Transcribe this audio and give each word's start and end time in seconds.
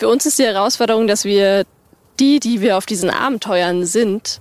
für 0.00 0.08
uns 0.08 0.24
ist 0.24 0.38
die 0.38 0.44
Herausforderung, 0.44 1.06
dass 1.06 1.26
wir 1.26 1.64
die, 2.18 2.40
die 2.40 2.62
wir 2.62 2.78
auf 2.78 2.86
diesen 2.86 3.10
Abenteuern 3.10 3.84
sind, 3.84 4.40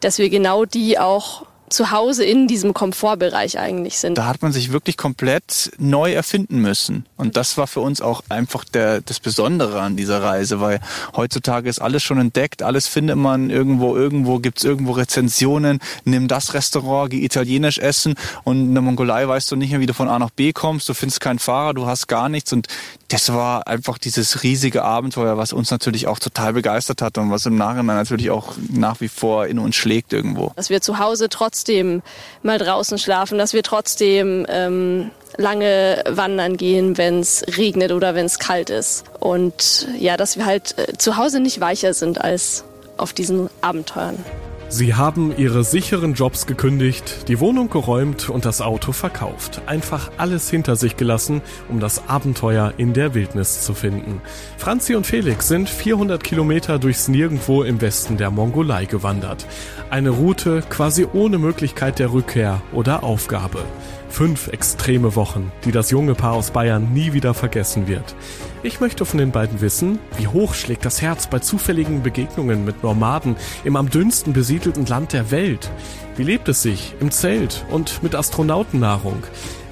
dass 0.00 0.18
wir 0.18 0.28
genau 0.28 0.66
die 0.66 0.98
auch 0.98 1.46
zu 1.70 1.90
Hause 1.90 2.24
in 2.24 2.46
diesem 2.46 2.74
Komfortbereich 2.74 3.58
eigentlich 3.58 3.98
sind. 3.98 4.16
Da 4.16 4.26
hat 4.26 4.42
man 4.42 4.52
sich 4.52 4.72
wirklich 4.72 4.96
komplett 4.96 5.70
neu 5.78 6.12
erfinden 6.12 6.60
müssen. 6.60 7.06
Und 7.16 7.36
das 7.36 7.56
war 7.56 7.66
für 7.66 7.80
uns 7.80 8.00
auch 8.00 8.22
einfach 8.28 8.64
der, 8.64 9.00
das 9.00 9.20
Besondere 9.20 9.80
an 9.80 9.96
dieser 9.96 10.22
Reise, 10.22 10.60
weil 10.60 10.80
heutzutage 11.16 11.68
ist 11.68 11.80
alles 11.80 12.02
schon 12.02 12.18
entdeckt, 12.18 12.62
alles 12.62 12.86
findet 12.86 13.16
man 13.16 13.50
irgendwo, 13.50 13.96
irgendwo 13.96 14.38
gibt's 14.38 14.64
irgendwo 14.64 14.92
Rezensionen, 14.92 15.80
nimm 16.04 16.28
das 16.28 16.54
Restaurant, 16.54 17.10
geh 17.10 17.24
italienisch 17.24 17.78
essen 17.78 18.14
und 18.44 18.60
in 18.60 18.74
der 18.74 18.82
Mongolei 18.82 19.26
weißt 19.26 19.50
du 19.50 19.56
nicht 19.56 19.70
mehr, 19.70 19.80
wie 19.80 19.86
du 19.86 19.94
von 19.94 20.08
A 20.08 20.18
nach 20.18 20.30
B 20.30 20.52
kommst, 20.52 20.88
du 20.88 20.94
findest 20.94 21.20
keinen 21.20 21.38
Fahrer, 21.38 21.74
du 21.74 21.86
hast 21.86 22.08
gar 22.08 22.28
nichts 22.28 22.52
und 22.52 22.68
das 23.08 23.32
war 23.32 23.66
einfach 23.66 23.96
dieses 23.96 24.42
riesige 24.42 24.84
Abenteuer, 24.84 25.38
was 25.38 25.54
uns 25.54 25.70
natürlich 25.70 26.06
auch 26.06 26.18
total 26.18 26.52
begeistert 26.52 27.00
hat 27.00 27.16
und 27.16 27.30
was 27.30 27.46
im 27.46 27.56
Nachhinein 27.56 27.96
natürlich 27.96 28.30
auch 28.30 28.54
nach 28.70 29.00
wie 29.00 29.08
vor 29.08 29.46
in 29.46 29.58
uns 29.58 29.76
schlägt 29.76 30.12
irgendwo. 30.12 30.52
Dass 30.56 30.68
wir 30.68 30.82
zu 30.82 30.98
Hause 30.98 31.30
trotzdem 31.30 32.02
mal 32.42 32.58
draußen 32.58 32.98
schlafen, 32.98 33.38
dass 33.38 33.54
wir 33.54 33.62
trotzdem 33.62 34.44
ähm, 34.50 35.10
lange 35.38 36.04
wandern 36.06 36.58
gehen, 36.58 36.98
wenn 36.98 37.20
es 37.20 37.44
regnet 37.56 37.92
oder 37.92 38.14
wenn 38.14 38.26
es 38.26 38.38
kalt 38.38 38.68
ist. 38.68 39.04
Und 39.20 39.88
ja, 39.98 40.18
dass 40.18 40.36
wir 40.36 40.44
halt 40.44 40.76
äh, 40.76 40.98
zu 40.98 41.16
Hause 41.16 41.40
nicht 41.40 41.60
weicher 41.60 41.94
sind 41.94 42.20
als 42.20 42.64
auf 42.98 43.14
diesen 43.14 43.48
Abenteuern. 43.62 44.22
Sie 44.70 44.94
haben 44.94 45.34
ihre 45.34 45.64
sicheren 45.64 46.12
Jobs 46.12 46.46
gekündigt, 46.46 47.26
die 47.28 47.40
Wohnung 47.40 47.70
geräumt 47.70 48.28
und 48.28 48.44
das 48.44 48.60
Auto 48.60 48.92
verkauft. 48.92 49.62
Einfach 49.64 50.10
alles 50.18 50.50
hinter 50.50 50.76
sich 50.76 50.98
gelassen, 50.98 51.40
um 51.70 51.80
das 51.80 52.06
Abenteuer 52.06 52.74
in 52.76 52.92
der 52.92 53.14
Wildnis 53.14 53.62
zu 53.62 53.72
finden. 53.72 54.20
Franzi 54.58 54.94
und 54.94 55.06
Felix 55.06 55.48
sind 55.48 55.70
400 55.70 56.22
Kilometer 56.22 56.78
durchs 56.78 57.08
Nirgendwo 57.08 57.62
im 57.62 57.80
Westen 57.80 58.18
der 58.18 58.30
Mongolei 58.30 58.84
gewandert. 58.84 59.46
Eine 59.88 60.10
Route 60.10 60.62
quasi 60.68 61.06
ohne 61.14 61.38
Möglichkeit 61.38 61.98
der 61.98 62.12
Rückkehr 62.12 62.60
oder 62.72 63.02
Aufgabe. 63.04 63.64
Fünf 64.08 64.48
extreme 64.48 65.14
Wochen, 65.14 65.52
die 65.64 65.70
das 65.70 65.90
junge 65.90 66.14
Paar 66.14 66.32
aus 66.32 66.50
Bayern 66.50 66.92
nie 66.92 67.12
wieder 67.12 67.34
vergessen 67.34 67.86
wird. 67.88 68.16
Ich 68.62 68.80
möchte 68.80 69.04
von 69.04 69.18
den 69.18 69.30
beiden 69.30 69.60
wissen, 69.60 69.98
wie 70.16 70.26
hoch 70.26 70.54
schlägt 70.54 70.84
das 70.84 71.00
Herz 71.02 71.28
bei 71.28 71.38
zufälligen 71.38 72.02
Begegnungen 72.02 72.64
mit 72.64 72.82
Nomaden 72.82 73.36
im 73.64 73.76
am 73.76 73.90
dünnsten 73.90 74.32
besiedelten 74.32 74.86
Land 74.86 75.12
der 75.12 75.30
Welt? 75.30 75.70
Wie 76.16 76.24
lebt 76.24 76.48
es 76.48 76.62
sich 76.62 76.94
im 77.00 77.10
Zelt 77.10 77.64
und 77.70 78.02
mit 78.02 78.14
Astronautennahrung? 78.14 79.22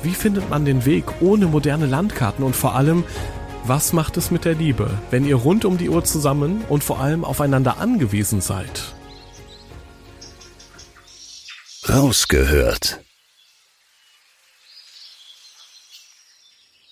Wie 0.03 0.15
findet 0.15 0.49
man 0.51 0.65
den 0.65 0.85
Weg 0.85 1.07
ohne 1.21 1.47
moderne 1.47 1.87
Landkarten 1.87 2.45
und 2.45 2.55
vor 2.55 2.77
allem, 2.77 3.03
was 3.65 3.93
macht 3.93 4.17
es 4.17 4.31
mit 4.31 4.45
der 4.45 4.55
Liebe, 4.55 4.91
wenn 5.11 5.27
ihr 5.27 5.37
rund 5.37 5.65
um 5.65 5.79
die 5.79 5.89
Uhr 5.89 6.05
zusammen 6.05 6.63
und 6.69 6.85
vor 6.85 7.01
allem 7.01 7.25
aufeinander 7.25 7.79
angewiesen 7.79 8.41
seid? 8.41 8.95
Rausgehört 11.89 13.01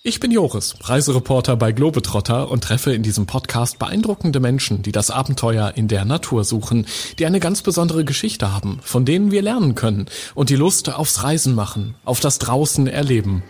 Ich 0.07 0.19
bin 0.19 0.29
Joris, 0.29 0.75
Reisereporter 0.81 1.55
bei 1.55 1.71
Globetrotter 1.71 2.51
und 2.51 2.63
treffe 2.63 2.93
in 2.93 3.01
diesem 3.01 3.25
Podcast 3.25 3.79
beeindruckende 3.79 4.39
Menschen, 4.39 4.83
die 4.83 4.91
das 4.91 5.09
Abenteuer 5.09 5.73
in 5.77 5.87
der 5.87 6.05
Natur 6.05 6.43
suchen, 6.43 6.85
die 7.17 7.25
eine 7.25 7.39
ganz 7.39 7.63
besondere 7.63 8.05
Geschichte 8.05 8.53
haben, 8.53 8.79
von 8.83 9.03
denen 9.03 9.31
wir 9.31 9.41
lernen 9.41 9.73
können 9.73 10.05
und 10.35 10.51
die 10.51 10.57
Lust 10.57 10.93
aufs 10.93 11.23
Reisen 11.23 11.55
machen, 11.55 11.95
auf 12.05 12.19
das 12.19 12.37
draußen 12.37 12.85
erleben. 12.85 13.41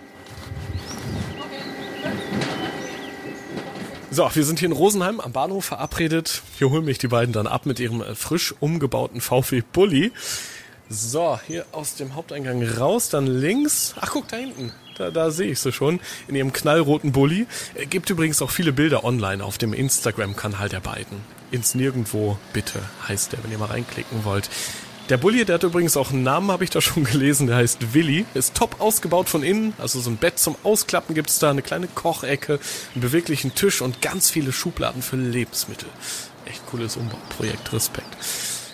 So, 4.10 4.30
wir 4.34 4.46
sind 4.46 4.60
hier 4.60 4.70
in 4.70 4.76
Rosenheim 4.76 5.20
am 5.20 5.34
Bahnhof 5.34 5.66
verabredet. 5.66 6.42
Hier 6.58 6.70
holen 6.70 6.86
mich 6.86 7.00
die 7.00 7.10
beiden 7.10 7.34
dann 7.34 7.48
ab 7.48 7.66
mit 7.66 7.82
ihrem 7.82 8.02
frisch 8.16 8.56
umgebauten 8.62 9.20
VW 9.20 9.62
Bulli. 9.74 10.14
So, 10.88 11.38
hier 11.48 11.66
aus 11.74 11.96
dem 11.96 12.16
Haupteingang 12.16 12.64
raus, 12.64 13.10
dann 13.10 13.28
links. 13.28 13.94
Ach, 14.00 14.12
guck 14.12 14.30
da 14.30 14.38
hinten. 14.38 14.72
Da, 14.98 15.12
da 15.12 15.30
sehe 15.30 15.52
ich 15.52 15.60
sie 15.60 15.74
schon 15.74 16.00
in 16.28 16.36
ihrem 16.36 16.54
knallroten 16.54 17.12
Bulli. 17.12 17.48
Er 17.76 17.86
gibt 17.86 18.10
übrigens 18.10 18.42
auch 18.42 18.50
viele 18.50 18.72
Bilder 18.72 19.04
online 19.04 19.44
auf 19.44 19.58
dem 19.58 19.74
Instagram-Kanal 19.74 20.70
der 20.70 20.80
beiden. 20.80 21.18
Ins 21.52 21.76
Nirgendwo, 21.76 22.38
bitte, 22.54 22.82
heißt 23.08 23.34
der, 23.34 23.44
wenn 23.44 23.52
ihr 23.52 23.58
mal 23.58 23.66
reinklicken 23.66 24.24
wollt. 24.24 24.50
Der 25.10 25.18
Bulli, 25.18 25.46
der 25.46 25.56
hat 25.56 25.64
übrigens 25.64 25.98
auch 25.98 26.12
einen 26.12 26.24
Namen, 26.24 26.50
habe 26.50 26.64
ich 26.64 26.70
da 26.70 26.82
schon 26.82 27.04
gelesen, 27.12 27.48
der 27.48 27.58
heißt 27.58 27.94
Willi. 27.94 28.26
Ist 28.34 28.56
top 28.56 28.80
ausgebaut 28.80 29.28
von 29.28 29.44
innen, 29.44 29.74
also 29.78 30.00
so 30.00 30.10
ein 30.10 30.18
Bett 30.18 30.40
zum 30.40 30.56
Ausklappen 30.64 31.14
gibt's 31.14 31.40
da, 31.40 31.52
eine 31.52 31.62
kleine 31.62 31.88
Kochecke, 31.88 32.60
einen 32.94 33.02
beweglichen 33.02 33.54
Tisch 33.54 33.82
und 33.82 34.02
ganz 34.02 34.30
viele 34.30 34.54
Schubladen 34.54 35.02
für 35.02 35.18
Lebensmittel. 35.18 35.90
Echt 36.46 36.66
cooles 36.68 36.96
Umbauprojekt, 36.96 37.74
Respekt. 37.74 38.16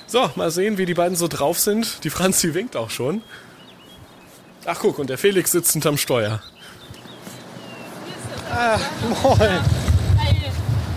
So, 0.08 0.30
mal 0.36 0.52
sehen, 0.52 0.78
wie 0.78 0.86
die 0.86 0.94
beiden 0.94 1.18
so 1.18 1.28
drauf 1.28 1.60
sind. 1.60 2.04
Die 2.04 2.10
Franzi 2.10 2.54
winkt 2.54 2.76
auch 2.76 2.92
schon. 2.92 3.22
Ach 4.66 4.78
guck, 4.80 5.00
und 5.00 5.10
der 5.10 5.18
Felix 5.18 5.52
sitzt 5.52 5.72
hinterm 5.74 5.98
Steuer. 5.98 6.40
Ah, 8.54 8.78
moin. 9.24 9.60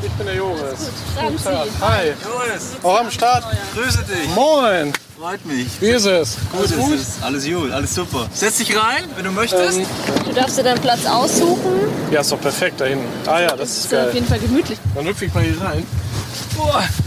Ich 0.03 0.11
bin 0.13 0.27
der 0.27 0.35
Joris. 0.37 0.91
Franzi. 1.17 1.49
Hi. 1.81 2.09
Joris. 2.23 2.63
Auch 2.83 3.01
am 3.01 3.11
Start. 3.11 3.45
Grüße 3.75 4.05
dich. 4.05 4.29
Moin. 4.35 4.93
Freut 5.19 5.45
mich. 5.47 5.69
Wie 5.81 5.91
ist 5.91 6.05
es? 6.05 6.37
Gut, 6.53 6.61
Alles 6.61 6.77
gut? 6.77 6.95
ist 6.95 7.01
es. 7.19 7.23
Alles 7.23 7.45
gut, 7.47 7.71
alles 7.73 7.95
super. 7.95 8.27
Setz 8.35 8.59
dich 8.59 8.77
rein, 8.77 9.05
wenn 9.17 9.25
du 9.25 9.31
möchtest. 9.31 9.79
Ähm, 9.79 9.87
Du 10.27 10.33
darfst 10.33 10.59
dir 10.59 10.65
deinen 10.65 10.81
Platz 10.81 11.07
aussuchen. 11.07 11.89
ja, 12.11 12.21
ist 12.21 12.33
doch 12.33 12.41
perfekt 12.41 12.81
da 12.81 12.85
hinten. 12.87 13.07
Ah 13.27 13.41
ja, 13.41 13.57
das 13.57 13.71
ist 13.71 13.77
ist 13.79 13.85
auf 13.87 13.91
geil. 14.07 14.11
jeden 14.15 14.27
Fall 14.27 14.39
gemütlich. 14.41 14.79
Dann 14.95 15.07
hüpfe 15.07 15.25
ich 15.25 15.33
mal 15.35 15.43
hier 15.45 15.61
rein. 15.63 15.87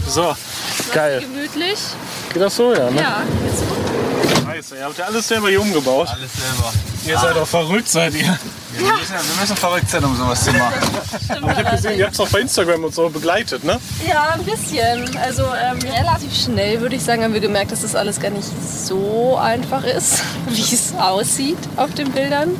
So, 0.08 0.34
geil. 0.92 1.20
Gemütlich? 1.20 1.78
Geht 2.32 2.42
das 2.42 2.56
so, 2.56 2.72
ja, 2.74 2.90
ne? 2.90 3.00
Ja. 3.00 3.22
Scheiße, 4.44 4.76
ihr 4.76 4.84
habt 4.84 4.98
ja 4.98 5.04
alles 5.06 5.28
selber 5.28 5.48
hier 5.48 5.60
umgebaut. 5.60 6.08
alles 6.08 6.30
selber. 6.32 6.72
Ihr 7.06 7.18
seid 7.18 7.36
doch 7.36 7.46
verrückt, 7.46 7.88
seid 7.88 8.14
ihr. 8.14 8.38
Wir, 8.72 8.92
müssen, 8.92 9.12
wir 9.12 9.40
müssen 9.40 9.56
verrückt 9.56 9.88
sein, 9.88 10.04
um 10.04 10.16
sowas 10.16 10.44
zu 10.44 10.52
machen. 10.52 10.74
Aber 11.42 11.52
ich 11.52 11.58
habe 11.58 11.76
gesehen, 11.76 11.98
ihr 11.98 12.04
habt 12.04 12.14
es 12.14 12.20
auch 12.20 12.28
bei 12.28 12.40
Instagram 12.40 12.84
und 12.84 12.94
so 12.94 13.08
begleitet, 13.08 13.64
ne? 13.64 13.78
Ja, 14.06 14.34
ein 14.34 14.44
bisschen. 14.44 15.16
Also 15.16 15.44
ähm, 15.44 15.78
relativ 15.90 16.34
schnell 16.36 16.80
würde 16.80 16.96
ich 16.96 17.02
sagen, 17.02 17.22
haben 17.24 17.34
wir 17.34 17.40
gemerkt, 17.40 17.72
dass 17.72 17.82
das 17.82 17.94
alles 17.94 18.20
gar 18.20 18.30
nicht 18.30 18.48
so 18.86 19.36
einfach 19.36 19.84
ist, 19.84 20.22
wie 20.48 20.60
es 20.60 20.94
aussieht 20.98 21.58
auf 21.76 21.94
den 21.94 22.10
Bildern. 22.12 22.50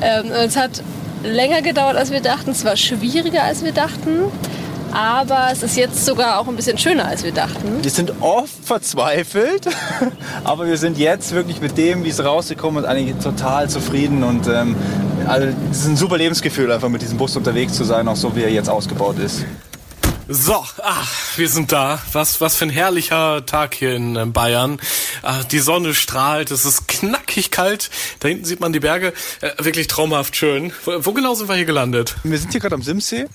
Ähm, 0.00 0.30
es 0.32 0.56
hat 0.56 0.82
länger 1.22 1.62
gedauert, 1.62 1.96
als 1.96 2.10
wir 2.10 2.20
dachten. 2.20 2.50
Es 2.50 2.64
war 2.64 2.76
schwieriger, 2.76 3.44
als 3.44 3.64
wir 3.64 3.72
dachten. 3.72 4.24
Aber 4.92 5.48
es 5.50 5.62
ist 5.62 5.76
jetzt 5.76 6.04
sogar 6.04 6.38
auch 6.38 6.48
ein 6.48 6.56
bisschen 6.56 6.76
schöner, 6.76 7.06
als 7.06 7.24
wir 7.24 7.32
dachten. 7.32 7.82
Wir 7.82 7.90
sind 7.90 8.12
oft 8.20 8.52
verzweifelt, 8.64 9.66
aber 10.44 10.66
wir 10.66 10.76
sind 10.76 10.98
jetzt 10.98 11.32
wirklich 11.32 11.60
mit 11.60 11.78
dem, 11.78 12.04
wie 12.04 12.10
es 12.10 12.22
rausgekommen 12.22 12.84
ist, 12.84 12.88
eigentlich 12.88 13.16
total 13.16 13.70
zufrieden 13.70 14.22
und 14.22 14.46
ähm, 14.48 14.76
also, 15.26 15.48
es 15.70 15.78
ist 15.78 15.86
ein 15.86 15.96
super 15.96 16.18
Lebensgefühl, 16.18 16.70
einfach 16.72 16.88
mit 16.88 17.00
diesem 17.00 17.16
Bus 17.16 17.36
unterwegs 17.36 17.74
zu 17.74 17.84
sein, 17.84 18.08
auch 18.08 18.16
so 18.16 18.34
wie 18.34 18.42
er 18.42 18.50
jetzt 18.50 18.68
ausgebaut 18.68 19.18
ist. 19.18 19.44
So, 20.28 20.64
ach, 20.82 21.36
wir 21.36 21.48
sind 21.48 21.72
da. 21.72 22.00
Was, 22.12 22.40
was 22.40 22.56
für 22.56 22.64
ein 22.64 22.70
herrlicher 22.70 23.44
Tag 23.44 23.74
hier 23.74 23.94
in 23.94 24.16
äh, 24.16 24.24
Bayern. 24.26 24.80
Ah, 25.22 25.42
die 25.42 25.58
Sonne 25.58 25.94
strahlt, 25.94 26.50
es 26.50 26.64
ist 26.64 26.88
knackig 26.88 27.50
kalt. 27.50 27.90
Da 28.20 28.28
hinten 28.28 28.44
sieht 28.44 28.60
man 28.60 28.72
die 28.72 28.80
Berge. 28.80 29.12
Äh, 29.40 29.50
wirklich 29.58 29.88
traumhaft 29.88 30.36
schön. 30.36 30.72
Wo, 30.84 30.92
wo 31.04 31.12
genau 31.12 31.34
sind 31.34 31.48
wir 31.48 31.56
hier 31.56 31.64
gelandet? 31.64 32.16
Wir 32.22 32.38
sind 32.38 32.52
hier 32.52 32.60
gerade 32.60 32.76
am 32.76 32.82
Simsee. 32.82 33.26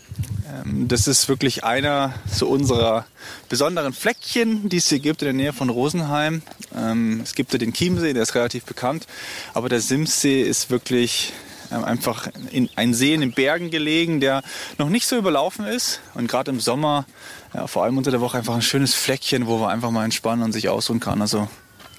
Ähm, 0.48 0.88
Das 0.88 1.08
ist 1.08 1.28
wirklich 1.30 1.64
einer 1.64 2.14
so 2.32 2.48
unserer 2.48 3.06
besonderen 3.50 3.94
Fleckchen, 3.94 4.70
die 4.70 4.78
es 4.78 4.90
hier 4.90 5.00
gibt 5.00 5.22
in 5.22 5.28
der 5.28 5.34
Nähe 5.34 5.54
von 5.54 5.70
Rosenheim. 5.70 6.42
Ähm, 6.76 7.22
Es 7.24 7.36
gibt 7.36 7.54
ja 7.54 7.60
den 7.60 7.74
Chiemsee, 7.74 8.14
der 8.14 8.24
ist 8.24 8.36
relativ 8.36 8.66
bekannt, 8.66 9.08
aber 9.54 9.70
der 9.70 9.82
Simsee 9.82 10.42
ist 10.42 10.70
wirklich 10.70 11.34
ähm, 11.72 11.84
einfach 11.84 12.30
in 12.52 12.70
ein 12.76 12.94
See 12.94 13.14
in 13.14 13.22
den 13.22 13.34
Bergen 13.34 13.70
gelegen, 13.72 14.20
der 14.20 14.42
noch 14.78 14.90
nicht 14.90 15.08
so 15.08 15.18
überlaufen 15.18 15.66
ist 15.66 16.00
und 16.14 16.28
gerade 16.28 16.52
im 16.52 16.60
Sommer, 16.60 17.06
vor 17.66 17.84
allem 17.84 17.98
unter 17.98 18.12
der 18.12 18.22
Woche, 18.22 18.38
einfach 18.38 18.56
ein 18.56 18.62
schönes 18.62 18.94
Fleckchen, 18.94 19.48
wo 19.48 19.58
man 19.58 19.72
einfach 19.72 19.92
mal 19.92 20.06
entspannen 20.06 20.44
und 20.44 20.54
sich 20.54 20.70
ausruhen 20.70 21.00
kann. 21.00 21.22
Also 21.22 21.48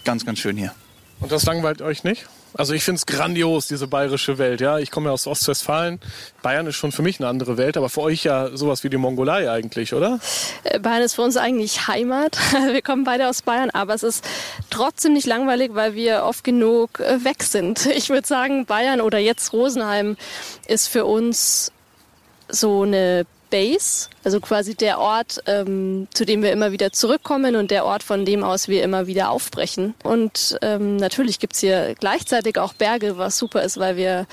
ganz, 0.05 0.25
ganz 0.25 0.39
schön 0.39 0.57
hier. 0.57 0.73
Und 1.21 1.33
das 1.33 1.45
langweilt 1.45 1.83
euch 1.83 2.05
nicht? 2.05 2.27
Also 2.55 2.73
ich 2.73 2.83
finde 2.83 2.99
es 2.99 3.07
grandios, 3.07 3.69
diese 3.69 3.87
bayerische 3.87 4.39
Welt. 4.39 4.61
Ja, 4.61 4.79
ich 4.79 4.91
komme 4.91 5.07
ja 5.07 5.13
aus 5.13 5.27
Ostwestfalen. 5.27 6.01
Bayern 6.43 6.67
ist 6.67 6.77
schon 6.77 6.93
für 6.93 7.03
mich 7.03 7.21
eine 7.21 7.29
andere 7.29 7.57
Welt, 7.57 7.77
aber 7.77 7.89
für 7.89 8.01
euch 8.01 8.25
ja 8.25 8.57
sowas 8.57 8.85
wie 8.85 8.91
die 8.91 8.97
Mongolei 8.97 9.51
eigentlich, 9.51 9.95
oder? 9.95 10.19
Äh, 10.65 10.79
Bayern 10.79 11.03
ist 11.03 11.15
für 11.15 11.23
uns 11.23 11.37
eigentlich 11.37 11.89
Heimat. 11.89 12.39
Wir 12.73 12.83
kommen 12.83 13.05
beide 13.05 13.29
aus 13.29 13.43
Bayern, 13.43 13.71
aber 13.71 13.95
es 13.95 14.03
ist 14.03 14.25
trotzdem 14.71 15.13
nicht 15.13 15.27
langweilig, 15.27 15.75
weil 15.75 15.95
wir 15.95 16.25
oft 16.25 16.45
genug 16.45 17.01
äh, 17.01 17.25
weg 17.25 17.43
sind. 17.43 17.87
Ich 17.99 18.11
würde 18.11 18.27
sagen, 18.27 18.65
Bayern 18.65 19.01
oder 19.01 19.19
jetzt 19.19 19.53
Rosenheim 19.53 20.17
ist 20.69 20.87
für 20.87 21.05
uns 21.05 21.73
so 22.49 22.83
eine 22.83 23.27
Base, 23.51 24.09
also 24.25 24.41
quasi 24.41 24.75
der 24.75 24.99
Ort, 24.99 25.43
ähm, 25.47 26.09
zu 26.13 26.25
dem 26.25 26.43
wir 26.43 26.53
immer 26.53 26.73
wieder 26.73 26.93
zurückkommen 26.93 27.57
und 27.57 27.71
der 27.71 27.85
Ort, 27.85 28.03
von 28.03 28.25
dem 28.25 28.45
aus 28.45 28.69
wir 28.69 28.83
immer 28.83 29.07
wieder 29.07 29.31
aufbrechen. 29.31 29.95
Und 30.03 30.59
ähm, 30.63 30.97
natürlich 30.97 31.39
gibt's 31.39 31.61
hier 31.61 31.95
gleichzeitig 31.99 32.59
auch 32.59 32.75
Berge, 32.75 33.19
was 33.19 33.39
super 33.39 33.63
ist, 33.63 33.79
weil 33.79 33.97
wir 33.97 34.27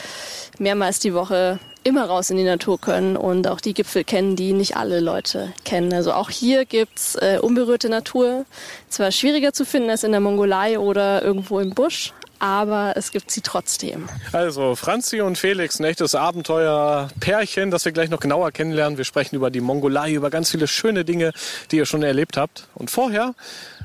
mehrmals 0.59 0.99
die 0.99 1.13
Woche 1.13 1.59
immer 1.83 2.05
raus 2.05 2.31
in 2.31 2.37
die 2.37 2.43
Natur 2.43 2.81
können 2.81 3.15
und 3.15 3.47
auch 3.47 3.61
die 3.61 3.75
Gipfel 3.75 4.03
kennen, 4.03 4.35
die 4.35 4.53
nicht 4.53 4.75
alle 4.75 4.99
Leute 4.99 5.53
kennen. 5.65 5.93
Also 5.93 6.13
auch 6.13 6.31
hier 6.31 6.65
gibt's 6.65 7.15
äh, 7.15 7.37
unberührte 7.39 7.89
Natur. 7.89 8.45
Zwar 8.89 9.11
schwieriger 9.11 9.53
zu 9.53 9.65
finden 9.65 9.91
als 9.91 10.03
in 10.03 10.11
der 10.11 10.19
Mongolei 10.19 10.79
oder 10.79 11.21
irgendwo 11.21 11.59
im 11.59 11.75
Busch, 11.75 12.11
aber 12.39 12.93
es 12.95 13.11
gibt 13.11 13.31
sie 13.31 13.41
trotzdem. 13.41 14.07
Also 14.31 14.75
Franzi 14.75 15.21
und 15.21 15.37
Felix, 15.37 15.79
ein 15.79 15.85
echtes 15.85 16.15
Abenteuer-Pärchen, 16.15 17.71
das 17.71 17.85
wir 17.85 17.91
gleich 17.91 18.09
noch 18.09 18.19
genauer 18.19 18.51
kennenlernen. 18.51 18.97
Wir 18.97 19.05
sprechen 19.05 19.35
über 19.35 19.49
die 19.49 19.61
Mongolei, 19.61 20.13
über 20.13 20.29
ganz 20.29 20.51
viele 20.51 20.67
schöne 20.67 21.05
Dinge, 21.05 21.31
die 21.71 21.77
ihr 21.77 21.85
schon 21.85 22.03
erlebt 22.03 22.37
habt. 22.37 22.67
Und 22.75 22.91
vorher, 22.91 23.33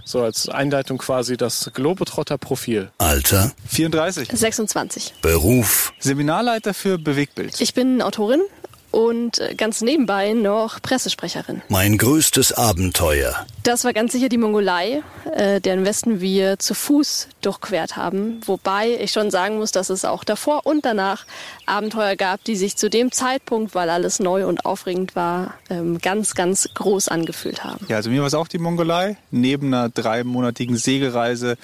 so 0.05 0.23
als 0.23 0.49
Einleitung 0.49 0.99
quasi, 0.99 1.37
das 1.37 1.71
Globetrotter-Profil. 1.73 2.91
Alter, 2.99 3.53
34. 3.69 4.29
26. 4.33 5.15
Beruf, 5.23 5.93
Seminarleiter 5.99 6.75
für 6.75 6.99
Bewegtbild. 6.99 7.61
Ich 7.61 7.75
bin 7.75 8.03
Autorin 8.03 8.41
und 8.91 9.39
äh, 9.39 9.55
ganz 9.55 9.81
nebenbei 9.81 10.33
noch 10.33 10.81
Pressesprecherin. 10.83 11.63
mein 11.69 11.99
größtes 11.99 12.53
Abenteuer. 12.53 13.47
Das 13.63 13.85
war 13.85 13.93
ganz 13.93 14.13
sicher 14.13 14.29
die 14.29 14.39
Mongolei, 14.39 15.03
äh, 15.35 15.61
deren 15.61 15.85
Westen 15.85 16.21
wir 16.21 16.59
zu 16.59 16.75
Fuß 16.75 17.29
durchquert 17.43 17.97
haben. 17.97 18.41
Wobei 18.47 18.97
ich 19.01 19.13
schon 19.13 19.31
sagen 19.31 19.59
muss, 19.59 19.73
dass 19.73 19.91
es 19.91 20.05
auch 20.05 20.25
davor 20.25 20.67
und 20.67 20.85
danach 20.85 21.27
Abenteuer 21.67 22.17
gab, 22.17 22.43
die 22.45 22.57
sich 22.57 22.77
zu 22.77 22.89
dem 22.89 23.13
Zeitpunkt, 23.13 23.75
weil 23.75 23.91
alles 23.91 24.19
neu 24.19 24.47
und 24.47 24.65
aufregend 24.65 25.15
war, 25.15 25.55
ähm, 25.69 25.99
ganz, 25.99 26.35
ganz 26.35 26.69
groß 26.75 27.09
angefühlt 27.09 27.65
haben. 27.65 27.85
Ja, 27.89 27.97
also 27.97 28.11
mir 28.11 28.21
war 28.21 28.27
es 28.29 28.35
auch 28.35 28.49
die 28.49 28.59
Mongolei, 28.59 29.17
neben 29.31 29.73
einer 29.75 29.89
dreimonatigen 29.89 30.77
Segelreise 30.77 31.57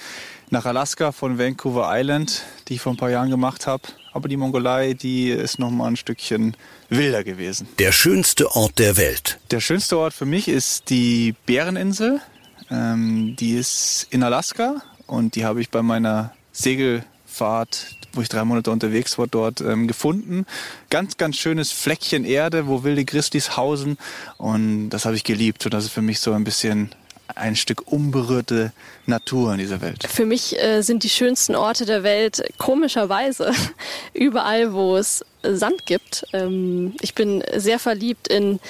nach 0.51 0.65
Alaska 0.65 1.13
von 1.13 1.39
Vancouver 1.39 1.89
Island, 1.91 2.43
die 2.69 2.75
ich 2.75 2.81
vor 2.81 2.93
ein 2.93 2.97
paar 2.97 3.11
Jahren 3.11 3.31
gemacht 3.31 3.67
habe. 3.67 3.83
Aber 4.17 4.31
die 4.31 4.39
Mongolei, 4.39 4.95
die 4.95 5.29
ist 5.29 5.59
noch 5.59 5.71
mal 5.71 5.89
ein 5.89 5.97
Stückchen 5.97 6.57
wilder 6.89 7.23
gewesen. 7.23 7.69
Der 7.79 7.93
schönste 7.93 8.51
Ort 8.57 8.79
der 8.79 8.97
Welt. 8.97 9.39
Der 9.51 9.61
schönste 9.61 9.99
Ort 9.99 10.15
für 10.15 10.25
mich 10.25 10.49
ist 10.49 10.89
die 10.89 11.35
Bäreninsel. 11.45 12.23
Ähm, 12.71 13.37
die 13.39 13.53
ist 13.53 14.07
in 14.09 14.23
Alaska 14.23 14.77
und 15.07 15.35
die 15.35 15.45
habe 15.45 15.61
ich 15.61 15.69
bei 15.69 15.83
meiner 15.83 16.33
Segelfahrt, 16.53 17.89
wo 18.15 18.23
ich 18.23 18.31
drei 18.31 18.43
Monate 18.47 18.71
unterwegs 18.71 19.19
war, 19.19 19.27
dort 19.27 19.61
ähm, 19.61 19.87
gefunden. 19.87 20.47
Ganz, 20.89 21.19
ganz 21.19 21.37
schönes 21.37 21.71
Fleckchen 21.71 22.25
Erde, 22.25 22.69
wo 22.69 22.85
wilde 22.85 23.05
Grizzlies 23.05 23.59
hausen 23.59 23.99
und 24.39 24.89
das 24.89 25.05
habe 25.05 25.17
ich 25.17 25.25
geliebt 25.25 25.63
und 25.67 25.75
das 25.75 25.85
ist 25.85 25.93
für 25.93 26.01
mich 26.01 26.21
so 26.21 26.33
ein 26.33 26.45
bisschen 26.45 26.91
ein 27.35 27.57
Stück 27.57 27.91
unberührte 27.91 28.73
Natur 29.07 29.53
in 29.53 29.59
dieser 29.59 29.81
Welt. 29.81 30.07
Für 30.09 30.27
mich 30.27 30.61
äh, 30.63 30.83
sind 30.83 31.03
die 31.03 31.09
schönsten 31.11 31.55
Orte 31.55 31.85
der 31.85 32.03
Welt 32.03 32.43
komischerweise 32.59 33.53
überall, 34.15 34.73
wo 34.73 34.97
es 34.97 35.25
Sand 35.43 35.87
gibt. 35.87 36.27
Ähm, 36.33 36.95
ich 37.01 37.15
bin 37.15 37.43
sehr 37.55 37.79
verliebt 37.79 38.29
in 38.29 38.61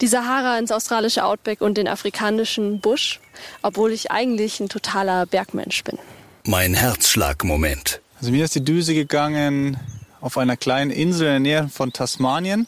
die 0.00 0.06
Sahara, 0.06 0.58
ins 0.58 0.72
australische 0.72 1.24
Outback 1.24 1.60
und 1.60 1.76
den 1.76 1.88
afrikanischen 1.88 2.80
Busch, 2.80 3.20
obwohl 3.62 3.92
ich 3.92 4.10
eigentlich 4.10 4.60
ein 4.60 4.68
totaler 4.68 5.26
Bergmensch 5.26 5.84
bin. 5.84 5.98
Mein 6.44 6.74
Herzschlagmoment. 6.74 8.00
Also 8.18 8.30
mir 8.30 8.44
ist 8.44 8.54
die 8.54 8.64
Düse 8.64 8.94
gegangen 8.94 9.78
auf 10.20 10.38
einer 10.38 10.56
kleinen 10.56 10.90
Insel 10.90 11.26
in 11.26 11.44
der 11.44 11.60
Nähe 11.62 11.68
von 11.68 11.92
Tasmanien, 11.92 12.66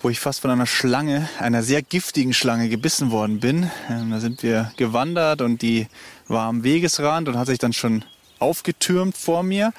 wo 0.00 0.08
ich 0.08 0.18
fast 0.18 0.40
von 0.40 0.50
einer 0.50 0.66
Schlange, 0.66 1.28
einer 1.38 1.62
sehr 1.62 1.82
giftigen 1.82 2.32
Schlange 2.32 2.68
gebissen 2.68 3.10
worden 3.10 3.38
bin. 3.40 3.70
Ähm, 3.90 4.10
da 4.10 4.20
sind 4.20 4.42
wir 4.42 4.72
gewandert 4.76 5.42
und 5.42 5.62
die 5.62 5.88
war 6.26 6.48
am 6.48 6.64
Wegesrand 6.64 7.28
und 7.28 7.38
hat 7.38 7.48
sich 7.48 7.58
dann 7.58 7.72
schon 7.72 8.04
aufgetürmt 8.38 9.16
vor 9.16 9.42
mir. 9.42 9.72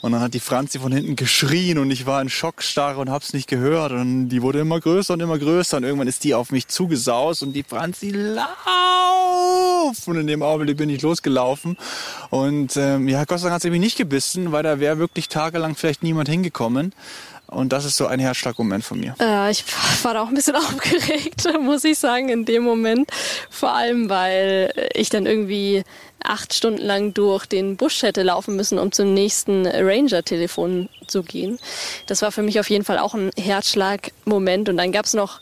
Und 0.00 0.12
dann 0.12 0.20
hat 0.20 0.34
die 0.34 0.40
Franzi 0.40 0.78
von 0.78 0.92
hinten 0.92 1.16
geschrien 1.16 1.78
und 1.78 1.90
ich 1.90 2.04
war 2.04 2.20
in 2.20 2.28
Schockstarre 2.28 3.00
und 3.00 3.10
hab's 3.10 3.32
nicht 3.32 3.48
gehört. 3.48 3.90
Und 3.92 4.28
die 4.28 4.42
wurde 4.42 4.60
immer 4.60 4.78
größer 4.78 5.14
und 5.14 5.20
immer 5.20 5.38
größer. 5.38 5.78
Und 5.78 5.84
irgendwann 5.84 6.08
ist 6.08 6.24
die 6.24 6.34
auf 6.34 6.52
mich 6.52 6.68
zugesaust 6.68 7.42
und 7.42 7.54
die 7.54 7.62
Franzi 7.62 8.10
lauf! 8.10 8.46
Und 10.06 10.16
in 10.16 10.26
dem 10.26 10.42
Augenblick 10.42 10.76
bin 10.76 10.90
ich 10.90 11.00
losgelaufen. 11.00 11.78
Und 12.28 12.76
ähm, 12.76 13.08
ja, 13.08 13.24
Gott 13.24 13.38
sei 13.38 13.44
Dank 13.44 13.54
hat 13.54 13.62
sie 13.62 13.70
mich 13.70 13.80
nicht 13.80 13.96
gebissen, 13.96 14.52
weil 14.52 14.62
da 14.62 14.78
wäre 14.78 14.98
wirklich 14.98 15.28
tagelang 15.28 15.74
vielleicht 15.74 16.02
niemand 16.02 16.28
hingekommen. 16.28 16.92
Und 17.46 17.72
das 17.72 17.84
ist 17.84 17.96
so 17.96 18.06
ein 18.06 18.20
Herzschlagmoment 18.20 18.84
von 18.84 18.98
mir. 18.98 19.14
Äh, 19.20 19.50
ich 19.50 19.64
war 20.02 20.14
da 20.14 20.22
auch 20.22 20.28
ein 20.28 20.34
bisschen 20.34 20.56
aufgeregt, 20.56 21.46
muss 21.60 21.84
ich 21.84 21.98
sagen, 21.98 22.28
in 22.28 22.44
dem 22.44 22.62
Moment. 22.62 23.10
Vor 23.50 23.72
allem, 23.72 24.08
weil 24.08 24.72
ich 24.94 25.08
dann 25.10 25.26
irgendwie 25.26 25.84
acht 26.22 26.54
Stunden 26.54 26.80
lang 26.80 27.12
durch 27.12 27.46
den 27.46 27.76
Busch 27.76 28.02
hätte 28.02 28.22
laufen 28.22 28.56
müssen, 28.56 28.78
um 28.78 28.92
zum 28.92 29.12
nächsten 29.12 29.66
Ranger-Telefon 29.66 30.88
zu 31.06 31.22
gehen. 31.22 31.58
Das 32.06 32.22
war 32.22 32.32
für 32.32 32.42
mich 32.42 32.58
auf 32.58 32.70
jeden 32.70 32.84
Fall 32.84 32.98
auch 32.98 33.14
ein 33.14 33.30
Herzschlagmoment. 33.36 34.70
Und 34.70 34.78
dann 34.78 34.90
gab 34.90 35.04
es 35.04 35.12
noch 35.12 35.40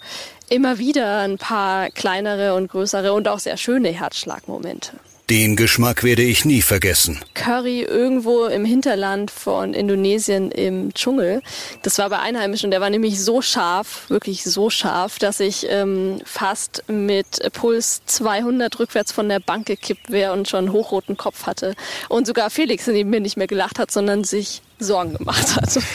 immer 0.49 0.79
wieder 0.79 1.21
ein 1.21 1.39
paar 1.39 1.91
kleinere 1.91 2.55
und 2.55 2.69
größere 2.69 3.13
und 3.13 3.29
auch 3.29 3.39
sehr 3.39 3.57
schöne 3.57 3.91
Herzschlagmomente. 3.91 4.93
Den 5.31 5.57
Geschmack 5.57 6.03
werde 6.03 6.23
ich 6.23 6.45
nie 6.45 6.63
vergessen. 6.63 7.21
Curry 7.35 7.83
irgendwo 7.83 8.47
im 8.47 8.65
Hinterland 8.65 9.31
von 9.31 9.73
Indonesien 9.73 10.51
im 10.51 10.93
Dschungel. 10.93 11.43
Das 11.83 11.99
war 11.99 12.11
bei 12.11 12.19
Einheimischen, 12.19 12.71
der 12.71 12.81
war 12.81 12.91
nämlich 12.91 13.23
so 13.23 13.41
scharf, 13.41 14.11
wirklich 14.11 14.43
so 14.43 14.69
scharf, 14.69 15.19
dass 15.19 15.41
ich 15.41 15.67
ähm, 15.71 16.21
fast 16.25 16.85
mit 16.89 17.41
Puls 17.53 18.03
200 18.07 18.79
rückwärts 18.81 19.13
von 19.13 19.29
der 19.29 19.39
Bank 19.41 19.67
gekippt 19.67 20.11
wäre 20.11 20.33
und 20.33 20.49
schon 20.49 20.67
einen 20.67 20.73
hochroten 20.73 21.17
Kopf 21.17 21.47
hatte. 21.47 21.77
Und 22.09 22.27
sogar 22.27 22.51
Felix 22.51 22.87
neben 22.89 23.11
mir 23.11 23.21
nicht 23.21 23.37
mehr 23.37 23.47
gelacht 23.47 23.79
hat, 23.79 23.91
sondern 23.91 24.25
sich 24.25 24.61
Sorgen 24.79 25.15
gemacht 25.15 25.57
hat. 25.57 25.79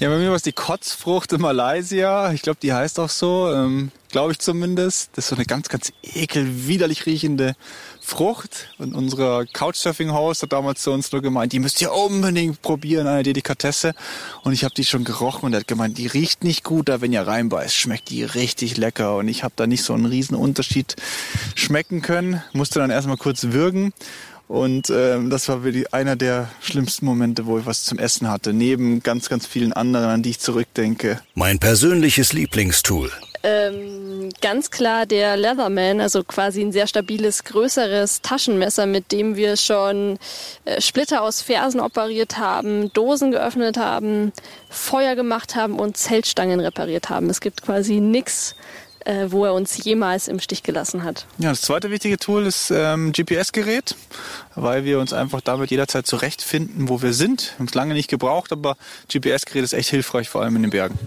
Ja, 0.00 0.08
bei 0.08 0.16
mir 0.16 0.30
war 0.30 0.36
es 0.36 0.42
die 0.42 0.52
Kotzfrucht 0.52 1.30
in 1.34 1.42
Malaysia. 1.42 2.32
Ich 2.32 2.40
glaube, 2.40 2.58
die 2.62 2.72
heißt 2.72 2.98
auch 2.98 3.10
so, 3.10 3.52
ähm, 3.52 3.90
glaube 4.10 4.32
ich 4.32 4.38
zumindest. 4.38 5.10
Das 5.12 5.26
ist 5.26 5.28
so 5.28 5.36
eine 5.36 5.44
ganz, 5.44 5.68
ganz 5.68 5.92
ekelwiderlich 6.02 7.04
riechende 7.04 7.54
Frucht. 8.10 8.74
Und 8.78 8.92
unser 8.92 9.46
Couchsurfing-Host 9.46 10.42
hat 10.42 10.52
damals 10.52 10.82
zu 10.82 10.90
uns 10.90 11.12
nur 11.12 11.22
gemeint, 11.22 11.52
die 11.52 11.60
müsst 11.60 11.80
ihr 11.80 11.92
unbedingt 11.92 12.60
probieren, 12.60 13.06
eine 13.06 13.22
Delikatesse. 13.22 13.94
Und 14.42 14.52
ich 14.52 14.64
habe 14.64 14.74
die 14.74 14.84
schon 14.84 15.04
gerochen 15.04 15.46
und 15.46 15.52
er 15.52 15.60
hat 15.60 15.68
gemeint, 15.68 15.96
die 15.96 16.08
riecht 16.08 16.42
nicht 16.42 16.64
gut, 16.64 16.88
da 16.88 17.00
wenn 17.00 17.12
ihr 17.12 17.22
reinbeißt, 17.22 17.74
schmeckt 17.74 18.10
die 18.10 18.24
richtig 18.24 18.76
lecker. 18.76 19.16
Und 19.16 19.28
ich 19.28 19.44
habe 19.44 19.54
da 19.54 19.68
nicht 19.68 19.84
so 19.84 19.94
einen 19.94 20.06
riesen 20.06 20.34
Unterschied 20.34 20.96
schmecken 21.54 22.02
können. 22.02 22.42
Musste 22.52 22.80
dann 22.80 22.90
erstmal 22.90 23.16
kurz 23.16 23.44
würgen. 23.44 23.92
Und 24.50 24.90
ähm, 24.90 25.30
das 25.30 25.48
war 25.48 25.62
wirklich 25.62 25.94
einer 25.94 26.16
der 26.16 26.48
schlimmsten 26.60 27.06
Momente, 27.06 27.46
wo 27.46 27.60
ich 27.60 27.66
was 27.66 27.84
zum 27.84 28.00
Essen 28.00 28.28
hatte. 28.28 28.52
Neben 28.52 29.00
ganz, 29.00 29.28
ganz 29.28 29.46
vielen 29.46 29.72
anderen, 29.72 30.10
an 30.10 30.22
die 30.24 30.30
ich 30.30 30.40
zurückdenke. 30.40 31.20
Mein 31.34 31.60
persönliches 31.60 32.32
Lieblingstool. 32.32 33.12
Ähm, 33.44 34.30
ganz 34.42 34.72
klar 34.72 35.06
der 35.06 35.36
Leatherman, 35.36 36.00
also 36.00 36.24
quasi 36.24 36.62
ein 36.62 36.72
sehr 36.72 36.88
stabiles, 36.88 37.44
größeres 37.44 38.22
Taschenmesser, 38.22 38.86
mit 38.86 39.12
dem 39.12 39.36
wir 39.36 39.56
schon 39.56 40.18
äh, 40.64 40.80
Splitter 40.80 41.22
aus 41.22 41.42
Fersen 41.42 41.78
operiert 41.78 42.36
haben, 42.36 42.92
Dosen 42.92 43.30
geöffnet 43.30 43.76
haben, 43.76 44.32
Feuer 44.68 45.14
gemacht 45.14 45.54
haben 45.54 45.78
und 45.78 45.96
Zeltstangen 45.96 46.58
repariert 46.58 47.08
haben. 47.08 47.30
Es 47.30 47.40
gibt 47.40 47.62
quasi 47.62 48.00
nichts, 48.00 48.56
wo 49.28 49.44
er 49.44 49.54
uns 49.54 49.82
jemals 49.84 50.28
im 50.28 50.40
Stich 50.40 50.62
gelassen 50.62 51.04
hat. 51.04 51.26
Ja, 51.38 51.50
das 51.50 51.62
zweite 51.62 51.90
wichtige 51.90 52.18
Tool 52.18 52.46
ist 52.46 52.70
ähm, 52.70 53.12
GPS-Gerät, 53.12 53.94
weil 54.54 54.84
wir 54.84 55.00
uns 55.00 55.12
einfach 55.12 55.40
damit 55.40 55.70
jederzeit 55.70 56.06
zurechtfinden, 56.06 56.88
wo 56.88 57.02
wir 57.02 57.12
sind. 57.12 57.52
Wir 57.52 57.58
haben 57.60 57.66
es 57.66 57.74
lange 57.74 57.94
nicht 57.94 58.08
gebraucht, 58.08 58.52
aber 58.52 58.76
GPS-Gerät 59.12 59.64
ist 59.64 59.72
echt 59.72 59.90
hilfreich, 59.90 60.28
vor 60.28 60.42
allem 60.42 60.56
in 60.56 60.62
den 60.62 60.70
Bergen. 60.70 60.98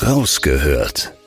Rausgehört. 0.00 1.17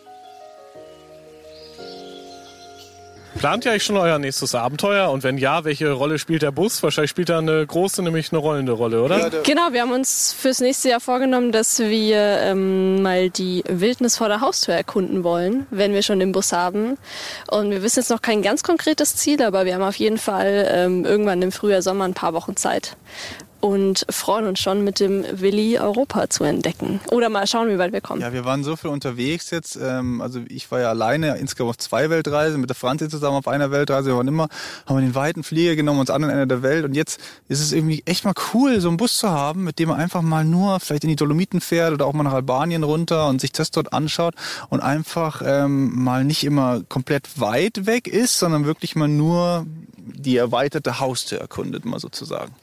Plant 3.38 3.66
ihr 3.66 3.72
eigentlich 3.72 3.84
schon 3.84 3.98
euer 3.98 4.20
nächstes 4.20 4.56
Abenteuer? 4.56 5.10
Und 5.10 5.24
wenn 5.24 5.38
ja, 5.38 5.64
welche 5.64 5.92
Rolle 5.92 6.20
spielt 6.20 6.42
der 6.42 6.52
Bus? 6.52 6.84
Wahrscheinlich 6.84 7.12
spielt 7.12 7.30
er 7.30 7.40
eine 7.40 7.66
große, 7.66 8.04
nämlich 8.04 8.32
eine 8.32 8.40
rollende 8.40 8.74
Rolle, 8.74 9.02
oder? 9.02 9.30
Genau, 9.44 9.72
wir 9.72 9.82
haben 9.82 9.92
uns 9.92 10.34
fürs 10.34 10.60
nächste 10.60 10.90
Jahr 10.90 11.00
vorgenommen, 11.00 11.52
dass 11.52 11.80
wir 11.80 12.18
ähm, 12.18 13.02
mal 13.02 13.30
die 13.30 13.64
Wildnis 13.68 14.18
vor 14.18 14.28
der 14.28 14.42
Haustür 14.42 14.76
erkunden 14.76 15.24
wollen, 15.24 15.66
wenn 15.72 15.94
wir 15.94 16.02
schon 16.02 16.20
den 16.20 16.32
Bus 16.32 16.52
haben. 16.52 16.98
Und 17.50 17.72
wir 17.72 17.84
wissen 17.84 18.00
jetzt 18.00 18.10
noch 18.10 18.22
kein 18.22 18.42
ganz 18.42 18.64
konkretes 18.64 19.16
Ziel, 19.16 19.42
aber 19.42 19.66
wir 19.66 19.76
haben 19.76 19.84
auf 19.84 19.96
jeden 19.96 20.18
Fall 20.18 20.68
ähm, 20.70 21.06
irgendwann 21.06 21.42
im 21.42 21.52
Frühjahr, 21.52 21.82
Sommer 21.82 22.06
ein 22.06 22.14
paar 22.14 22.34
Wochen 22.34 22.56
Zeit 22.58 22.96
und 23.62 24.06
freuen 24.10 24.48
uns 24.48 24.60
schon 24.60 24.84
mit 24.84 25.00
dem 25.00 25.24
Willi 25.32 25.80
Europa 25.80 26.30
zu 26.30 26.44
entdecken. 26.44 27.00
Oder 27.12 27.30
mal 27.30 27.48
schauen, 27.48 27.70
wie 27.70 27.78
weit 27.78 27.94
wir 27.94 28.02
kommen. 28.02 28.22
Ja, 28.22 28.34
wir 28.34 28.44
waren 28.44 28.64
so 28.64 28.76
viel 28.76 28.90
unterwegs 28.90 29.52
jetzt. 29.52 29.78
Ähm, 29.82 30.20
also 30.22 30.42
ich 30.50 30.70
war 30.72 30.82
ja 30.82 30.90
alleine 30.90 31.38
insgesamt 31.38 31.70
auf 31.70 31.78
zwei 31.78 32.10
Weltreisen, 32.10 32.60
mit 32.60 32.70
der 32.70 32.76
Franzi 32.76 33.08
zusammen 33.08 33.38
auf 33.38 33.48
einer 33.48 33.72
Weltreise. 33.72 34.10
Wir 34.10 34.18
waren 34.18 34.28
immer, 34.28 34.48
haben 34.86 34.98
wir 34.98 35.02
den 35.02 35.16
weiten 35.16 35.44
Flieger 35.44 35.76
genommen, 35.76 36.00
uns 36.00 36.10
an 36.10 36.24
Ende 36.24 36.48
der 36.48 36.64
Welt. 36.64 36.86
Und 36.86 36.96
jetzt 36.96 37.20
ist 37.48 37.62
es 37.62 37.72
irgendwie 37.72 38.04
echt 38.06 38.26
mal 38.26 38.34
cool, 38.54 38.82
so 38.82 38.88
einen 38.88 38.98
Bus 38.98 39.18
zu 39.18 39.30
haben, 39.30 39.64
mit 39.64 39.80
dem 39.80 39.90
man 39.90 40.00
einfach 40.00 40.22
mal 40.22 40.44
nur 40.44 40.80
vielleicht 40.80 41.04
in 41.04 41.10
die 41.10 41.16
Dolomiten 41.16 41.62
fährt 41.62 41.94
oder 41.94 42.08
auch 42.08 42.14
mal 42.14 42.24
nach 42.24 42.34
Albanien 42.34 42.84
runter 42.84 43.28
und 43.28 43.40
sich 43.40 43.52
das 43.52 43.72
dort 43.72 43.94
anschaut 43.94 44.34
und 44.70 44.80
einfach 44.80 45.42
ähm, 45.46 46.04
mal 46.04 46.24
nicht 46.24 46.44
immer 46.44 46.82
komplett 46.90 47.40
weit 47.40 47.86
weg 47.86 48.08
ist, 48.08 48.40
sondern 48.40 48.66
wirklich 48.66 48.96
mal 48.96 49.08
nur 49.08 49.66
die 49.98 50.38
erweiterte 50.38 51.00
Haustür 51.00 51.40
erkundet, 51.40 51.86
mal 51.86 52.00
sozusagen. 52.00 52.54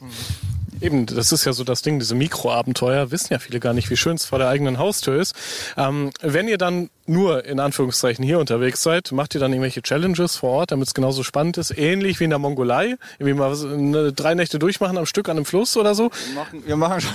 Eben, 0.81 1.05
das 1.05 1.31
ist 1.31 1.45
ja 1.45 1.53
so 1.53 1.63
das 1.63 1.81
Ding, 1.81 1.99
diese 1.99 2.15
Mikroabenteuer 2.15 3.11
wissen 3.11 3.33
ja 3.33 3.39
viele 3.39 3.59
gar 3.59 3.73
nicht, 3.73 3.89
wie 3.89 3.97
schön 3.97 4.15
es 4.15 4.25
vor 4.25 4.39
der 4.39 4.47
eigenen 4.47 4.77
Haustür 4.77 5.19
ist. 5.19 5.35
Ähm, 5.77 6.11
wenn 6.21 6.47
ihr 6.47 6.57
dann 6.57 6.89
nur 7.05 7.43
in 7.45 7.59
Anführungszeichen 7.59 8.23
hier 8.23 8.39
unterwegs 8.39 8.81
seid, 8.83 9.11
macht 9.11 9.35
ihr 9.35 9.41
dann 9.41 9.51
irgendwelche 9.51 9.81
Challenges 9.81 10.37
vor 10.37 10.51
Ort, 10.51 10.71
damit 10.71 10.87
es 10.87 10.93
genauso 10.93 11.23
spannend 11.23 11.57
ist, 11.57 11.77
ähnlich 11.77 12.19
wie 12.19 12.25
in 12.25 12.29
der 12.29 12.39
Mongolei, 12.39 12.95
irgendwie 13.17 13.33
mal 13.37 13.51
was- 13.51 13.65
eine, 13.65 14.13
drei 14.13 14.35
Nächte 14.35 14.57
durchmachen 14.59 14.97
am 14.97 15.05
Stück 15.05 15.27
an 15.27 15.37
einem 15.37 15.45
Fluss 15.45 15.75
oder 15.75 15.95
so. 15.95 16.11
Wir 16.27 16.35
machen, 16.35 16.63
wir 16.65 16.75
machen 16.77 17.01
schon. 17.01 17.13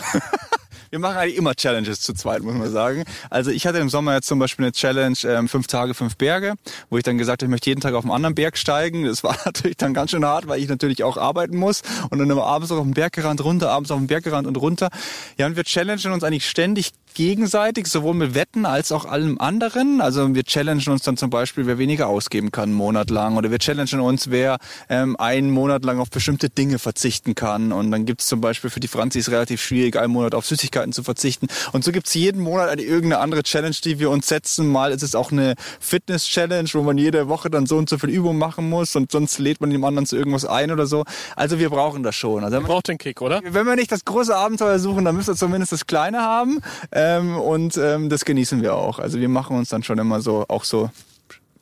Wir 0.95 1.01
machen 1.01 1.17
eigentlich 1.17 1.39
immer 1.39 1.57
Challenges 1.57 2.03
zu 2.03 2.15
zweit, 2.15 2.45
muss 2.45 2.55
man 2.55 2.71
sagen. 2.71 3.03
Also 3.29 3.51
ich 3.51 3.67
hatte 3.67 3.79
im 3.79 3.89
Sommer 3.89 4.15
jetzt 4.15 4.29
zum 4.29 4.39
Beispiel 4.39 4.67
eine 4.67 4.71
Challenge, 4.71 5.17
ähm, 5.25 5.49
fünf 5.49 5.67
Tage, 5.67 5.93
fünf 5.93 6.17
Berge, 6.17 6.55
wo 6.89 6.97
ich 6.99 7.03
dann 7.03 7.19
gesagt 7.19 7.43
habe, 7.43 7.49
ich 7.49 7.51
möchte 7.51 7.69
jeden 7.69 7.81
Tag 7.81 7.95
auf 7.95 8.05
einen 8.05 8.13
anderen 8.13 8.37
Berg 8.37 8.57
steigen. 8.57 9.05
Das 9.05 9.25
war 9.25 9.37
natürlich 9.45 9.77
dann 9.77 9.93
ganz 9.93 10.13
schön 10.13 10.25
hart, 10.25 10.47
weil 10.47 10.61
ich 10.61 10.69
natürlich 10.69 11.03
auch 11.03 11.17
arbeiten 11.17 11.57
muss. 11.57 11.83
Und 12.11 12.21
dann 12.21 12.31
immer 12.31 12.45
abends 12.45 12.71
auf 12.71 12.81
den 12.81 12.95
Berg 12.95 13.13
gerannt, 13.13 13.43
runter, 13.43 13.73
abends 13.73 13.91
auf 13.91 13.99
den 13.99 14.07
Berg 14.07 14.23
gerannt 14.23 14.47
und 14.47 14.57
runter. 14.57 14.89
Ja, 15.37 15.47
und 15.47 15.57
wir 15.57 15.65
challengen 15.65 16.13
uns 16.13 16.23
eigentlich 16.23 16.49
ständig 16.49 16.93
gegenseitig, 17.15 17.87
sowohl 17.87 18.15
mit 18.15 18.35
Wetten 18.35 18.67
als 18.67 18.93
auch 18.93 19.05
allem 19.05 19.41
anderen. 19.41 20.01
Also 20.01 20.35
wir 20.35 20.45
challengen 20.45 20.89
uns 20.89 21.03
dann 21.03 21.17
zum 21.17 21.31
Beispiel, 21.31 21.67
wer 21.67 21.79
weniger 21.79 22.09
ausgeben 22.09 22.53
kann, 22.53 22.71
einen 22.71 22.75
Monat 22.75 23.11
lang. 23.11 23.37
Oder 23.37 23.51
wir 23.51 23.59
challengen 23.59 24.01
uns, 24.01 24.31
wer 24.31 24.59
ähm, 24.89 25.17
einen 25.17 25.51
Monat 25.51 25.85
lang 25.85 25.99
auf 25.99 26.11
bestimmte 26.11 26.51
Dinge 26.51 26.79
verzichten 26.79 27.35
kann. 27.35 27.73
Und 27.73 27.91
dann 27.91 28.05
gibt's 28.05 28.27
zum 28.27 28.41
Beispiel 28.41 28.71
für 28.71 28.81
die 28.81 28.89
Franzis 28.89 29.31
relativ 29.31 29.63
schwierig, 29.63 29.97
einen 29.97 30.13
Monat 30.13 30.35
auf 30.35 30.45
Süßigkeiten 30.47 30.84
zu 30.93 31.03
verzichten. 31.03 31.47
Und 31.73 31.85
so 31.85 31.93
gibt's 31.93 32.15
jeden 32.15 32.43
Monat 32.43 32.69
eine 32.69 32.83
irgendeine 32.83 33.21
andere 33.23 33.43
Challenge, 33.43 33.77
die 33.85 33.99
wir 33.99 34.11
uns 34.11 34.27
setzen. 34.29 34.67
Mal 34.71 34.93
ist 34.93 35.03
es 35.03 35.15
auch 35.15 35.33
eine 35.33 35.55
Fitness-Challenge, 35.81 36.69
wo 36.73 36.83
man 36.83 36.99
jede 36.99 37.29
Woche 37.29 37.51
dann 37.51 37.67
so 37.67 37.77
und 37.77 37.89
so 37.89 37.99
viel 37.99 38.11
Übung 38.11 38.39
machen 38.39 38.69
muss 38.69 38.95
und 38.97 39.11
sonst 39.13 39.39
lädt 39.39 39.61
man 39.61 39.71
dem 39.71 39.85
anderen 39.85 40.07
zu 40.07 40.17
irgendwas 40.17 40.45
ein 40.45 40.71
oder 40.71 40.87
so. 40.87 41.05
Also 41.37 41.59
wir 41.59 41.71
brauchen 41.71 42.03
das 42.03 42.15
schon. 42.15 42.45
Also 42.45 42.57
man- 42.59 42.67
Braucht 42.67 42.89
den 42.89 42.99
Kick, 42.99 43.21
oder? 43.23 43.41
wenn 43.45 43.67
wir 43.67 43.77
nicht 43.77 43.93
das 43.93 44.05
große 44.05 44.35
Abenteuer 44.35 44.79
suchen, 44.79 45.05
dann 45.05 45.15
müssen 45.17 45.29
wir 45.29 45.37
zumindest 45.37 45.73
das 45.73 45.87
kleine 45.87 46.21
haben. 46.21 46.61
Ähm, 46.93 47.37
und 47.37 47.77
ähm, 47.77 48.09
das 48.09 48.25
genießen 48.25 48.63
wir 48.63 48.75
auch. 48.75 48.99
Also 48.99 49.19
wir 49.21 49.29
machen 49.29 49.57
uns 49.57 49.69
dann 49.69 49.83
schon 49.83 49.99
immer 49.99 50.21
so, 50.21 50.45
auch 50.49 50.65
so 50.65 50.91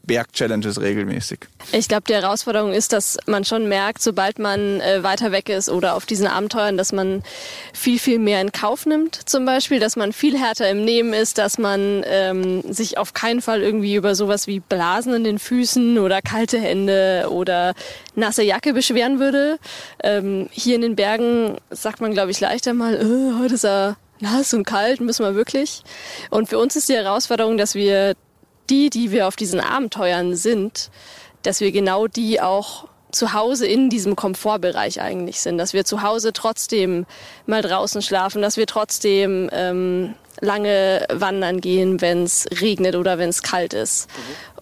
Berg-Challenges 0.04 0.80
regelmäßig. 0.80 1.40
Ich 1.72 1.88
glaube, 1.88 2.04
die 2.08 2.14
Herausforderung 2.14 2.72
ist, 2.72 2.92
dass 2.92 3.18
man 3.26 3.44
schon 3.44 3.68
merkt, 3.68 4.02
sobald 4.02 4.38
man 4.38 4.80
äh, 4.80 5.02
weiter 5.02 5.32
weg 5.32 5.48
ist 5.48 5.68
oder 5.68 5.94
auf 5.94 6.06
diesen 6.06 6.26
Abenteuern, 6.26 6.76
dass 6.76 6.92
man 6.92 7.22
viel, 7.72 7.98
viel 7.98 8.18
mehr 8.18 8.40
in 8.40 8.52
Kauf 8.52 8.86
nimmt. 8.86 9.14
Zum 9.28 9.44
Beispiel, 9.44 9.78
dass 9.80 9.96
man 9.96 10.12
viel 10.12 10.38
härter 10.38 10.68
im 10.68 10.84
Nehmen 10.84 11.12
ist, 11.12 11.38
dass 11.38 11.58
man 11.58 12.02
ähm, 12.06 12.62
sich 12.72 12.98
auf 12.98 13.14
keinen 13.14 13.42
Fall 13.42 13.62
irgendwie 13.62 13.94
über 13.94 14.14
sowas 14.14 14.46
wie 14.46 14.60
Blasen 14.60 15.14
in 15.14 15.24
den 15.24 15.38
Füßen 15.38 15.98
oder 15.98 16.20
kalte 16.20 16.58
Hände 16.58 17.28
oder 17.30 17.74
nasse 18.14 18.42
Jacke 18.42 18.72
beschweren 18.72 19.20
würde. 19.20 19.58
Ähm, 20.02 20.48
hier 20.50 20.74
in 20.74 20.82
den 20.82 20.96
Bergen 20.96 21.58
sagt 21.70 22.00
man, 22.00 22.12
glaube 22.12 22.30
ich, 22.30 22.40
leichter 22.40 22.74
mal, 22.74 22.94
äh, 22.94 23.40
heute 23.40 23.54
ist 23.54 23.64
er 23.64 23.96
nass 24.20 24.54
und 24.54 24.64
kalt, 24.64 25.00
müssen 25.00 25.24
wir 25.24 25.34
wirklich. 25.34 25.82
Und 26.30 26.48
für 26.48 26.58
uns 26.58 26.76
ist 26.76 26.88
die 26.88 26.94
Herausforderung, 26.94 27.56
dass 27.56 27.74
wir 27.74 28.14
die, 28.70 28.90
die 28.90 29.10
wir 29.10 29.26
auf 29.28 29.36
diesen 29.36 29.60
Abenteuern 29.60 30.34
sind, 30.34 30.90
dass 31.42 31.60
wir 31.60 31.72
genau 31.72 32.06
die 32.06 32.40
auch 32.40 32.88
zu 33.10 33.34
Hause 33.34 33.66
in 33.66 33.90
diesem 33.90 34.16
Komfortbereich 34.16 35.00
eigentlich 35.00 35.40
sind, 35.40 35.58
dass 35.58 35.74
wir 35.74 35.84
zu 35.84 36.02
Hause 36.02 36.32
trotzdem 36.32 37.04
mal 37.46 37.60
draußen 37.60 38.00
schlafen, 38.00 38.40
dass 38.40 38.56
wir 38.56 38.66
trotzdem 38.66 39.50
ähm, 39.52 40.14
lange 40.40 41.06
wandern 41.12 41.60
gehen, 41.60 42.00
wenn 42.00 42.24
es 42.24 42.46
regnet 42.60 42.96
oder 42.96 43.18
wenn 43.18 43.28
es 43.28 43.42
kalt 43.42 43.74
ist. 43.74 44.08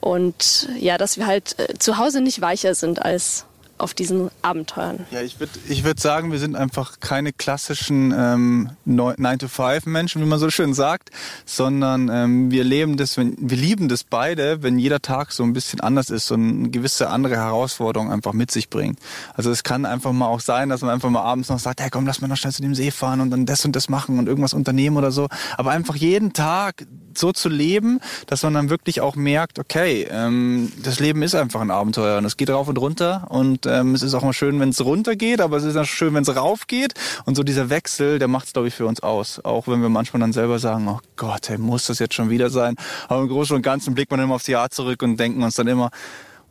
Und 0.00 0.68
ja, 0.78 0.98
dass 0.98 1.16
wir 1.16 1.26
halt 1.26 1.58
äh, 1.58 1.78
zu 1.78 1.98
Hause 1.98 2.20
nicht 2.20 2.40
weicher 2.40 2.74
sind 2.74 3.02
als 3.02 3.46
auf 3.80 3.94
diesen 3.94 4.30
Abenteuern. 4.42 5.06
Ja, 5.10 5.22
ich 5.22 5.40
würde 5.40 5.52
ich 5.68 5.84
würd 5.84 5.98
sagen, 5.98 6.32
wir 6.32 6.38
sind 6.38 6.54
einfach 6.54 7.00
keine 7.00 7.32
klassischen 7.32 8.12
ähm, 8.16 8.70
9-to-5-Menschen, 8.86 10.22
wie 10.22 10.26
man 10.26 10.38
so 10.38 10.50
schön 10.50 10.74
sagt, 10.74 11.10
sondern 11.46 12.10
ähm, 12.12 12.50
wir 12.50 12.62
leben 12.62 12.96
das, 12.96 13.16
wenn, 13.16 13.36
wir 13.38 13.56
lieben 13.56 13.88
das 13.88 14.04
beide, 14.04 14.62
wenn 14.62 14.78
jeder 14.78 15.00
Tag 15.00 15.32
so 15.32 15.42
ein 15.42 15.52
bisschen 15.52 15.80
anders 15.80 16.10
ist 16.10 16.30
und 16.30 16.48
eine 16.48 16.70
gewisse 16.70 17.08
andere 17.08 17.36
Herausforderung 17.36 18.12
einfach 18.12 18.34
mit 18.34 18.50
sich 18.50 18.68
bringt. 18.68 18.98
Also 19.34 19.50
es 19.50 19.62
kann 19.62 19.86
einfach 19.86 20.12
mal 20.12 20.26
auch 20.26 20.40
sein, 20.40 20.68
dass 20.68 20.82
man 20.82 20.90
einfach 20.90 21.10
mal 21.10 21.22
abends 21.22 21.48
noch 21.48 21.58
sagt, 21.58 21.80
hey 21.80 21.88
komm, 21.90 22.06
lass 22.06 22.20
mal 22.20 22.28
noch 22.28 22.36
schnell 22.36 22.52
zu 22.52 22.62
dem 22.62 22.74
See 22.74 22.90
fahren 22.90 23.20
und 23.20 23.30
dann 23.30 23.46
das 23.46 23.64
und 23.64 23.74
das 23.74 23.88
machen 23.88 24.18
und 24.18 24.26
irgendwas 24.26 24.52
unternehmen 24.52 24.98
oder 24.98 25.10
so. 25.10 25.28
Aber 25.56 25.70
einfach 25.70 25.96
jeden 25.96 26.32
Tag 26.32 26.86
so 27.16 27.32
zu 27.32 27.48
leben, 27.48 28.00
dass 28.26 28.42
man 28.42 28.54
dann 28.54 28.70
wirklich 28.70 29.00
auch 29.00 29.16
merkt, 29.16 29.58
okay, 29.58 30.06
ähm, 30.10 30.72
das 30.82 31.00
Leben 31.00 31.22
ist 31.22 31.34
einfach 31.34 31.60
ein 31.60 31.70
Abenteuer 31.70 32.18
und 32.18 32.24
es 32.24 32.36
geht 32.36 32.50
rauf 32.50 32.68
und 32.68 32.78
runter 32.78 33.26
und 33.30 33.66
ähm, 33.70 33.94
es 33.94 34.02
ist 34.02 34.14
auch 34.14 34.22
mal 34.22 34.32
schön, 34.32 34.58
wenn 34.60 34.70
es 34.70 34.84
runter 34.84 35.16
geht, 35.16 35.40
aber 35.40 35.56
es 35.56 35.64
ist 35.64 35.76
auch 35.76 35.84
schön, 35.84 36.12
wenn 36.14 36.22
es 36.22 36.36
rauf 36.36 36.66
geht 36.66 36.94
und 37.24 37.36
so 37.36 37.42
dieser 37.42 37.70
Wechsel, 37.70 38.18
der 38.18 38.28
macht 38.28 38.46
es, 38.46 38.52
glaube 38.52 38.68
ich, 38.68 38.74
für 38.74 38.86
uns 38.86 39.00
aus. 39.00 39.44
Auch 39.44 39.68
wenn 39.68 39.80
wir 39.80 39.88
manchmal 39.88 40.20
dann 40.20 40.32
selber 40.32 40.58
sagen, 40.58 40.86
oh 40.88 41.00
Gott, 41.16 41.48
hey, 41.48 41.58
muss 41.58 41.86
das 41.86 41.98
jetzt 41.98 42.14
schon 42.14 42.30
wieder 42.30 42.50
sein? 42.50 42.76
Aber 43.08 43.22
im 43.22 43.28
Großen 43.28 43.54
und 43.56 43.62
Ganzen 43.62 43.94
blickt 43.94 44.10
man 44.10 44.20
immer 44.20 44.34
aufs 44.34 44.46
Jahr 44.46 44.70
zurück 44.70 45.02
und 45.02 45.18
denken 45.18 45.42
uns 45.42 45.54
dann 45.54 45.68
immer, 45.68 45.90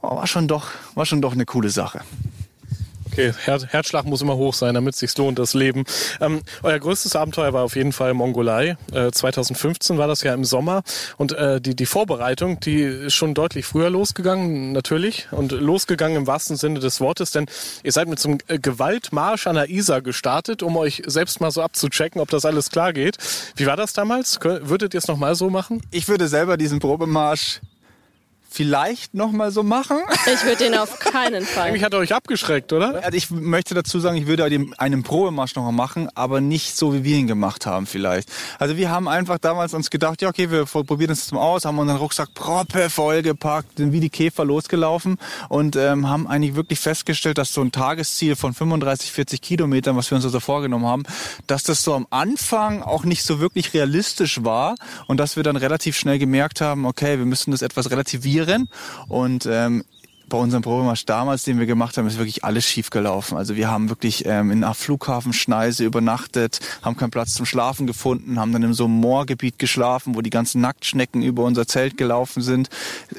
oh, 0.01 0.15
war 0.15 0.27
schon 0.27 0.47
doch, 0.47 0.69
war 0.95 1.05
schon 1.05 1.21
doch 1.21 1.33
eine 1.33 1.45
coole 1.45 1.69
Sache. 1.69 2.01
Okay, 3.19 3.33
Her 3.43 3.59
Herzschlag 3.67 4.05
muss 4.05 4.21
immer 4.21 4.37
hoch 4.37 4.53
sein, 4.53 4.75
damit 4.75 4.93
es 4.93 5.01
sich 5.01 5.17
lohnt, 5.17 5.39
das 5.39 5.53
Leben. 5.53 5.83
Ähm, 6.21 6.39
euer 6.63 6.79
größtes 6.79 7.17
Abenteuer 7.17 7.51
war 7.51 7.65
auf 7.65 7.75
jeden 7.75 7.91
Fall 7.91 8.13
Mongolei. 8.13 8.77
Äh, 8.93 9.11
2015 9.11 9.97
war 9.97 10.07
das 10.07 10.23
ja 10.23 10.33
im 10.33 10.45
Sommer. 10.45 10.83
Und 11.17 11.33
äh, 11.33 11.59
die, 11.59 11.75
die 11.75 11.85
Vorbereitung, 11.85 12.61
die 12.61 12.81
ist 12.81 13.15
schon 13.15 13.33
deutlich 13.33 13.65
früher 13.65 13.89
losgegangen, 13.89 14.71
natürlich. 14.71 15.27
Und 15.31 15.51
losgegangen 15.51 16.15
im 16.15 16.27
wahrsten 16.27 16.55
Sinne 16.55 16.79
des 16.79 17.01
Wortes, 17.01 17.31
denn 17.31 17.47
ihr 17.83 17.91
seid 17.91 18.07
mit 18.07 18.19
so 18.19 18.29
einem 18.29 18.37
äh, 18.47 18.57
Gewaltmarsch 18.57 19.47
an 19.47 19.55
der 19.55 19.69
Isar 19.69 20.01
gestartet, 20.01 20.63
um 20.63 20.77
euch 20.77 21.03
selbst 21.05 21.41
mal 21.41 21.51
so 21.51 21.61
abzuchecken, 21.61 22.21
ob 22.21 22.29
das 22.29 22.45
alles 22.45 22.69
klar 22.69 22.93
geht. 22.93 23.17
Wie 23.57 23.65
war 23.65 23.75
das 23.75 23.91
damals? 23.91 24.39
Würdet 24.41 24.93
ihr 24.93 24.97
es 24.97 25.09
nochmal 25.09 25.35
so 25.35 25.49
machen? 25.49 25.81
Ich 25.91 26.07
würde 26.07 26.29
selber 26.29 26.55
diesen 26.55 26.79
Probemarsch 26.79 27.59
vielleicht 28.49 29.13
noch 29.13 29.31
mal 29.31 29.51
so 29.51 29.63
machen. 29.63 29.97
Ich 30.33 30.43
würde 30.43 30.65
den 30.65 30.75
auf 30.75 30.99
keinen 30.99 31.45
Fall. 31.45 31.67
Eigentlich 31.67 31.83
hat 31.83 31.93
er 31.93 31.99
euch 31.99 32.13
abgeschreckt, 32.13 32.73
oder? 32.73 33.03
Also 33.03 33.15
ich 33.15 33.29
möchte 33.29 33.75
dazu 33.75 33.99
sagen, 33.99 34.17
ich 34.17 34.27
würde 34.27 34.49
einen 34.77 35.03
Probemarsch 35.03 35.55
noch 35.55 35.63
mal 35.63 35.71
machen, 35.71 36.09
aber 36.15 36.41
nicht 36.41 36.75
so, 36.75 36.93
wie 36.93 37.03
wir 37.03 37.17
ihn 37.17 37.27
gemacht 37.27 37.65
haben 37.65 37.85
vielleicht. 37.85 38.29
Also 38.57 38.75
wir 38.75 38.89
haben 38.89 39.07
einfach 39.07 39.37
damals 39.37 39.73
uns 39.73 39.89
gedacht, 39.89 40.21
ja 40.21 40.29
okay, 40.29 40.49
wir 40.49 40.65
probieren 40.65 41.09
das 41.09 41.19
jetzt 41.19 41.31
mal 41.31 41.41
aus, 41.41 41.65
haben 41.65 41.77
unseren 41.77 41.97
Rucksack 41.97 42.33
proppe 42.33 42.89
vollgepackt, 42.89 43.77
sind 43.77 43.93
wie 43.93 43.99
die 43.99 44.09
Käfer 44.09 44.45
losgelaufen 44.45 45.17
und 45.47 45.75
ähm, 45.75 46.09
haben 46.09 46.27
eigentlich 46.27 46.55
wirklich 46.55 46.79
festgestellt, 46.79 47.37
dass 47.37 47.53
so 47.53 47.61
ein 47.61 47.71
Tagesziel 47.71 48.35
von 48.35 48.53
35, 48.53 49.11
40 49.11 49.41
Kilometern, 49.41 49.95
was 49.95 50.09
wir 50.09 50.15
uns 50.15 50.25
also 50.25 50.39
vorgenommen 50.39 50.87
haben, 50.87 51.03
dass 51.47 51.63
das 51.63 51.83
so 51.83 51.93
am 51.93 52.07
Anfang 52.09 52.81
auch 52.81 53.03
nicht 53.03 53.23
so 53.23 53.39
wirklich 53.39 53.73
realistisch 53.73 54.43
war 54.43 54.75
und 55.07 55.17
dass 55.17 55.35
wir 55.35 55.43
dann 55.43 55.55
relativ 55.55 55.97
schnell 55.97 56.17
gemerkt 56.19 56.61
haben, 56.61 56.85
okay, 56.85 57.19
wir 57.19 57.25
müssen 57.25 57.51
das 57.51 57.61
etwas 57.61 57.91
relativieren 57.91 58.38
und 59.07 59.45
ähm, 59.45 59.83
bei 60.29 60.37
unserem 60.37 60.61
Probemarsch 60.61 61.05
damals, 61.05 61.43
den 61.43 61.59
wir 61.59 61.65
gemacht 61.65 61.97
haben, 61.97 62.07
ist 62.07 62.17
wirklich 62.17 62.43
alles 62.43 62.65
schief 62.65 62.91
gelaufen. 62.91 63.37
Also 63.37 63.55
wir 63.55 63.69
haben 63.69 63.89
wirklich 63.89 64.25
ähm, 64.25 64.51
in 64.51 64.63
einer 64.63 64.75
Flughafenschneise 64.75 65.83
übernachtet, 65.83 66.59
haben 66.83 66.95
keinen 66.95 67.09
Platz 67.11 67.33
zum 67.33 67.45
Schlafen 67.45 67.87
gefunden, 67.87 68.39
haben 68.39 68.53
dann 68.53 68.63
in 68.63 68.73
so 68.73 68.85
einem 68.85 68.93
Moorgebiet 68.93 69.59
geschlafen, 69.59 70.15
wo 70.15 70.21
die 70.21 70.29
ganzen 70.29 70.61
Nacktschnecken 70.61 71.23
über 71.23 71.43
unser 71.43 71.67
Zelt 71.67 71.97
gelaufen 71.97 72.41
sind. 72.41 72.69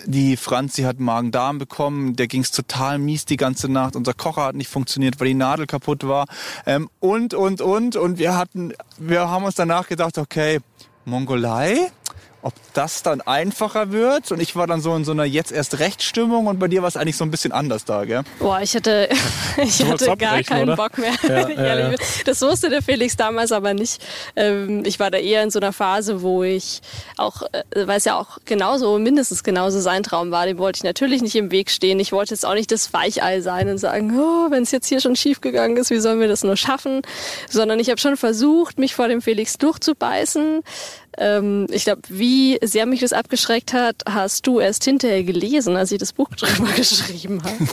Die 0.07 0.37
Franzi 0.37 0.83
hat 0.83 1.01
Magen-Darm 1.01 1.59
bekommen, 1.59 2.17
der 2.17 2.29
ging's 2.29 2.53
total 2.53 2.99
mies 2.99 3.27
die 3.27 3.37
ganze 3.37 3.69
Nacht. 3.69 3.97
Unser 3.97 4.15
Kocher 4.15 4.45
hat 4.45 4.55
nicht 4.55 4.71
funktioniert, 4.71 5.21
weil 5.21 5.29
die 5.29 5.35
Nadel 5.35 5.67
kaputt 5.67 6.07
war. 6.07 6.27
Ähm, 6.65 6.89
und, 7.01 7.35
und, 7.35 7.61
und. 7.61 7.97
Und 7.97 8.19
wir 8.19 8.37
hatten, 8.37 8.73
wir 8.99 9.29
haben 9.29 9.45
uns 9.45 9.57
danach 9.57 9.89
gedacht, 9.89 10.17
okay, 10.17 10.61
Mongolei? 11.05 11.91
Ob 12.43 12.55
das 12.75 13.03
dann 13.03 13.21
einfacher 13.21 13.93
wird. 13.93 14.33
Und 14.33 14.41
ich 14.41 14.57
war 14.57 14.67
dann 14.67 14.81
so 14.81 14.95
in 14.95 15.05
so 15.05 15.13
einer 15.13 15.25
jetzt 15.25 15.53
erst 15.53 15.79
Rechtsstimmung 15.79 16.47
und 16.47 16.59
bei 16.59 16.69
dir 16.69 16.83
war 16.83 16.89
es 16.89 16.97
eigentlich 16.97 17.17
so 17.17 17.25
ein 17.25 17.31
bisschen 17.31 17.53
anders 17.53 17.85
da, 17.85 18.05
gell? 18.05 18.23
Boah, 18.39 18.61
ich 18.61 18.75
hatte, 18.75 19.09
ich 19.63 19.85
hatte 19.85 20.17
gar 20.17 20.43
keinen 20.43 20.71
oder? 20.71 20.77
Bock 20.77 20.99
mehr. 20.99 21.13
Ja, 21.23 21.49
ja, 21.77 21.91
ja. 21.91 21.97
Das 22.25 22.41
wusste 22.43 22.71
der 22.71 22.83
Felix 22.83 23.17
damals 23.17 23.53
aber 23.53 23.75
nicht. 23.75 24.01
Ähm, 24.37 24.85
Ich 24.85 24.99
war 25.01 25.11
da 25.11 25.19
eher 25.19 25.43
in 25.43 25.51
so 25.51 25.59
einer 25.59 25.73
Phase, 25.73 26.23
wo 26.23 26.43
ich 26.43 26.81
auch, 27.17 27.43
äh, 27.53 27.63
weil 27.87 27.99
es 27.99 28.05
ja 28.05 28.19
auch 28.19 28.39
genauso, 28.45 28.99
mindestens 28.99 29.43
genauso 29.43 29.81
sein 29.81 30.03
Traum 30.03 30.31
war, 30.31 30.47
dem 30.47 30.59
wollte 30.59 30.79
ich 30.79 30.85
natürlich 30.85 31.23
nicht 31.23 31.37
im 31.37 31.51
Weg 31.51 31.71
stehen. 31.71 32.01
Ich 32.01 32.13
wollte 32.13 32.35
jetzt 32.35 32.47
auch 32.47 32.55
nicht 32.55 32.71
das 32.73 32.93
Weichei 32.93 33.41
sein 33.41 33.69
und 33.69 33.79
sagen, 33.79 34.19
oh, 34.19 34.51
wenn 34.51 34.63
es 34.63 34.71
jetzt 34.71 34.87
hier 34.87 35.01
schon 35.01 35.17
schief 35.17 35.41
gegangen 35.41 35.77
ist, 35.77 35.91
wie 35.91 35.99
sollen 36.01 36.21
wir 36.21 36.29
das 36.29 36.45
nur 36.45 36.57
schaffen? 36.57 37.03
Sondern 37.49 37.79
ich 37.81 37.91
habe 37.91 38.01
schon 38.01 38.17
versucht, 38.17 38.79
mich 38.79 38.95
vor 38.95 39.09
dem 39.09 39.21
Felix 39.23 39.59
durchzubeißen. 39.59 40.63
Ähm, 41.19 41.67
ich 41.71 41.85
glaube, 41.85 42.03
wie 42.09 42.59
sehr 42.63 42.87
mich 42.87 43.01
das 43.01 43.13
abgeschreckt 43.13 43.73
hat, 43.73 44.03
hast 44.09 44.47
du 44.47 44.61
erst 44.61 44.85
hinterher 44.85 45.25
gelesen, 45.25 45.77
als 45.77 45.93
ich 45.93 45.99
das 45.99 46.13
Buch 46.13 46.29
drüber 46.37 46.73
geschrieben 46.73 47.43
habe. 47.43 47.57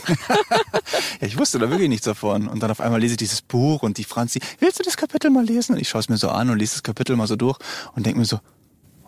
Ja, 1.20 1.26
ich 1.26 1.36
wusste 1.36 1.58
da 1.58 1.68
wirklich 1.68 1.88
nichts 1.88 2.04
davon. 2.06 2.48
Und 2.48 2.62
dann 2.62 2.70
auf 2.70 2.80
einmal 2.80 3.00
lese 3.00 3.14
ich 3.14 3.18
dieses 3.18 3.42
Buch 3.42 3.82
und 3.82 3.98
die 3.98 4.04
Franzi, 4.04 4.40
willst 4.60 4.78
du 4.78 4.84
das 4.84 4.96
Kapitel 4.96 5.30
mal 5.30 5.44
lesen? 5.44 5.74
Und 5.74 5.80
ich 5.80 5.88
schaue 5.88 6.00
es 6.00 6.08
mir 6.08 6.16
so 6.16 6.28
an 6.28 6.48
und 6.48 6.58
lese 6.58 6.74
das 6.74 6.82
Kapitel 6.82 7.16
mal 7.16 7.26
so 7.26 7.36
durch 7.36 7.58
und 7.94 8.06
denke 8.06 8.18
mir 8.18 8.24
so, 8.24 8.38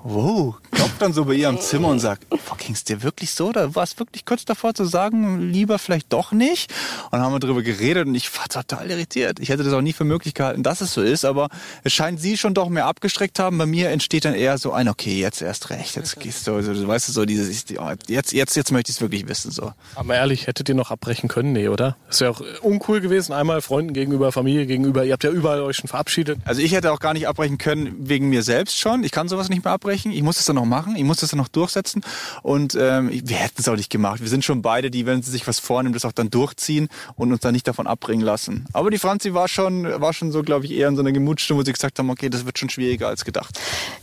wow, 0.03 0.57
klopft 0.71 1.03
dann 1.03 1.13
so 1.13 1.25
bei 1.25 1.35
ihr 1.35 1.49
am 1.49 1.61
Zimmer 1.61 1.89
und 1.89 2.01
sagt, 2.01 2.29
boah, 2.29 2.57
ging's 2.57 2.85
dir 2.85 3.03
wirklich 3.03 3.33
so? 3.33 3.53
Da 3.53 3.75
war 3.75 3.83
es 3.83 3.99
wirklich 3.99 4.25
kurz 4.25 4.45
davor 4.45 4.75
zu 4.75 4.85
sagen, 4.85 5.51
lieber 5.51 5.79
vielleicht 5.79 6.13
doch 6.13 6.33
nicht. 6.33 6.73
Und 7.05 7.13
dann 7.13 7.23
haben 7.23 7.33
wir 7.33 7.39
darüber 7.39 7.63
geredet 7.63 8.07
und 8.07 8.15
ich 8.15 8.37
war 8.39 8.49
total 8.49 8.91
irritiert. 8.91 9.41
Ich 9.41 9.51
hätte 9.51 9.63
das 9.63 9.73
auch 9.73 9.81
nie 9.81 9.93
für 9.93 10.05
möglich 10.05 10.35
gehalten, 10.35 10.63
dass 10.63 10.81
es 10.81 10.95
so 10.95 11.03
ist, 11.03 11.25
aber 11.25 11.49
es 11.85 11.93
scheint 11.93 12.21
sie 12.21 12.37
schon 12.37 12.55
doch 12.55 12.69
mehr 12.69 12.87
abgestreckt 12.87 13.39
haben. 13.39 13.59
Bei 13.59 13.67
mir 13.67 13.91
entsteht 13.91 14.25
dann 14.25 14.35
eher 14.35 14.59
so 14.59 14.73
ein, 14.73 14.89
okay, 14.89 15.21
jetzt 15.21 15.43
erst 15.43 15.71
recht, 15.71 15.97
jetzt 15.97 16.19
gehst 16.19 16.47
du, 16.47 16.55
also, 16.55 16.89
weißt 16.89 17.09
du, 17.09 17.13
so 17.13 17.25
dieses, 17.25 17.65
oh, 17.79 17.91
jetzt, 18.07 18.33
jetzt, 18.33 18.57
jetzt 18.57 18.73
möchte 18.73 18.91
ich 18.91 18.97
es 18.97 19.01
wirklich 19.03 19.29
wissen, 19.29 19.51
so. 19.51 19.73
Aber 19.95 20.15
ehrlich, 20.15 20.47
hättet 20.47 20.69
ihr 20.69 20.75
noch 20.75 20.91
abbrechen 20.91 21.29
können? 21.29 21.53
Nee, 21.53 21.69
oder? 21.69 21.97
Das 22.09 22.21
wäre 22.21 22.31
auch 22.31 22.43
uncool 22.63 23.01
gewesen. 23.01 23.33
Einmal 23.33 23.61
Freunden 23.61 23.93
gegenüber, 23.93 24.33
Familie 24.33 24.67
gegenüber. 24.67 25.05
Ihr 25.05 25.13
habt 25.13 25.25
ja 25.25 25.31
überall 25.31 25.61
euch 25.61 25.77
schon 25.77 25.89
verabschiedet. 25.89 26.39
Also 26.45 26.63
ich 26.63 26.73
hätte 26.73 26.93
auch 26.93 27.01
gar 27.01 27.13
nicht 27.13 27.29
abbrechen 27.29 27.59
können 27.59 27.97
wegen 27.99 28.29
mir 28.29 28.43
selbst 28.43 28.79
schon. 28.79 29.05
Ich 29.05 29.13
kann 29.13 29.29
sowas 29.29 29.49
nicht 29.49 29.65
mehr 29.65 29.75
abbrechen. 29.75 29.90
Ich 29.91 30.23
muss 30.23 30.39
es 30.39 30.47
dann 30.47 30.57
noch 30.57 30.65
machen. 30.65 30.97
Ich 30.97 31.05
muss 31.05 31.19
das 31.19 31.31
dann 31.31 31.39
noch 31.39 31.49
durchsetzen. 31.49 32.03
Und 32.43 32.75
ähm, 32.75 33.11
wir 33.11 33.37
hätten 33.37 33.61
es 33.61 33.69
auch 33.69 33.77
nicht 33.77 33.91
gemacht. 33.91 34.21
Wir 34.21 34.29
sind 34.29 34.45
schon 34.45 34.63
beide, 34.63 34.91
die, 34.91 35.07
wenn 35.07 35.23
sie 35.23 35.31
sich 35.31 35.47
was 35.47 35.59
vornehmen, 35.59 35.93
das 35.93 36.05
auch 36.05 36.13
dann 36.13 36.31
durchziehen 36.31 36.89
und 37.17 37.33
uns 37.33 37.41
dann 37.41 37.53
nicht 37.53 37.67
davon 37.67 37.87
abbringen 37.87 38.25
lassen. 38.25 38.67
Aber 38.73 38.91
die 38.91 38.99
Franzi 38.99 39.35
war 39.35 39.49
schon, 39.49 39.85
war 40.01 40.13
schon 40.13 40.33
so, 40.33 40.43
glaube 40.43 40.67
ich, 40.67 40.73
eher 40.73 40.89
in 40.89 40.97
so 40.97 41.03
einer 41.03 41.13
Gemutstimmung, 41.13 41.61
wo 41.61 41.65
sie 41.65 41.73
gesagt 41.73 41.99
haben, 41.99 42.11
okay, 42.11 42.29
das 42.31 42.47
wird 42.47 42.59
schon 42.59 42.71
schwieriger 42.71 43.09
als 43.09 43.25
gedacht. 43.25 43.59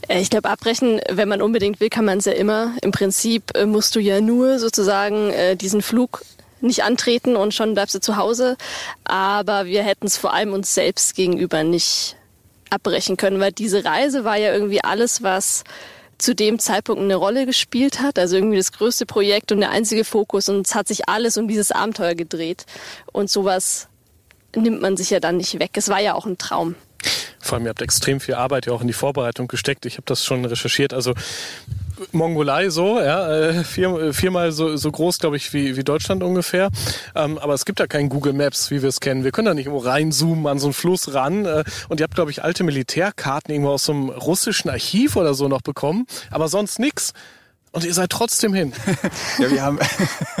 Äh, 0.08 0.20
Ich 0.20 0.30
glaube, 0.30 0.50
abbrechen, 0.50 1.00
wenn 1.10 1.28
man 1.28 1.42
unbedingt 1.42 1.80
will, 1.80 1.88
kann 1.88 2.04
man 2.04 2.18
es 2.18 2.24
ja 2.24 2.32
immer. 2.32 2.74
Im 2.82 2.90
Prinzip 2.92 3.56
äh, 3.56 3.66
musst 3.66 3.94
du 3.96 4.00
ja 4.00 4.20
nur 4.20 4.58
sozusagen 4.58 5.30
äh, 5.30 5.56
diesen 5.56 5.82
Flug 5.82 6.22
nicht 6.60 6.82
antreten 6.82 7.36
und 7.36 7.54
schon 7.54 7.74
bleibst 7.74 7.94
du 7.94 8.00
zu 8.00 8.16
Hause. 8.16 8.56
Aber 9.04 9.66
wir 9.66 9.82
hätten 9.82 10.06
es 10.06 10.16
vor 10.16 10.34
allem 10.34 10.52
uns 10.52 10.74
selbst 10.74 11.14
gegenüber 11.14 11.62
nicht 11.62 12.16
abbrechen 12.70 13.16
können, 13.16 13.40
weil 13.40 13.52
diese 13.52 13.84
Reise 13.84 14.24
war 14.24 14.36
ja 14.36 14.52
irgendwie 14.52 14.82
alles, 14.82 15.22
was 15.22 15.64
zu 16.18 16.34
dem 16.34 16.58
Zeitpunkt 16.58 17.02
eine 17.02 17.14
Rolle 17.14 17.46
gespielt 17.46 18.00
hat. 18.00 18.18
Also 18.18 18.36
irgendwie 18.36 18.56
das 18.56 18.72
größte 18.72 19.06
Projekt 19.06 19.52
und 19.52 19.60
der 19.60 19.70
einzige 19.70 20.04
Fokus. 20.04 20.48
Und 20.48 20.66
es 20.66 20.74
hat 20.74 20.88
sich 20.88 21.08
alles 21.08 21.36
um 21.36 21.48
dieses 21.48 21.70
Abenteuer 21.70 22.14
gedreht. 22.14 22.66
Und 23.12 23.30
sowas 23.30 23.88
nimmt 24.54 24.82
man 24.82 24.96
sich 24.96 25.10
ja 25.10 25.20
dann 25.20 25.36
nicht 25.36 25.58
weg. 25.58 25.70
Es 25.74 25.88
war 25.88 26.00
ja 26.00 26.14
auch 26.14 26.26
ein 26.26 26.38
Traum. 26.38 26.74
Vor 27.40 27.56
allem, 27.56 27.66
ihr 27.66 27.70
habt 27.70 27.82
extrem 27.82 28.20
viel 28.20 28.34
Arbeit 28.34 28.66
ja 28.66 28.72
auch 28.72 28.82
in 28.82 28.86
die 28.86 28.92
Vorbereitung 28.92 29.48
gesteckt. 29.48 29.86
Ich 29.86 29.94
habe 29.94 30.04
das 30.06 30.24
schon 30.24 30.44
recherchiert. 30.44 30.92
Also 30.92 31.14
Mongolei 32.12 32.70
so, 32.70 33.00
ja, 33.00 33.30
äh, 33.30 33.64
vier, 33.64 34.12
viermal 34.12 34.52
so, 34.52 34.76
so 34.76 34.90
groß, 34.90 35.18
glaube 35.18 35.36
ich, 35.36 35.52
wie, 35.52 35.76
wie 35.76 35.84
Deutschland 35.84 36.22
ungefähr. 36.22 36.70
Ähm, 37.14 37.38
aber 37.38 37.54
es 37.54 37.64
gibt 37.64 37.80
ja 37.80 37.86
kein 37.86 38.08
Google 38.08 38.32
Maps, 38.32 38.70
wie 38.70 38.82
wir 38.82 38.88
es 38.88 39.00
kennen. 39.00 39.24
Wir 39.24 39.32
können 39.32 39.46
da 39.46 39.54
nicht 39.54 39.66
irgendwo 39.66 39.84
reinzoomen 39.84 40.46
an 40.46 40.58
so 40.58 40.66
einen 40.66 40.74
Fluss 40.74 41.14
ran. 41.14 41.44
Äh, 41.44 41.64
und 41.88 42.00
ihr 42.00 42.04
habt, 42.04 42.14
glaube 42.14 42.30
ich, 42.30 42.44
alte 42.44 42.64
Militärkarten 42.64 43.52
irgendwo 43.52 43.70
aus 43.70 43.84
so 43.84 43.92
einem 43.92 44.10
russischen 44.10 44.70
Archiv 44.70 45.16
oder 45.16 45.34
so 45.34 45.48
noch 45.48 45.62
bekommen. 45.62 46.06
Aber 46.30 46.48
sonst 46.48 46.78
nix. 46.78 47.12
Und 47.78 47.84
ihr 47.84 47.94
seid 47.94 48.10
trotzdem 48.10 48.52
hin. 48.54 48.72
Ja, 49.38 49.50
wir 49.50 49.62
haben, 49.62 49.78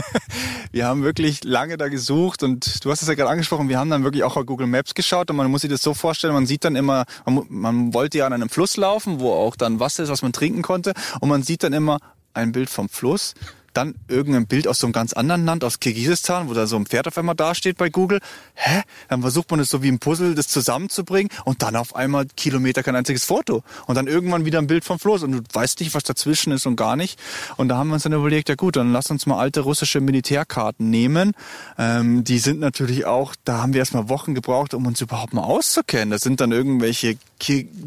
wir 0.72 0.86
haben 0.86 1.04
wirklich 1.04 1.44
lange 1.44 1.76
da 1.76 1.88
gesucht 1.88 2.42
und 2.42 2.84
du 2.84 2.90
hast 2.90 3.02
es 3.02 3.06
ja 3.08 3.14
gerade 3.14 3.30
angesprochen, 3.30 3.68
wir 3.68 3.78
haben 3.78 3.90
dann 3.90 4.02
wirklich 4.02 4.24
auch 4.24 4.36
auf 4.36 4.44
Google 4.44 4.66
Maps 4.66 4.94
geschaut 4.94 5.30
und 5.30 5.36
man 5.36 5.48
muss 5.48 5.60
sich 5.60 5.70
das 5.70 5.82
so 5.82 5.94
vorstellen, 5.94 6.34
man 6.34 6.46
sieht 6.46 6.64
dann 6.64 6.74
immer, 6.74 7.04
man, 7.24 7.44
man 7.48 7.94
wollte 7.94 8.18
ja 8.18 8.26
an 8.26 8.32
einem 8.32 8.48
Fluss 8.48 8.76
laufen, 8.76 9.20
wo 9.20 9.32
auch 9.32 9.54
dann 9.54 9.78
Wasser 9.78 10.02
ist, 10.02 10.08
was 10.08 10.22
man 10.22 10.32
trinken 10.32 10.62
konnte 10.62 10.94
und 11.20 11.28
man 11.28 11.44
sieht 11.44 11.62
dann 11.62 11.72
immer 11.72 11.98
ein 12.34 12.50
Bild 12.50 12.70
vom 12.70 12.88
Fluss, 12.88 13.34
dann 13.74 13.94
irgendein 14.08 14.46
Bild 14.46 14.66
aus 14.68 14.78
so 14.78 14.86
einem 14.86 14.92
ganz 14.92 15.12
anderen 15.12 15.44
Land, 15.44 15.64
aus 15.64 15.80
Kirgisistan, 15.80 16.48
wo 16.48 16.54
da 16.54 16.66
so 16.66 16.76
ein 16.76 16.86
Pferd 16.86 17.06
auf 17.06 17.18
einmal 17.18 17.34
dasteht 17.34 17.76
bei 17.76 17.88
Google. 17.88 18.20
Hä? 18.54 18.82
Dann 19.08 19.22
versucht 19.22 19.50
man 19.50 19.60
es 19.60 19.70
so 19.70 19.82
wie 19.82 19.88
ein 19.88 19.98
Puzzle, 19.98 20.34
das 20.34 20.48
zusammenzubringen 20.48 21.30
und 21.44 21.62
dann 21.62 21.76
auf 21.76 21.94
einmal 21.94 22.26
Kilometer 22.36 22.82
kein 22.82 22.96
einziges 22.96 23.24
Foto. 23.24 23.62
Und 23.86 23.94
dann 23.94 24.06
irgendwann 24.06 24.44
wieder 24.44 24.58
ein 24.58 24.66
Bild 24.66 24.84
vom 24.84 24.98
Floß 24.98 25.22
und 25.22 25.32
du 25.32 25.40
weißt 25.52 25.80
nicht, 25.80 25.94
was 25.94 26.02
dazwischen 26.02 26.52
ist 26.52 26.66
und 26.66 26.76
gar 26.76 26.96
nicht. 26.96 27.18
Und 27.56 27.68
da 27.68 27.76
haben 27.76 27.88
wir 27.88 27.94
uns 27.94 28.02
dann 28.02 28.12
überlegt, 28.12 28.48
ja 28.48 28.54
gut, 28.54 28.76
dann 28.76 28.92
lass 28.92 29.10
uns 29.10 29.26
mal 29.26 29.38
alte 29.38 29.60
russische 29.60 30.00
Militärkarten 30.00 30.90
nehmen. 30.90 31.32
Ähm, 31.78 32.24
die 32.24 32.38
sind 32.38 32.60
natürlich 32.60 33.04
auch, 33.06 33.34
da 33.44 33.62
haben 33.62 33.72
wir 33.72 33.80
erstmal 33.80 34.08
Wochen 34.08 34.34
gebraucht, 34.34 34.74
um 34.74 34.86
uns 34.86 35.00
überhaupt 35.00 35.34
mal 35.34 35.42
auszukennen. 35.42 36.10
Da 36.10 36.18
sind 36.18 36.40
dann 36.40 36.52
irgendwelche 36.52 37.16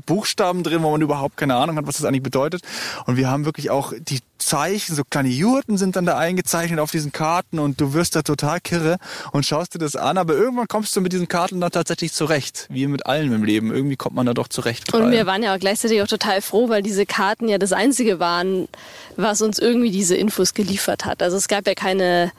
Buchstaben 0.06 0.63
drin, 0.63 0.84
wo 0.84 0.91
man 0.91 1.02
überhaupt 1.02 1.38
keine 1.38 1.56
Ahnung 1.56 1.76
hat, 1.78 1.88
was 1.88 1.98
das 1.98 2.06
eigentlich 2.06 2.24
bedeutet. 2.24 2.62
Und 3.06 3.17
wir 3.17 3.30
haben 3.30 3.46
wirklich 3.46 3.70
auch 3.70 3.94
die 4.00 4.20
Zeichen, 4.41 4.95
so 4.95 5.04
kleine 5.10 5.30
Jurten 5.30 5.77
sind 5.77 5.95
dann 5.95 6.06
da 6.06 6.17
eingezeichnet 6.17 6.80
auf 6.80 6.91
diesen 6.91 7.12
Karten 7.12 7.60
und 7.60 7.80
du 7.80 7.93
wirst 7.93 8.15
da 8.15 8.21
total 8.21 8.60
kirre 8.60 8.97
und 9.32 9.45
schaust 9.45 9.75
dir 9.75 9.80
das 9.80 9.95
an. 9.95 10.17
Aber 10.17 10.34
irgendwann 10.34 10.67
kommst 10.67 10.95
du 10.95 11.01
mit 11.01 11.13
diesen 11.13 11.27
Karten 11.27 11.62
dann 11.62 11.71
tatsächlich 11.71 12.13
zurecht. 12.13 12.67
Wie 12.69 12.88
mit 12.88 13.06
allem 13.06 13.34
im 13.34 13.43
Leben. 13.43 13.73
Irgendwie 13.73 13.95
kommt 13.95 14.15
man 14.15 14.25
da 14.25 14.34
doch 14.34 14.47
zurecht. 14.47 14.93
Und 14.93 15.12
wir 15.12 15.25
waren 15.25 15.43
ja 15.43 15.56
auch 15.56 15.60
gleichzeitig 15.60 16.01
auch 16.01 16.08
total 16.08 16.41
froh, 16.41 16.69
weil 16.69 16.84
diese 16.84 17.06
Karten 17.06 17.47
ja 17.47 17.58
das 17.58 17.71
Einzige 17.71 18.19
waren, 18.19 18.67
was 19.15 19.41
uns 19.41 19.60
irgendwie 19.60 19.91
diese 19.91 20.15
Infos 20.15 20.54
geliefert 20.54 21.06
hat. 21.06 21.21
Also 21.21 21.38
es 21.38 21.47
gab 21.47 21.67
ja 21.67 21.75
keine, 21.75 22.32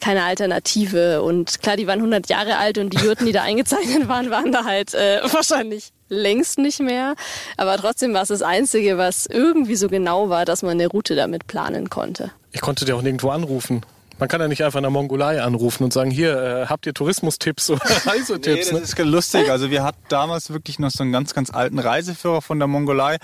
keine 0.00 0.24
Alternative. 0.24 1.22
Und 1.22 1.60
klar, 1.62 1.76
die 1.76 1.86
waren 1.86 1.98
100 1.98 2.28
Jahre 2.28 2.58
alt 2.58 2.78
und 2.78 2.92
die 2.92 3.04
Jurten, 3.04 3.26
die 3.26 3.32
da 3.32 3.42
eingezeichnet 3.42 4.08
waren, 4.08 4.30
waren 4.30 4.52
da 4.52 4.64
halt 4.64 4.94
äh, 4.94 5.20
wahrscheinlich 5.32 5.92
längst 6.08 6.58
nicht 6.58 6.80
mehr. 6.80 7.14
Aber 7.56 7.76
trotzdem 7.76 8.14
war 8.14 8.22
es 8.22 8.28
das 8.28 8.42
Einzige, 8.42 8.98
was 8.98 9.26
irgendwie 9.26 9.76
so 9.76 9.88
genau 9.88 10.28
war, 10.28 10.44
dass 10.44 10.62
man 10.62 10.72
eine 10.72 10.86
Route 10.86 11.14
damit 11.14 11.46
planen 11.46 11.90
konnte. 11.90 12.30
Ich 12.52 12.60
konnte 12.60 12.84
dir 12.84 12.96
auch 12.96 13.02
nirgendwo 13.02 13.30
anrufen. 13.30 13.82
Man 14.18 14.28
kann 14.28 14.40
ja 14.40 14.48
nicht 14.48 14.64
einfach 14.64 14.78
in 14.78 14.82
der 14.82 14.90
Mongolei 14.90 15.40
anrufen 15.40 15.84
und 15.84 15.92
sagen, 15.92 16.10
hier, 16.10 16.36
äh, 16.36 16.66
habt 16.66 16.86
ihr 16.86 16.94
Tourismustipps 16.94 17.70
oder 17.70 17.80
Nee, 17.88 18.10
Reisetipps? 18.10 18.70
das 18.70 18.72
ne? 18.72 18.78
ist 18.80 18.96
ganz 18.96 19.10
lustig. 19.10 19.50
Also 19.50 19.70
wir 19.70 19.84
hatten 19.84 20.02
damals 20.08 20.50
wirklich 20.50 20.80
noch 20.80 20.90
so 20.90 21.04
einen 21.04 21.12
ganz, 21.12 21.34
ganz 21.34 21.50
alten 21.50 21.78
Reiseführer 21.78 22.42
von 22.42 22.58
der 22.58 22.66
Mongolei 22.66 23.18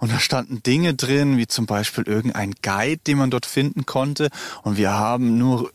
und 0.00 0.10
da 0.10 0.18
standen 0.18 0.60
Dinge 0.62 0.94
drin, 0.94 1.36
wie 1.36 1.46
zum 1.46 1.66
Beispiel 1.66 2.04
irgendein 2.04 2.54
Guide, 2.62 3.00
den 3.06 3.18
man 3.18 3.30
dort 3.30 3.46
finden 3.46 3.86
konnte 3.86 4.28
und 4.62 4.76
wir 4.76 4.90
haben 4.90 5.38
nur 5.38 5.70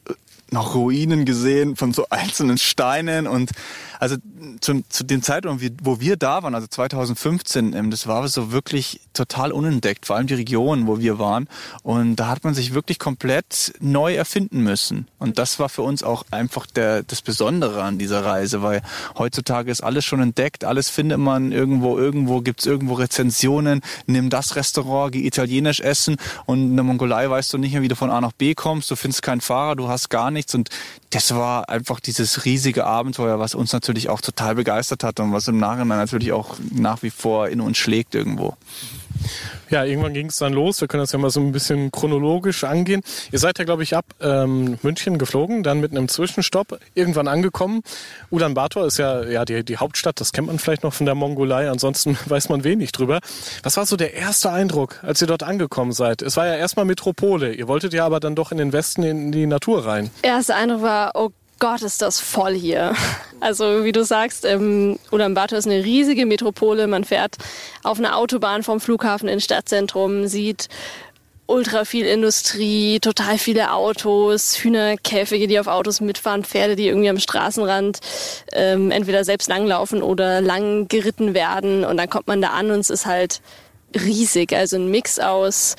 noch 0.51 0.75
Ruinen 0.75 1.25
gesehen 1.25 1.75
von 1.75 1.93
so 1.93 2.05
einzelnen 2.09 2.57
Steinen 2.57 3.27
und 3.27 3.51
also 3.99 4.17
zu, 4.61 4.83
zu 4.89 5.03
dem 5.03 5.21
wie- 5.61 5.71
wo 5.81 5.99
wir 5.99 6.17
da 6.17 6.43
waren, 6.43 6.53
also 6.53 6.67
2015, 6.67 7.73
ähm, 7.73 7.91
das 7.91 8.07
war 8.07 8.27
so 8.27 8.51
wirklich 8.51 9.01
total 9.13 9.51
unentdeckt, 9.51 10.05
vor 10.05 10.15
allem 10.17 10.27
die 10.27 10.33
Region, 10.33 10.85
wo 10.87 10.99
wir 10.99 11.17
waren. 11.17 11.47
Und 11.83 12.17
da 12.17 12.27
hat 12.27 12.43
man 12.43 12.53
sich 12.53 12.73
wirklich 12.73 12.99
komplett 12.99 13.73
neu 13.79 14.13
erfinden 14.15 14.61
müssen. 14.61 15.07
Und 15.17 15.39
das 15.39 15.59
war 15.59 15.69
für 15.69 15.81
uns 15.81 16.03
auch 16.03 16.25
einfach 16.31 16.65
der, 16.65 17.03
das 17.03 17.21
Besondere 17.21 17.83
an 17.83 17.97
dieser 17.97 18.25
Reise, 18.25 18.61
weil 18.61 18.81
heutzutage 19.17 19.71
ist 19.71 19.81
alles 19.81 20.05
schon 20.05 20.19
entdeckt, 20.21 20.63
alles 20.65 20.89
findet 20.89 21.19
man 21.19 21.51
irgendwo, 21.51 21.97
irgendwo 21.97 22.41
gibt's 22.41 22.65
irgendwo 22.65 22.95
Rezensionen, 22.95 23.81
nimm 24.05 24.29
das 24.29 24.55
Restaurant, 24.55 25.13
geh 25.13 25.25
italienisch 25.25 25.79
essen 25.79 26.17
und 26.45 26.59
in 26.59 26.75
der 26.75 26.83
Mongolei 26.83 27.29
weißt 27.29 27.53
du 27.53 27.57
nicht 27.57 27.73
mehr, 27.73 27.81
wie 27.81 27.87
du 27.87 27.95
von 27.95 28.11
A 28.11 28.19
nach 28.21 28.33
B 28.33 28.53
kommst, 28.55 28.91
du 28.91 28.95
findest 28.95 29.21
keinen 29.21 29.41
Fahrer, 29.41 29.75
du 29.75 29.87
hast 29.87 30.09
gar 30.09 30.31
nichts 30.35 30.53
und 30.53 30.69
das 31.09 31.33
war 31.33 31.69
einfach 31.69 31.99
dieses 31.99 32.45
riesige 32.45 32.85
Abenteuer, 32.85 33.39
was 33.39 33.55
uns 33.55 33.73
natürlich 33.73 34.09
auch 34.09 34.21
total 34.21 34.55
begeistert 34.55 35.03
hat 35.03 35.19
und 35.19 35.33
was 35.33 35.47
im 35.47 35.57
Nachhinein 35.57 35.97
natürlich 35.97 36.31
auch 36.31 36.57
nach 36.71 37.01
wie 37.01 37.09
vor 37.09 37.49
in 37.49 37.61
uns 37.61 37.77
schlägt 37.77 38.13
irgendwo. 38.13 38.55
Ja, 39.69 39.83
irgendwann 39.83 40.13
ging 40.13 40.27
es 40.27 40.37
dann 40.37 40.53
los. 40.53 40.79
Wir 40.81 40.87
können 40.87 41.03
das 41.03 41.11
ja 41.11 41.19
mal 41.19 41.29
so 41.29 41.39
ein 41.39 41.51
bisschen 41.51 41.91
chronologisch 41.91 42.63
angehen. 42.63 43.01
Ihr 43.31 43.39
seid 43.39 43.57
ja, 43.57 43.65
glaube 43.65 43.83
ich, 43.83 43.95
ab 43.95 44.05
ähm, 44.21 44.77
München 44.83 45.17
geflogen, 45.17 45.63
dann 45.63 45.79
mit 45.79 45.91
einem 45.91 46.07
Zwischenstopp 46.07 46.79
irgendwann 46.93 47.27
angekommen. 47.27 47.81
Ulaanbaatar 48.29 48.85
ist 48.85 48.97
ja, 48.97 49.23
ja 49.23 49.43
die, 49.43 49.63
die 49.63 49.77
Hauptstadt, 49.77 50.19
das 50.21 50.31
kennt 50.31 50.47
man 50.47 50.59
vielleicht 50.59 50.83
noch 50.83 50.93
von 50.93 51.05
der 51.05 51.15
Mongolei, 51.15 51.69
ansonsten 51.69 52.17
weiß 52.25 52.49
man 52.49 52.63
wenig 52.63 52.91
drüber. 52.91 53.19
Was 53.63 53.77
war 53.77 53.85
so 53.85 53.95
der 53.95 54.13
erste 54.13 54.51
Eindruck, 54.51 54.99
als 55.03 55.21
ihr 55.21 55.27
dort 55.27 55.43
angekommen 55.43 55.91
seid? 55.91 56.21
Es 56.21 56.37
war 56.37 56.45
ja 56.45 56.55
erstmal 56.55 56.85
Metropole. 56.85 57.53
Ihr 57.53 57.67
wolltet 57.67 57.93
ja 57.93 58.05
aber 58.05 58.19
dann 58.19 58.35
doch 58.35 58.51
in 58.51 58.57
den 58.57 58.71
Westen 58.71 59.03
in 59.03 59.31
die 59.31 59.47
Natur 59.47 59.85
rein. 59.85 60.11
Erster 60.21 60.55
Eindruck 60.55 60.81
war, 60.83 61.11
oh 61.15 61.31
Gott, 61.65 61.81
ist 61.81 62.03
das 62.03 62.19
voll 62.19 62.53
hier. 62.53 62.93
Also 63.39 63.83
wie 63.83 63.91
du 63.91 64.03
sagst, 64.03 64.45
ähm, 64.45 64.99
Ulaanbaatar 65.09 65.57
ist 65.57 65.65
eine 65.65 65.83
riesige 65.83 66.27
Metropole. 66.27 66.85
Man 66.85 67.03
fährt 67.03 67.37
auf 67.81 67.97
einer 67.97 68.17
Autobahn 68.17 68.61
vom 68.61 68.79
Flughafen 68.79 69.27
ins 69.27 69.45
Stadtzentrum, 69.45 70.27
sieht 70.27 70.69
ultra 71.47 71.83
viel 71.85 72.05
Industrie, 72.05 72.99
total 72.99 73.39
viele 73.39 73.73
Autos, 73.73 74.59
Hühnerkäfige, 74.59 75.47
die 75.47 75.59
auf 75.59 75.65
Autos 75.65 76.01
mitfahren, 76.01 76.43
Pferde, 76.43 76.75
die 76.75 76.87
irgendwie 76.87 77.09
am 77.09 77.17
Straßenrand 77.17 77.99
ähm, 78.53 78.91
entweder 78.91 79.23
selbst 79.23 79.49
langlaufen 79.49 80.03
oder 80.03 80.41
lang 80.41 80.87
geritten 80.87 81.33
werden. 81.33 81.83
Und 81.83 81.97
dann 81.97 82.11
kommt 82.11 82.27
man 82.27 82.43
da 82.43 82.49
an 82.49 82.69
und 82.69 82.81
es 82.81 82.91
ist 82.91 83.07
halt 83.07 83.41
riesig. 83.95 84.53
Also 84.53 84.75
ein 84.75 84.91
Mix 84.91 85.17
aus 85.17 85.77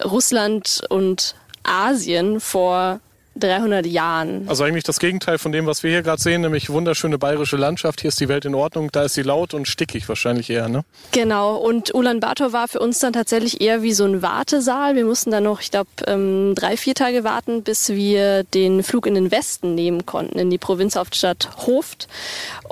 Russland 0.00 0.82
und 0.90 1.34
Asien 1.64 2.38
vor 2.38 3.00
300 3.36 3.86
Jahren. 3.86 4.48
Also 4.48 4.64
eigentlich 4.64 4.84
das 4.84 4.98
Gegenteil 4.98 5.38
von 5.38 5.52
dem, 5.52 5.66
was 5.66 5.82
wir 5.82 5.90
hier 5.90 6.02
gerade 6.02 6.20
sehen, 6.20 6.42
nämlich 6.42 6.70
wunderschöne 6.70 7.18
bayerische 7.18 7.56
Landschaft. 7.56 8.00
Hier 8.00 8.08
ist 8.08 8.20
die 8.20 8.28
Welt 8.28 8.44
in 8.44 8.54
Ordnung, 8.54 8.90
da 8.92 9.04
ist 9.04 9.14
sie 9.14 9.22
laut 9.22 9.54
und 9.54 9.66
stickig 9.66 10.08
wahrscheinlich 10.08 10.50
eher, 10.50 10.68
ne? 10.68 10.84
Genau, 11.12 11.56
und 11.56 11.94
Ulaanbaatar 11.94 12.52
war 12.52 12.68
für 12.68 12.80
uns 12.80 12.98
dann 12.98 13.12
tatsächlich 13.12 13.60
eher 13.60 13.82
wie 13.82 13.92
so 13.92 14.04
ein 14.04 14.22
Wartesaal. 14.22 14.96
Wir 14.96 15.04
mussten 15.04 15.30
dann 15.30 15.44
noch, 15.44 15.60
ich 15.60 15.70
glaube, 15.70 15.90
ähm, 16.06 16.54
drei, 16.54 16.76
vier 16.76 16.94
Tage 16.94 17.24
warten, 17.24 17.62
bis 17.62 17.90
wir 17.90 18.44
den 18.44 18.82
Flug 18.82 19.06
in 19.06 19.14
den 19.14 19.30
Westen 19.30 19.74
nehmen 19.74 20.06
konnten, 20.06 20.38
in 20.38 20.50
die 20.50 20.58
Provinzhauptstadt 20.58 21.66
Hoft. 21.66 22.08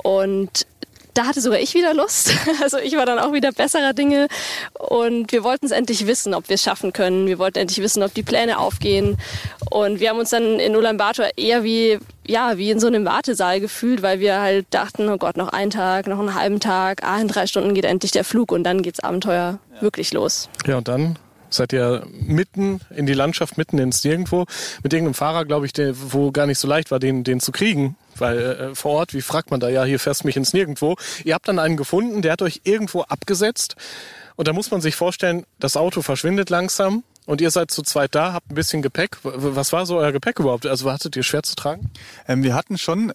Und 0.03 0.65
da 1.13 1.25
hatte 1.25 1.41
sogar 1.41 1.59
ich 1.59 1.73
wieder 1.73 1.93
Lust. 1.93 2.31
Also 2.61 2.77
ich 2.77 2.95
war 2.95 3.05
dann 3.05 3.19
auch 3.19 3.33
wieder 3.33 3.51
besserer 3.51 3.93
Dinge 3.93 4.27
und 4.79 5.31
wir 5.31 5.43
wollten 5.43 5.65
es 5.65 5.71
endlich 5.71 6.07
wissen, 6.07 6.33
ob 6.33 6.49
wir 6.49 6.55
es 6.55 6.63
schaffen 6.63 6.93
können. 6.93 7.27
Wir 7.27 7.39
wollten 7.39 7.59
endlich 7.59 7.79
wissen, 7.79 8.03
ob 8.03 8.13
die 8.13 8.23
Pläne 8.23 8.57
aufgehen 8.57 9.17
und 9.69 9.99
wir 9.99 10.09
haben 10.09 10.19
uns 10.19 10.29
dann 10.29 10.59
in 10.59 10.75
Ulaanbaatar 10.75 11.37
eher 11.37 11.63
wie 11.63 11.99
ja 12.25 12.57
wie 12.57 12.71
in 12.71 12.79
so 12.79 12.87
einem 12.87 13.05
Wartesaal 13.05 13.59
gefühlt, 13.59 14.01
weil 14.01 14.19
wir 14.19 14.39
halt 14.39 14.65
dachten, 14.69 15.09
oh 15.09 15.17
Gott, 15.17 15.35
noch 15.35 15.49
einen 15.49 15.71
Tag, 15.71 16.07
noch 16.07 16.19
einen 16.19 16.35
halben 16.35 16.59
Tag, 16.59 17.03
ah 17.03 17.19
in 17.19 17.27
drei 17.27 17.47
Stunden 17.47 17.73
geht 17.73 17.85
endlich 17.85 18.11
der 18.11 18.23
Flug 18.23 18.51
und 18.51 18.63
dann 18.63 18.81
geht's 18.81 19.01
Abenteuer 19.01 19.59
ja. 19.75 19.81
wirklich 19.81 20.13
los. 20.13 20.49
Ja 20.65 20.77
und 20.77 20.87
dann 20.87 21.17
seid 21.53 21.73
ihr 21.73 22.05
mitten 22.11 22.81
in 22.95 23.05
die 23.05 23.13
Landschaft, 23.13 23.57
mitten 23.57 23.77
ins 23.77 24.03
Nirgendwo, 24.03 24.45
mit 24.83 24.93
irgendeinem 24.93 25.13
Fahrer, 25.13 25.45
glaube 25.45 25.65
ich, 25.65 25.73
der, 25.73 25.93
wo 25.95 26.31
gar 26.31 26.47
nicht 26.47 26.59
so 26.59 26.67
leicht 26.67 26.91
war, 26.91 26.99
den, 26.99 27.23
den 27.23 27.39
zu 27.39 27.51
kriegen. 27.51 27.95
Weil 28.17 28.39
äh, 28.39 28.75
vor 28.75 28.91
Ort, 28.91 29.13
wie 29.13 29.21
fragt 29.21 29.51
man 29.51 29.59
da, 29.59 29.69
ja, 29.69 29.83
hier 29.83 29.99
fährst 29.99 30.25
mich 30.25 30.37
ins 30.37 30.53
Nirgendwo. 30.53 30.95
Ihr 31.23 31.33
habt 31.33 31.47
dann 31.47 31.59
einen 31.59 31.77
gefunden, 31.77 32.21
der 32.21 32.33
hat 32.33 32.41
euch 32.41 32.61
irgendwo 32.63 33.01
abgesetzt. 33.01 33.75
Und 34.35 34.47
da 34.47 34.53
muss 34.53 34.71
man 34.71 34.81
sich 34.81 34.95
vorstellen, 34.95 35.45
das 35.59 35.77
Auto 35.77 36.01
verschwindet 36.01 36.49
langsam 36.49 37.03
und 37.25 37.39
ihr 37.39 37.51
seid 37.51 37.71
zu 37.71 37.83
zweit 37.83 38.15
da, 38.15 38.33
habt 38.33 38.51
ein 38.51 38.55
bisschen 38.55 38.81
Gepäck. 38.81 39.17
Was 39.23 39.71
war 39.73 39.85
so 39.85 39.97
euer 39.97 40.11
Gepäck 40.11 40.39
überhaupt? 40.39 40.65
Also 40.65 40.91
hattet 40.91 41.15
ihr 41.15 41.23
schwer 41.23 41.43
zu 41.43 41.55
tragen? 41.55 41.89
Ähm, 42.27 42.43
wir 42.43 42.55
hatten 42.55 42.77
schon 42.77 43.13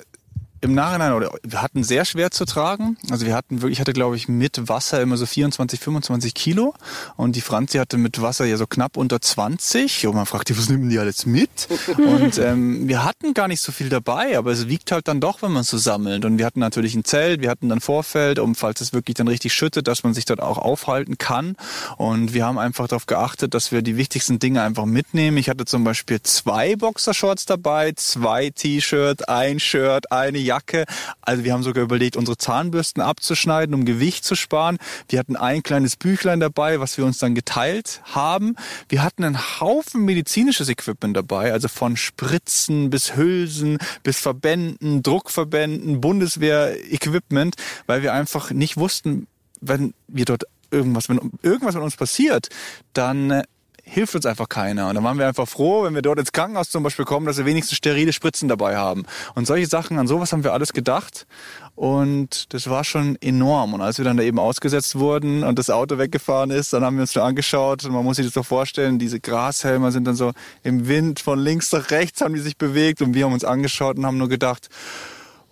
im 0.60 0.74
Nachhinein, 0.74 1.12
oder 1.12 1.30
wir 1.42 1.62
hatten 1.62 1.84
sehr 1.84 2.04
schwer 2.04 2.30
zu 2.30 2.44
tragen. 2.44 2.96
Also 3.10 3.26
wir 3.26 3.34
hatten 3.34 3.62
wirklich, 3.62 3.78
ich 3.78 3.80
hatte 3.80 3.92
glaube 3.92 4.16
ich 4.16 4.28
mit 4.28 4.68
Wasser 4.68 5.00
immer 5.00 5.16
so 5.16 5.26
24, 5.26 5.78
25 5.78 6.34
Kilo 6.34 6.74
und 7.16 7.36
die 7.36 7.40
Franzi 7.40 7.78
hatte 7.78 7.96
mit 7.96 8.20
Wasser 8.20 8.44
ja 8.44 8.56
so 8.56 8.66
knapp 8.66 8.96
unter 8.96 9.20
20. 9.20 10.06
Und 10.06 10.16
man 10.16 10.26
fragt 10.26 10.48
die, 10.48 10.58
was 10.58 10.68
nehmen 10.68 10.88
die 10.88 10.98
alles 10.98 11.26
mit? 11.26 11.68
und 11.96 12.38
ähm, 12.38 12.88
wir 12.88 13.04
hatten 13.04 13.34
gar 13.34 13.48
nicht 13.48 13.60
so 13.60 13.72
viel 13.72 13.88
dabei, 13.88 14.36
aber 14.36 14.50
es 14.50 14.68
wiegt 14.68 14.90
halt 14.90 15.08
dann 15.08 15.20
doch, 15.20 15.42
wenn 15.42 15.52
man 15.52 15.62
es 15.62 15.68
so 15.68 15.78
sammelt. 15.78 16.24
Und 16.24 16.38
wir 16.38 16.46
hatten 16.46 16.60
natürlich 16.60 16.94
ein 16.94 17.04
Zelt, 17.04 17.40
wir 17.40 17.50
hatten 17.50 17.68
dann 17.68 17.80
Vorfeld, 17.80 18.38
um 18.38 18.54
falls 18.54 18.80
es 18.80 18.92
wirklich 18.92 19.14
dann 19.14 19.28
richtig 19.28 19.54
schüttet, 19.54 19.86
dass 19.86 20.02
man 20.02 20.14
sich 20.14 20.24
dort 20.24 20.40
auch 20.40 20.58
aufhalten 20.58 21.18
kann. 21.18 21.56
Und 21.96 22.34
wir 22.34 22.44
haben 22.44 22.58
einfach 22.58 22.88
darauf 22.88 23.06
geachtet, 23.06 23.54
dass 23.54 23.70
wir 23.70 23.82
die 23.82 23.96
wichtigsten 23.96 24.38
Dinge 24.38 24.62
einfach 24.62 24.86
mitnehmen. 24.86 25.36
Ich 25.36 25.48
hatte 25.48 25.64
zum 25.64 25.84
Beispiel 25.84 26.20
zwei 26.22 26.76
Boxershorts 26.76 27.46
dabei, 27.46 27.92
zwei 27.92 28.50
T-Shirts, 28.50 29.24
ein 29.24 29.60
Shirt, 29.60 30.10
eine 30.10 30.47
Jacke. 30.48 30.84
Also 31.20 31.44
wir 31.44 31.52
haben 31.52 31.62
sogar 31.62 31.84
überlegt, 31.84 32.16
unsere 32.16 32.36
Zahnbürsten 32.36 33.02
abzuschneiden, 33.02 33.74
um 33.74 33.84
Gewicht 33.84 34.24
zu 34.24 34.34
sparen. 34.34 34.78
Wir 35.08 35.18
hatten 35.18 35.36
ein 35.36 35.62
kleines 35.62 35.96
Büchlein 35.96 36.40
dabei, 36.40 36.80
was 36.80 36.98
wir 36.98 37.04
uns 37.04 37.18
dann 37.18 37.34
geteilt 37.34 38.00
haben. 38.04 38.56
Wir 38.88 39.02
hatten 39.02 39.24
einen 39.24 39.60
Haufen 39.60 40.04
medizinisches 40.04 40.68
Equipment 40.68 41.16
dabei, 41.16 41.52
also 41.52 41.68
von 41.68 41.96
Spritzen 41.96 42.90
bis 42.90 43.16
Hülsen 43.16 43.78
bis 44.02 44.18
Verbänden, 44.18 45.02
Druckverbänden, 45.02 46.00
Bundeswehr-Equipment, 46.00 47.56
weil 47.86 48.02
wir 48.02 48.12
einfach 48.12 48.50
nicht 48.50 48.76
wussten, 48.76 49.26
wenn 49.60 49.94
wir 50.06 50.24
dort 50.24 50.44
irgendwas, 50.70 51.08
wenn 51.08 51.32
irgendwas 51.42 51.74
mit 51.74 51.84
uns 51.84 51.96
passiert, 51.96 52.48
dann 52.92 53.42
hilft 53.88 54.14
uns 54.14 54.26
einfach 54.26 54.48
keiner. 54.48 54.88
Und 54.88 54.94
dann 54.94 55.04
waren 55.04 55.18
wir 55.18 55.26
einfach 55.26 55.48
froh, 55.48 55.84
wenn 55.84 55.94
wir 55.94 56.02
dort 56.02 56.18
ins 56.18 56.32
Krankenhaus 56.32 56.70
zum 56.70 56.82
Beispiel 56.82 57.04
kommen, 57.04 57.26
dass 57.26 57.38
wir 57.38 57.46
wenigstens 57.46 57.76
sterile 57.76 58.12
Spritzen 58.12 58.48
dabei 58.48 58.76
haben. 58.76 59.04
Und 59.34 59.46
solche 59.46 59.66
Sachen, 59.66 59.98
an 59.98 60.06
sowas 60.06 60.32
haben 60.32 60.44
wir 60.44 60.52
alles 60.52 60.72
gedacht. 60.72 61.26
Und 61.74 62.52
das 62.52 62.68
war 62.68 62.84
schon 62.84 63.16
enorm. 63.20 63.74
Und 63.74 63.80
als 63.80 63.98
wir 63.98 64.04
dann 64.04 64.16
da 64.16 64.22
eben 64.22 64.38
ausgesetzt 64.38 64.98
wurden 64.98 65.42
und 65.42 65.58
das 65.58 65.70
Auto 65.70 65.98
weggefahren 65.98 66.50
ist, 66.50 66.72
dann 66.72 66.84
haben 66.84 66.96
wir 66.96 67.02
uns 67.02 67.12
da 67.12 67.24
angeschaut. 67.24 67.84
Und 67.84 67.92
man 67.92 68.04
muss 68.04 68.16
sich 68.16 68.26
das 68.26 68.34
so 68.34 68.42
vorstellen, 68.42 68.98
diese 68.98 69.20
Grashelme 69.20 69.90
sind 69.92 70.04
dann 70.04 70.16
so 70.16 70.32
im 70.62 70.88
Wind 70.88 71.20
von 71.20 71.38
links 71.38 71.72
nach 71.72 71.90
rechts 71.90 72.20
haben 72.20 72.34
die 72.34 72.40
sich 72.40 72.56
bewegt. 72.56 73.02
Und 73.02 73.14
wir 73.14 73.24
haben 73.24 73.32
uns 73.32 73.44
angeschaut 73.44 73.96
und 73.96 74.06
haben 74.06 74.18
nur 74.18 74.28
gedacht, 74.28 74.68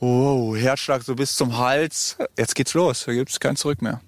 wow, 0.01 0.57
Herzschlag 0.57 1.03
so 1.03 1.14
bis 1.14 1.37
zum 1.37 1.59
Hals. 1.59 2.16
Jetzt 2.37 2.55
geht's 2.55 2.75
los. 2.75 3.05
Da 3.07 3.12
gibt's 3.12 3.40
kein 3.40 3.57
Zurück 3.57 3.83
mehr. 3.83 4.01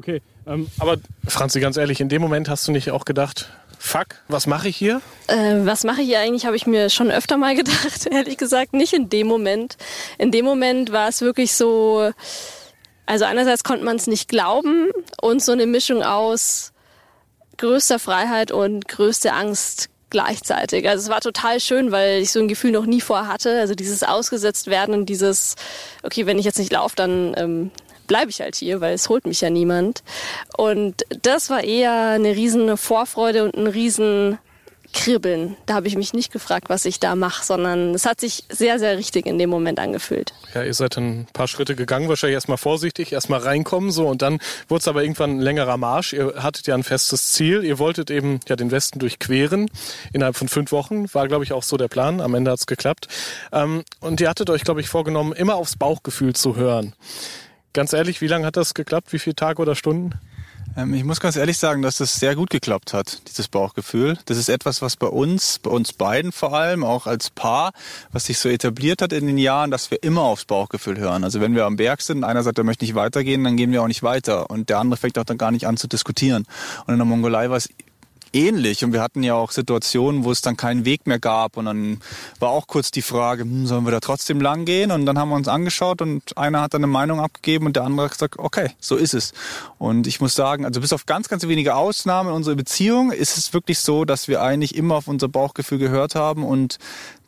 Okay, 0.00 0.22
ähm, 0.46 0.66
aber 0.78 0.96
Franzi, 1.28 1.60
ganz 1.60 1.76
ehrlich, 1.76 2.00
in 2.00 2.08
dem 2.08 2.22
Moment 2.22 2.48
hast 2.48 2.66
du 2.66 2.72
nicht 2.72 2.90
auch 2.90 3.04
gedacht, 3.04 3.50
fuck, 3.78 4.06
was 4.28 4.46
mache 4.46 4.68
ich 4.68 4.76
hier? 4.78 5.02
Äh, 5.26 5.56
was 5.66 5.84
mache 5.84 6.00
ich 6.00 6.08
hier 6.08 6.20
eigentlich, 6.20 6.46
habe 6.46 6.56
ich 6.56 6.66
mir 6.66 6.88
schon 6.88 7.10
öfter 7.10 7.36
mal 7.36 7.54
gedacht, 7.54 8.06
ehrlich 8.10 8.38
gesagt. 8.38 8.72
Nicht 8.72 8.94
in 8.94 9.10
dem 9.10 9.26
Moment. 9.26 9.76
In 10.16 10.30
dem 10.30 10.46
Moment 10.46 10.90
war 10.90 11.06
es 11.10 11.20
wirklich 11.20 11.54
so, 11.54 12.12
also 13.04 13.26
einerseits 13.26 13.62
konnte 13.62 13.84
man 13.84 13.96
es 13.96 14.06
nicht 14.06 14.30
glauben 14.30 14.88
und 15.20 15.42
so 15.42 15.52
eine 15.52 15.66
Mischung 15.66 16.02
aus 16.02 16.72
größter 17.58 17.98
Freiheit 17.98 18.52
und 18.52 18.88
größte 18.88 19.34
Angst 19.34 19.90
gleichzeitig. 20.08 20.88
Also 20.88 21.02
es 21.04 21.10
war 21.10 21.20
total 21.20 21.60
schön, 21.60 21.92
weil 21.92 22.22
ich 22.22 22.32
so 22.32 22.40
ein 22.40 22.48
Gefühl 22.48 22.70
noch 22.70 22.86
nie 22.86 23.02
vorher 23.02 23.28
hatte. 23.28 23.60
Also 23.60 23.74
dieses 23.74 24.02
ausgesetzt 24.02 24.68
werden 24.68 24.94
und 24.94 25.10
dieses, 25.10 25.56
okay, 26.02 26.24
wenn 26.24 26.38
ich 26.38 26.46
jetzt 26.46 26.58
nicht 26.58 26.72
laufe, 26.72 26.96
dann 26.96 27.34
ähm, 27.36 27.70
bleibe 28.10 28.28
ich 28.28 28.40
halt 28.40 28.56
hier, 28.56 28.80
weil 28.80 28.94
es 28.94 29.08
holt 29.08 29.24
mich 29.24 29.40
ja 29.40 29.50
niemand. 29.50 30.02
Und 30.56 31.04
das 31.22 31.48
war 31.48 31.62
eher 31.62 32.08
eine 32.08 32.34
riesen 32.34 32.76
Vorfreude 32.76 33.44
und 33.44 33.54
ein 33.54 33.68
riesen 33.68 34.36
Kribbeln. 34.92 35.56
Da 35.66 35.74
habe 35.74 35.86
ich 35.86 35.94
mich 35.94 36.12
nicht 36.12 36.32
gefragt, 36.32 36.68
was 36.68 36.86
ich 36.86 36.98
da 36.98 37.14
mache, 37.14 37.44
sondern 37.44 37.94
es 37.94 38.06
hat 38.06 38.18
sich 38.18 38.42
sehr, 38.48 38.80
sehr 38.80 38.98
richtig 38.98 39.26
in 39.26 39.38
dem 39.38 39.48
Moment 39.48 39.78
angefühlt. 39.78 40.34
Ja, 40.54 40.64
ihr 40.64 40.74
seid 40.74 40.96
ein 40.96 41.28
paar 41.32 41.46
Schritte 41.46 41.76
gegangen, 41.76 42.08
wahrscheinlich 42.08 42.34
erstmal 42.34 42.58
vorsichtig, 42.58 43.12
erstmal 43.12 43.38
reinkommen 43.38 43.92
so 43.92 44.08
und 44.08 44.22
dann 44.22 44.40
wurde 44.66 44.80
es 44.80 44.88
aber 44.88 45.04
irgendwann 45.04 45.36
ein 45.36 45.40
längerer 45.40 45.76
Marsch. 45.76 46.12
Ihr 46.12 46.34
hattet 46.42 46.66
ja 46.66 46.74
ein 46.74 46.82
festes 46.82 47.30
Ziel. 47.30 47.62
Ihr 47.62 47.78
wolltet 47.78 48.10
eben 48.10 48.40
ja 48.48 48.56
den 48.56 48.72
Westen 48.72 48.98
durchqueren 48.98 49.70
innerhalb 50.12 50.34
von 50.34 50.48
fünf 50.48 50.72
Wochen. 50.72 51.06
War, 51.14 51.28
glaube 51.28 51.44
ich, 51.44 51.52
auch 51.52 51.62
so 51.62 51.76
der 51.76 51.86
Plan. 51.86 52.20
Am 52.20 52.34
Ende 52.34 52.50
hat 52.50 52.58
es 52.58 52.66
geklappt. 52.66 53.06
Ähm, 53.52 53.84
und 54.00 54.20
ihr 54.20 54.28
hattet 54.28 54.50
euch, 54.50 54.64
glaube 54.64 54.80
ich, 54.80 54.88
vorgenommen, 54.88 55.32
immer 55.32 55.54
aufs 55.54 55.76
Bauchgefühl 55.76 56.34
zu 56.34 56.56
hören. 56.56 56.94
Ganz 57.72 57.92
ehrlich, 57.92 58.20
wie 58.20 58.26
lange 58.26 58.46
hat 58.46 58.56
das 58.56 58.74
geklappt? 58.74 59.12
Wie 59.12 59.18
viele 59.18 59.36
Tage 59.36 59.62
oder 59.62 59.76
Stunden? 59.76 60.14
Ähm, 60.76 60.94
ich 60.94 61.04
muss 61.04 61.20
ganz 61.20 61.36
ehrlich 61.36 61.58
sagen, 61.58 61.82
dass 61.82 61.98
das 61.98 62.16
sehr 62.16 62.34
gut 62.34 62.50
geklappt 62.50 62.92
hat, 62.92 63.28
dieses 63.28 63.48
Bauchgefühl. 63.48 64.18
Das 64.26 64.38
ist 64.38 64.48
etwas, 64.48 64.82
was 64.82 64.96
bei 64.96 65.06
uns, 65.06 65.58
bei 65.58 65.70
uns 65.70 65.92
beiden 65.92 66.32
vor 66.32 66.52
allem, 66.54 66.84
auch 66.84 67.06
als 67.06 67.30
Paar, 67.30 67.72
was 68.12 68.26
sich 68.26 68.38
so 68.38 68.48
etabliert 68.48 69.02
hat 69.02 69.12
in 69.12 69.26
den 69.26 69.38
Jahren, 69.38 69.70
dass 69.70 69.90
wir 69.90 70.02
immer 70.02 70.22
aufs 70.22 70.44
Bauchgefühl 70.44 70.98
hören. 70.98 71.24
Also 71.24 71.40
wenn 71.40 71.54
wir 71.54 71.64
am 71.64 71.76
Berg 71.76 72.02
sind, 72.02 72.24
einer 72.24 72.42
sagt, 72.42 72.58
er 72.58 72.64
möchte 72.64 72.84
nicht 72.84 72.94
weitergehen, 72.94 73.44
dann 73.44 73.56
gehen 73.56 73.72
wir 73.72 73.82
auch 73.82 73.88
nicht 73.88 74.02
weiter. 74.02 74.50
Und 74.50 74.68
der 74.68 74.78
andere 74.78 74.96
fängt 74.98 75.18
auch 75.18 75.24
dann 75.24 75.38
gar 75.38 75.50
nicht 75.50 75.66
an 75.66 75.76
zu 75.76 75.88
diskutieren. 75.88 76.46
Und 76.86 76.94
in 76.94 76.98
der 76.98 77.06
Mongolei 77.06 77.50
war 77.50 77.56
es 77.56 77.68
ähnlich. 78.32 78.84
Und 78.84 78.92
wir 78.92 79.02
hatten 79.02 79.22
ja 79.22 79.34
auch 79.34 79.50
Situationen, 79.50 80.24
wo 80.24 80.30
es 80.30 80.40
dann 80.40 80.56
keinen 80.56 80.84
Weg 80.84 81.06
mehr 81.06 81.18
gab. 81.18 81.56
Und 81.56 81.66
dann 81.66 82.00
war 82.38 82.50
auch 82.50 82.66
kurz 82.66 82.90
die 82.90 83.02
Frage, 83.02 83.42
hm, 83.42 83.66
sollen 83.66 83.84
wir 83.84 83.90
da 83.90 84.00
trotzdem 84.00 84.40
lang 84.40 84.64
gehen? 84.64 84.90
Und 84.90 85.06
dann 85.06 85.18
haben 85.18 85.30
wir 85.30 85.36
uns 85.36 85.48
angeschaut 85.48 86.02
und 86.02 86.36
einer 86.36 86.62
hat 86.62 86.74
dann 86.74 86.80
eine 86.84 86.92
Meinung 86.92 87.20
abgegeben 87.20 87.66
und 87.66 87.76
der 87.76 87.84
andere 87.84 88.06
hat 88.06 88.12
gesagt, 88.12 88.38
okay, 88.38 88.70
so 88.80 88.96
ist 88.96 89.14
es. 89.14 89.32
Und 89.78 90.06
ich 90.06 90.20
muss 90.20 90.34
sagen, 90.34 90.64
also 90.64 90.80
bis 90.80 90.92
auf 90.92 91.06
ganz, 91.06 91.28
ganz 91.28 91.46
wenige 91.46 91.74
Ausnahmen 91.74 92.30
in 92.30 92.34
unserer 92.34 92.56
Beziehung 92.56 93.12
ist 93.12 93.36
es 93.36 93.52
wirklich 93.52 93.78
so, 93.78 94.04
dass 94.04 94.28
wir 94.28 94.42
eigentlich 94.42 94.74
immer 94.74 94.96
auf 94.96 95.08
unser 95.08 95.28
Bauchgefühl 95.28 95.78
gehört 95.78 96.14
haben 96.14 96.44
und 96.44 96.78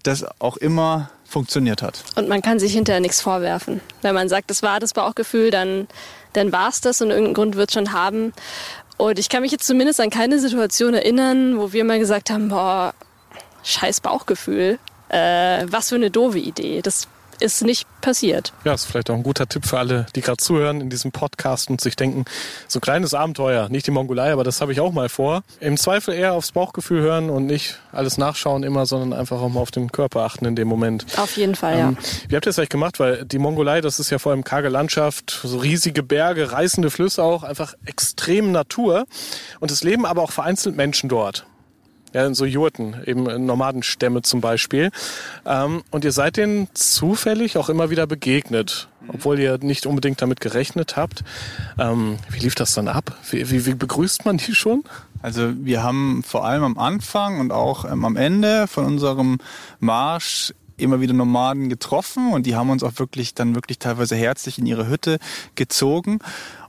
das 0.02 0.24
auch 0.40 0.56
immer 0.56 1.10
funktioniert 1.32 1.82
hat. 1.82 2.04
Und 2.14 2.28
man 2.28 2.42
kann 2.42 2.58
sich 2.58 2.72
hinterher 2.74 3.00
nichts 3.00 3.20
vorwerfen. 3.20 3.80
Wenn 4.02 4.14
man 4.14 4.28
sagt, 4.28 4.50
das 4.50 4.62
war 4.62 4.80
das 4.80 4.92
Bauchgefühl, 4.92 5.50
dann, 5.50 5.88
dann 6.34 6.52
war 6.52 6.68
es 6.68 6.80
das 6.80 7.00
und 7.00 7.10
irgendeinen 7.10 7.34
Grund 7.34 7.56
wird 7.56 7.70
es 7.70 7.74
schon 7.74 7.92
haben. 7.92 8.32
Und 9.02 9.18
ich 9.18 9.28
kann 9.28 9.42
mich 9.42 9.50
jetzt 9.50 9.66
zumindest 9.66 10.00
an 10.00 10.10
keine 10.10 10.38
Situation 10.38 10.94
erinnern, 10.94 11.58
wo 11.58 11.72
wir 11.72 11.82
mal 11.82 11.98
gesagt 11.98 12.30
haben, 12.30 12.50
boah, 12.50 12.94
scheiß 13.64 14.00
Bauchgefühl, 14.00 14.78
äh, 15.08 15.66
was 15.66 15.88
für 15.88 15.96
eine 15.96 16.12
doofe 16.12 16.38
Idee. 16.38 16.82
Das 16.82 17.08
ist 17.42 17.62
nicht 17.62 17.86
passiert. 18.00 18.52
Ja, 18.64 18.72
ist 18.72 18.84
vielleicht 18.84 19.10
auch 19.10 19.14
ein 19.14 19.22
guter 19.22 19.46
Tipp 19.46 19.66
für 19.66 19.78
alle, 19.78 20.06
die 20.14 20.20
gerade 20.20 20.38
zuhören 20.38 20.80
in 20.80 20.90
diesem 20.90 21.12
Podcast 21.12 21.70
und 21.70 21.80
sich 21.80 21.96
denken, 21.96 22.24
so 22.68 22.78
ein 22.78 22.80
kleines 22.80 23.14
Abenteuer, 23.14 23.68
nicht 23.68 23.86
die 23.86 23.90
Mongolei, 23.90 24.32
aber 24.32 24.44
das 24.44 24.60
habe 24.60 24.72
ich 24.72 24.80
auch 24.80 24.92
mal 24.92 25.08
vor. 25.08 25.42
Im 25.60 25.76
Zweifel 25.76 26.14
eher 26.14 26.34
aufs 26.34 26.52
Bauchgefühl 26.52 27.00
hören 27.00 27.30
und 27.30 27.46
nicht 27.46 27.78
alles 27.92 28.18
nachschauen 28.18 28.62
immer, 28.62 28.86
sondern 28.86 29.12
einfach 29.18 29.40
auch 29.40 29.48
mal 29.48 29.60
auf 29.60 29.70
den 29.70 29.92
Körper 29.92 30.20
achten 30.20 30.44
in 30.44 30.56
dem 30.56 30.68
Moment. 30.68 31.06
Auf 31.16 31.36
jeden 31.36 31.54
Fall, 31.54 31.78
ja. 31.78 31.88
Ähm, 31.88 31.96
wie 32.28 32.36
habt 32.36 32.46
ihr 32.46 32.50
das 32.50 32.58
eigentlich 32.58 32.70
gemacht? 32.70 33.00
Weil 33.00 33.24
die 33.24 33.38
Mongolei, 33.38 33.80
das 33.80 34.00
ist 34.00 34.10
ja 34.10 34.18
vor 34.18 34.32
allem 34.32 34.44
karge 34.44 34.68
Landschaft, 34.68 35.40
so 35.42 35.58
riesige 35.58 36.02
Berge, 36.02 36.52
reißende 36.52 36.90
Flüsse 36.90 37.22
auch, 37.22 37.42
einfach 37.42 37.74
extrem 37.84 38.52
Natur. 38.52 39.04
Und 39.60 39.70
es 39.70 39.82
leben 39.82 40.06
aber 40.06 40.22
auch 40.22 40.32
vereinzelt 40.32 40.76
Menschen 40.76 41.08
dort. 41.08 41.46
Ja, 42.12 42.26
in 42.26 42.34
so 42.34 42.44
Jurten, 42.44 42.96
eben 43.06 43.24
Nomadenstämme 43.46 44.22
zum 44.22 44.40
Beispiel. 44.40 44.90
Ähm, 45.46 45.82
und 45.90 46.04
ihr 46.04 46.12
seid 46.12 46.36
denen 46.36 46.68
zufällig 46.74 47.56
auch 47.56 47.70
immer 47.70 47.88
wieder 47.88 48.06
begegnet, 48.06 48.88
obwohl 49.08 49.38
ihr 49.38 49.58
nicht 49.58 49.86
unbedingt 49.86 50.20
damit 50.20 50.40
gerechnet 50.40 50.96
habt. 50.96 51.24
Ähm, 51.78 52.18
wie 52.28 52.40
lief 52.40 52.54
das 52.54 52.74
dann 52.74 52.88
ab? 52.88 53.16
Wie, 53.30 53.50
wie, 53.50 53.64
wie 53.64 53.74
begrüßt 53.74 54.26
man 54.26 54.36
die 54.36 54.54
schon? 54.54 54.84
Also 55.22 55.52
wir 55.54 55.82
haben 55.82 56.22
vor 56.22 56.44
allem 56.44 56.64
am 56.64 56.78
Anfang 56.78 57.40
und 57.40 57.52
auch 57.52 57.84
ähm, 57.84 58.04
am 58.04 58.16
Ende 58.16 58.66
von 58.66 58.84
unserem 58.84 59.38
Marsch 59.78 60.52
immer 60.76 61.00
wieder 61.00 61.12
Nomaden 61.14 61.68
getroffen 61.68 62.32
und 62.32 62.44
die 62.44 62.56
haben 62.56 62.70
uns 62.70 62.82
auch 62.82 62.98
wirklich 62.98 63.34
dann 63.34 63.54
wirklich 63.54 63.78
teilweise 63.78 64.16
herzlich 64.16 64.58
in 64.58 64.66
ihre 64.66 64.88
Hütte 64.88 65.18
gezogen. 65.54 66.18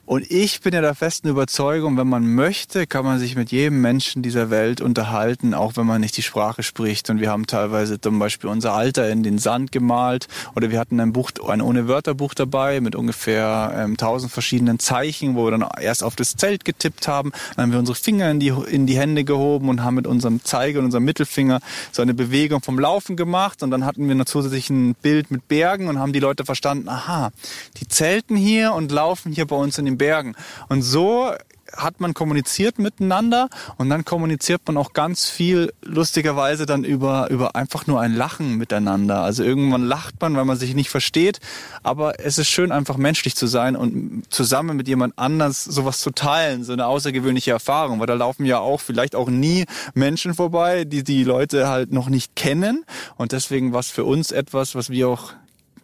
Und 0.05 0.29
ich 0.29 0.59
bin 0.59 0.73
ja 0.73 0.81
der 0.81 0.95
festen 0.95 1.29
Überzeugung, 1.29 1.95
wenn 1.97 2.09
man 2.09 2.35
möchte, 2.35 2.87
kann 2.87 3.05
man 3.05 3.19
sich 3.19 3.37
mit 3.37 3.53
jedem 3.53 3.79
Menschen 3.79 4.21
dieser 4.21 4.49
Welt 4.49 4.81
unterhalten, 4.81 5.53
auch 5.53 5.77
wenn 5.77 5.85
man 5.85 6.01
nicht 6.01 6.17
die 6.17 6.21
Sprache 6.21 6.61
spricht. 6.61 7.09
Und 7.09 7.21
wir 7.21 7.31
haben 7.31 7.47
teilweise 7.47 8.01
zum 8.01 8.19
Beispiel 8.19 8.49
unser 8.49 8.73
Alter 8.73 9.09
in 9.09 9.23
den 9.23 9.37
Sand 9.37 9.71
gemalt. 9.71 10.27
Oder 10.57 10.71
wir 10.71 10.79
hatten 10.79 10.99
ein 10.99 11.13
Buch, 11.13 11.31
ein 11.47 11.61
ohne 11.61 11.87
Wörterbuch 11.87 12.33
dabei 12.33 12.81
mit 12.81 12.95
ungefähr 12.95 13.73
ähm, 13.77 13.95
tausend 13.95 14.29
verschiedenen 14.29 14.77
Zeichen, 14.77 15.35
wo 15.35 15.45
wir 15.45 15.51
dann 15.51 15.65
erst 15.79 16.03
auf 16.03 16.17
das 16.17 16.35
Zelt 16.35 16.65
getippt 16.65 17.07
haben, 17.07 17.31
dann 17.55 17.63
haben 17.63 17.71
wir 17.71 17.79
unsere 17.79 17.95
Finger 17.95 18.29
in 18.29 18.41
die, 18.41 18.49
in 18.49 18.85
die 18.85 18.97
Hände 18.97 19.23
gehoben 19.23 19.69
und 19.69 19.83
haben 19.83 19.95
mit 19.95 20.05
unserem 20.05 20.43
Zeige 20.43 20.79
und 20.79 20.85
unserem 20.85 21.05
Mittelfinger 21.05 21.61
so 21.93 22.01
eine 22.01 22.13
Bewegung 22.13 22.61
vom 22.61 22.77
Laufen 22.77 23.15
gemacht. 23.15 23.63
Und 23.63 23.71
dann 23.71 23.85
hatten 23.85 24.09
wir 24.09 24.15
noch 24.15 24.25
zusätzlich 24.25 24.69
ein 24.69 24.95
Bild 24.95 25.31
mit 25.31 25.47
Bergen 25.47 25.87
und 25.87 25.97
haben 25.97 26.11
die 26.11 26.19
Leute 26.19 26.43
verstanden, 26.43 26.89
aha, 26.89 27.31
die 27.77 27.87
zelten 27.87 28.35
hier 28.35 28.73
und 28.73 28.91
laufen 28.91 29.31
hier 29.31 29.45
bei 29.45 29.55
uns 29.55 29.77
in 29.77 29.92
den 29.93 29.97
Bergen. 29.97 30.35
Und 30.69 30.81
so 30.81 31.33
hat 31.75 31.99
man 31.99 32.13
kommuniziert 32.13 32.79
miteinander 32.79 33.49
und 33.77 33.89
dann 33.89 34.05
kommuniziert 34.05 34.61
man 34.67 34.77
auch 34.77 34.93
ganz 34.93 35.29
viel 35.29 35.73
lustigerweise 35.81 36.65
dann 36.65 36.83
über, 36.83 37.29
über 37.29 37.55
einfach 37.55 37.87
nur 37.87 37.99
ein 37.99 38.13
Lachen 38.13 38.57
miteinander. 38.57 39.21
Also 39.21 39.43
irgendwann 39.43 39.83
lacht 39.83 40.21
man, 40.21 40.35
weil 40.35 40.45
man 40.45 40.57
sich 40.57 40.75
nicht 40.75 40.89
versteht, 40.89 41.39
aber 41.81 42.19
es 42.19 42.37
ist 42.37 42.49
schön 42.49 42.71
einfach 42.71 42.97
menschlich 42.97 43.35
zu 43.35 43.47
sein 43.47 43.75
und 43.75 44.23
zusammen 44.29 44.77
mit 44.77 44.87
jemand 44.87 45.17
anders 45.17 45.63
sowas 45.63 45.99
zu 45.99 46.11
teilen, 46.11 46.63
so 46.63 46.73
eine 46.73 46.85
außergewöhnliche 46.85 47.51
Erfahrung, 47.51 47.99
weil 47.99 48.07
da 48.07 48.13
laufen 48.13 48.45
ja 48.45 48.59
auch 48.59 48.81
vielleicht 48.81 49.15
auch 49.15 49.29
nie 49.29 49.65
Menschen 49.93 50.33
vorbei, 50.33 50.85
die 50.85 51.03
die 51.03 51.23
Leute 51.23 51.67
halt 51.67 51.91
noch 51.91 52.09
nicht 52.09 52.35
kennen 52.35 52.85
und 53.17 53.31
deswegen 53.31 53.73
war 53.73 53.79
es 53.79 53.89
für 53.89 54.03
uns 54.03 54.31
etwas, 54.31 54.75
was 54.75 54.89
wir 54.89 55.07
auch 55.07 55.33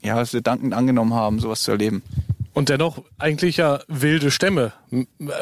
ja, 0.02 0.16
was 0.16 0.32
wir 0.32 0.40
dankend 0.40 0.74
angenommen 0.74 1.14
haben, 1.14 1.40
sowas 1.40 1.64
zu 1.64 1.72
erleben. 1.72 2.04
Und 2.60 2.68
dennoch 2.68 3.02
eigentlich 3.18 3.56
ja 3.56 3.80
wilde 3.88 4.32
Stämme. 4.32 4.74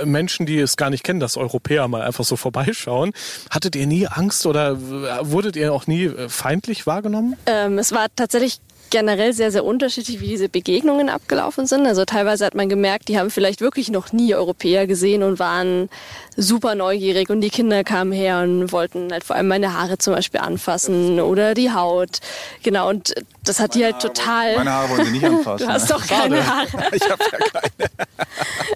Menschen, 0.03 0.45
die 0.45 0.59
es 0.59 0.77
gar 0.77 0.91
nicht 0.91 1.03
kennen, 1.03 1.19
dass 1.19 1.35
Europäer 1.35 1.87
mal 1.87 2.03
einfach 2.03 2.23
so 2.23 2.35
vorbeischauen. 2.35 3.11
Hattet 3.49 3.75
ihr 3.75 3.87
nie 3.87 4.05
Angst 4.05 4.45
oder 4.45 4.79
wurdet 4.79 5.55
ihr 5.55 5.73
auch 5.73 5.87
nie 5.87 6.03
äh, 6.03 6.29
feindlich 6.29 6.85
wahrgenommen? 6.85 7.35
Ähm, 7.47 7.79
es 7.79 7.91
war 7.91 8.05
tatsächlich 8.15 8.59
generell 8.89 9.33
sehr, 9.33 9.51
sehr 9.51 9.65
unterschiedlich, 9.65 10.19
wie 10.21 10.27
diese 10.27 10.49
Begegnungen 10.49 11.09
abgelaufen 11.09 11.65
sind. 11.65 11.85
Also 11.85 12.05
teilweise 12.05 12.45
hat 12.45 12.55
man 12.55 12.69
gemerkt, 12.69 13.07
die 13.07 13.19
haben 13.19 13.29
vielleicht 13.29 13.61
wirklich 13.61 13.89
noch 13.89 14.13
nie 14.13 14.33
Europäer 14.33 14.87
gesehen 14.87 15.23
und 15.23 15.39
waren 15.39 15.89
super 16.35 16.75
neugierig 16.75 17.29
und 17.29 17.41
die 17.41 17.49
Kinder 17.49 17.83
kamen 17.83 18.11
her 18.11 18.39
und 18.39 18.71
wollten 18.71 19.11
halt 19.11 19.23
vor 19.23 19.35
allem 19.35 19.47
meine 19.47 19.73
Haare 19.73 19.97
zum 19.97 20.13
Beispiel 20.13 20.39
anfassen 20.39 21.19
oder 21.19 21.53
die 21.53 21.71
Haut. 21.71 22.19
Genau, 22.63 22.89
und 22.89 23.15
das 23.43 23.59
hat 23.59 23.71
meine 23.71 23.79
die 23.79 23.85
halt 23.85 23.95
Haare 23.95 24.13
total... 24.13 24.55
Meine 24.57 24.71
Haare 24.71 24.89
wollen 24.89 25.05
sie 25.05 25.11
nicht 25.11 25.25
anfassen. 25.25 25.67
du 25.67 25.73
hast 25.73 25.91
doch 25.91 26.05
keine 26.05 26.45
Haare. 26.45 26.67
ich 26.91 27.09
habe 27.09 27.23
ja 27.31 27.37
keine. 27.37 27.89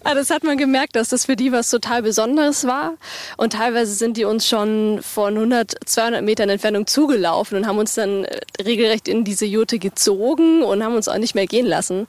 Aber 0.03 0.15
das 0.19 0.29
hat 0.29 0.43
man 0.43 0.57
gemerkt, 0.57 0.95
dass 0.95 1.09
das 1.09 1.25
für 1.25 1.35
die 1.35 1.51
was 1.51 1.69
total 1.69 2.01
Besonderes 2.01 2.65
war. 2.65 2.95
Und 3.37 3.53
teilweise 3.53 3.93
sind 3.93 4.17
die 4.17 4.25
uns 4.25 4.47
schon 4.47 4.99
von 5.01 5.35
100, 5.35 5.75
200 5.85 6.23
Metern 6.23 6.49
Entfernung 6.49 6.87
zugelaufen 6.87 7.57
und 7.57 7.67
haben 7.67 7.77
uns 7.77 7.93
dann 7.95 8.25
äh, 8.25 8.39
regelrecht 8.61 9.07
in 9.07 9.23
diese 9.23 9.45
Jute 9.45 9.79
gezogen 9.79 10.00
und 10.09 10.83
haben 10.83 10.95
uns 10.95 11.07
auch 11.07 11.17
nicht 11.17 11.35
mehr 11.35 11.47
gehen 11.47 11.65
lassen. 11.65 12.07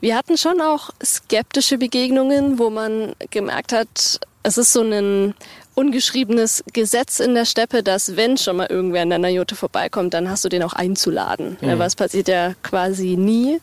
Wir 0.00 0.16
hatten 0.16 0.38
schon 0.38 0.60
auch 0.60 0.90
skeptische 1.02 1.78
Begegnungen, 1.78 2.58
wo 2.58 2.70
man 2.70 3.14
gemerkt 3.30 3.72
hat, 3.72 4.20
es 4.42 4.58
ist 4.58 4.72
so 4.72 4.82
ein 4.82 5.34
ungeschriebenes 5.74 6.64
Gesetz 6.72 7.20
in 7.20 7.34
der 7.34 7.44
Steppe, 7.44 7.82
dass 7.82 8.16
wenn 8.16 8.36
schon 8.36 8.56
mal 8.56 8.66
irgendwer 8.66 9.02
in 9.02 9.10
deiner 9.10 9.28
Jute 9.28 9.56
vorbeikommt, 9.56 10.14
dann 10.14 10.30
hast 10.30 10.44
du 10.44 10.48
den 10.48 10.62
auch 10.62 10.72
einzuladen. 10.72 11.56
Mhm. 11.60 11.78
Was 11.78 11.96
passiert 11.96 12.28
ja 12.28 12.54
quasi 12.62 13.16
nie. 13.16 13.60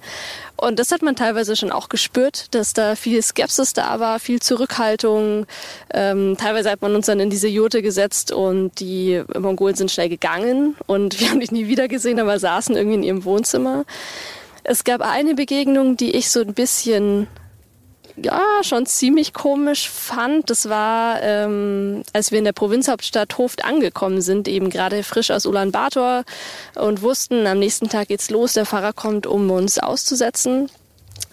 Und 0.58 0.78
das 0.78 0.92
hat 0.92 1.02
man 1.02 1.16
teilweise 1.16 1.56
schon 1.56 1.72
auch 1.72 1.90
gespürt, 1.90 2.54
dass 2.54 2.74
da 2.74 2.96
viel 2.96 3.22
Skepsis 3.22 3.74
da 3.74 4.00
war, 4.00 4.20
viel 4.20 4.40
Zurückhaltung. 4.42 5.48
Ähm, 5.94 6.38
teilweise 6.38 6.70
hat 6.70 6.82
man 6.82 6.96
uns 6.96 7.08
dann 7.08 7.20
in 7.20 7.30
diese 7.30 7.48
Jute 7.48 7.82
gesetzt 7.82 8.32
und 8.32 8.80
die 8.80 9.24
Mongolen 9.38 9.76
sind 9.76 9.90
schnell 9.90 10.10
gegangen 10.10 10.76
und 10.86 11.20
wir 11.20 11.30
haben 11.30 11.40
dich 11.40 11.52
nie 11.52 11.68
wieder 11.68 11.88
gesehen, 11.88 12.20
aber 12.20 12.38
saßen 12.38 12.76
irgendwie 12.76 12.98
in 12.98 13.04
ihrem 13.04 13.26
Wohnzimmer. 13.26 13.86
Es 14.64 14.84
gab 14.84 15.02
eine 15.02 15.34
Begegnung, 15.34 15.98
die 15.98 16.12
ich 16.12 16.30
so 16.30 16.42
ein 16.42 16.54
bisschen 16.54 17.28
ja, 18.24 18.42
schon 18.64 18.86
ziemlich 18.86 19.34
komisch 19.34 19.90
fand, 19.90 20.50
das 20.50 20.70
war, 20.70 21.22
ähm, 21.22 22.04
als 22.14 22.32
wir 22.32 22.40
in 22.40 22.46
der 22.46 22.54
Provinzhauptstadt 22.54 23.38
Hoft 23.38 23.66
angekommen 23.66 24.22
sind, 24.22 24.48
eben 24.48 24.70
gerade 24.70 25.04
frisch 25.04 25.32
aus 25.32 25.46
Ulaanbaatar 25.46 26.24
und 26.76 27.02
wussten, 27.02 27.48
am 27.48 27.60
nächsten 27.60 27.90
Tag 27.90 28.10
geht's 28.10 28.30
los, 28.30 28.54
der 28.54 28.66
Fahrer 28.66 28.94
kommt, 28.94 29.28
um 29.28 29.50
uns 29.50 29.80
auszusetzen. 29.80 30.70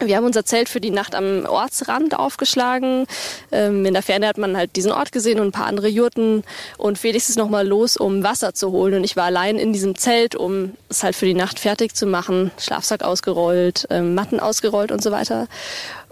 Wir 0.01 0.15
haben 0.15 0.25
unser 0.25 0.45
Zelt 0.45 0.69
für 0.69 0.79
die 0.79 0.91
Nacht 0.91 1.13
am 1.13 1.45
Ortsrand 1.45 2.17
aufgeschlagen. 2.17 3.05
Ähm, 3.51 3.85
in 3.85 3.93
der 3.93 4.03
Ferne 4.03 4.27
hat 4.27 4.37
man 4.37 4.55
halt 4.55 4.77
diesen 4.77 4.93
Ort 4.93 5.11
gesehen 5.11 5.39
und 5.39 5.47
ein 5.47 5.51
paar 5.51 5.65
andere 5.65 5.89
Jurten. 5.89 6.43
Und 6.77 6.97
Felix 6.97 7.27
ist 7.27 7.37
nochmal 7.37 7.67
los, 7.67 7.97
um 7.97 8.23
Wasser 8.23 8.53
zu 8.53 8.71
holen. 8.71 8.93
Und 8.93 9.03
ich 9.03 9.17
war 9.17 9.25
allein 9.25 9.57
in 9.57 9.73
diesem 9.73 9.97
Zelt, 9.97 10.35
um 10.35 10.73
es 10.87 11.03
halt 11.03 11.15
für 11.15 11.25
die 11.25 11.33
Nacht 11.33 11.59
fertig 11.59 11.95
zu 11.95 12.05
machen. 12.05 12.51
Schlafsack 12.57 13.03
ausgerollt, 13.03 13.87
ähm, 13.89 14.15
Matten 14.15 14.39
ausgerollt 14.39 14.93
und 14.93 15.03
so 15.03 15.11
weiter. 15.11 15.47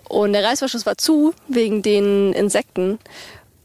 Und 0.08 0.34
der 0.34 0.44
Reißverschluss 0.44 0.86
war 0.86 0.98
zu 0.98 1.34
wegen 1.48 1.82
den 1.82 2.34
Insekten. 2.34 3.00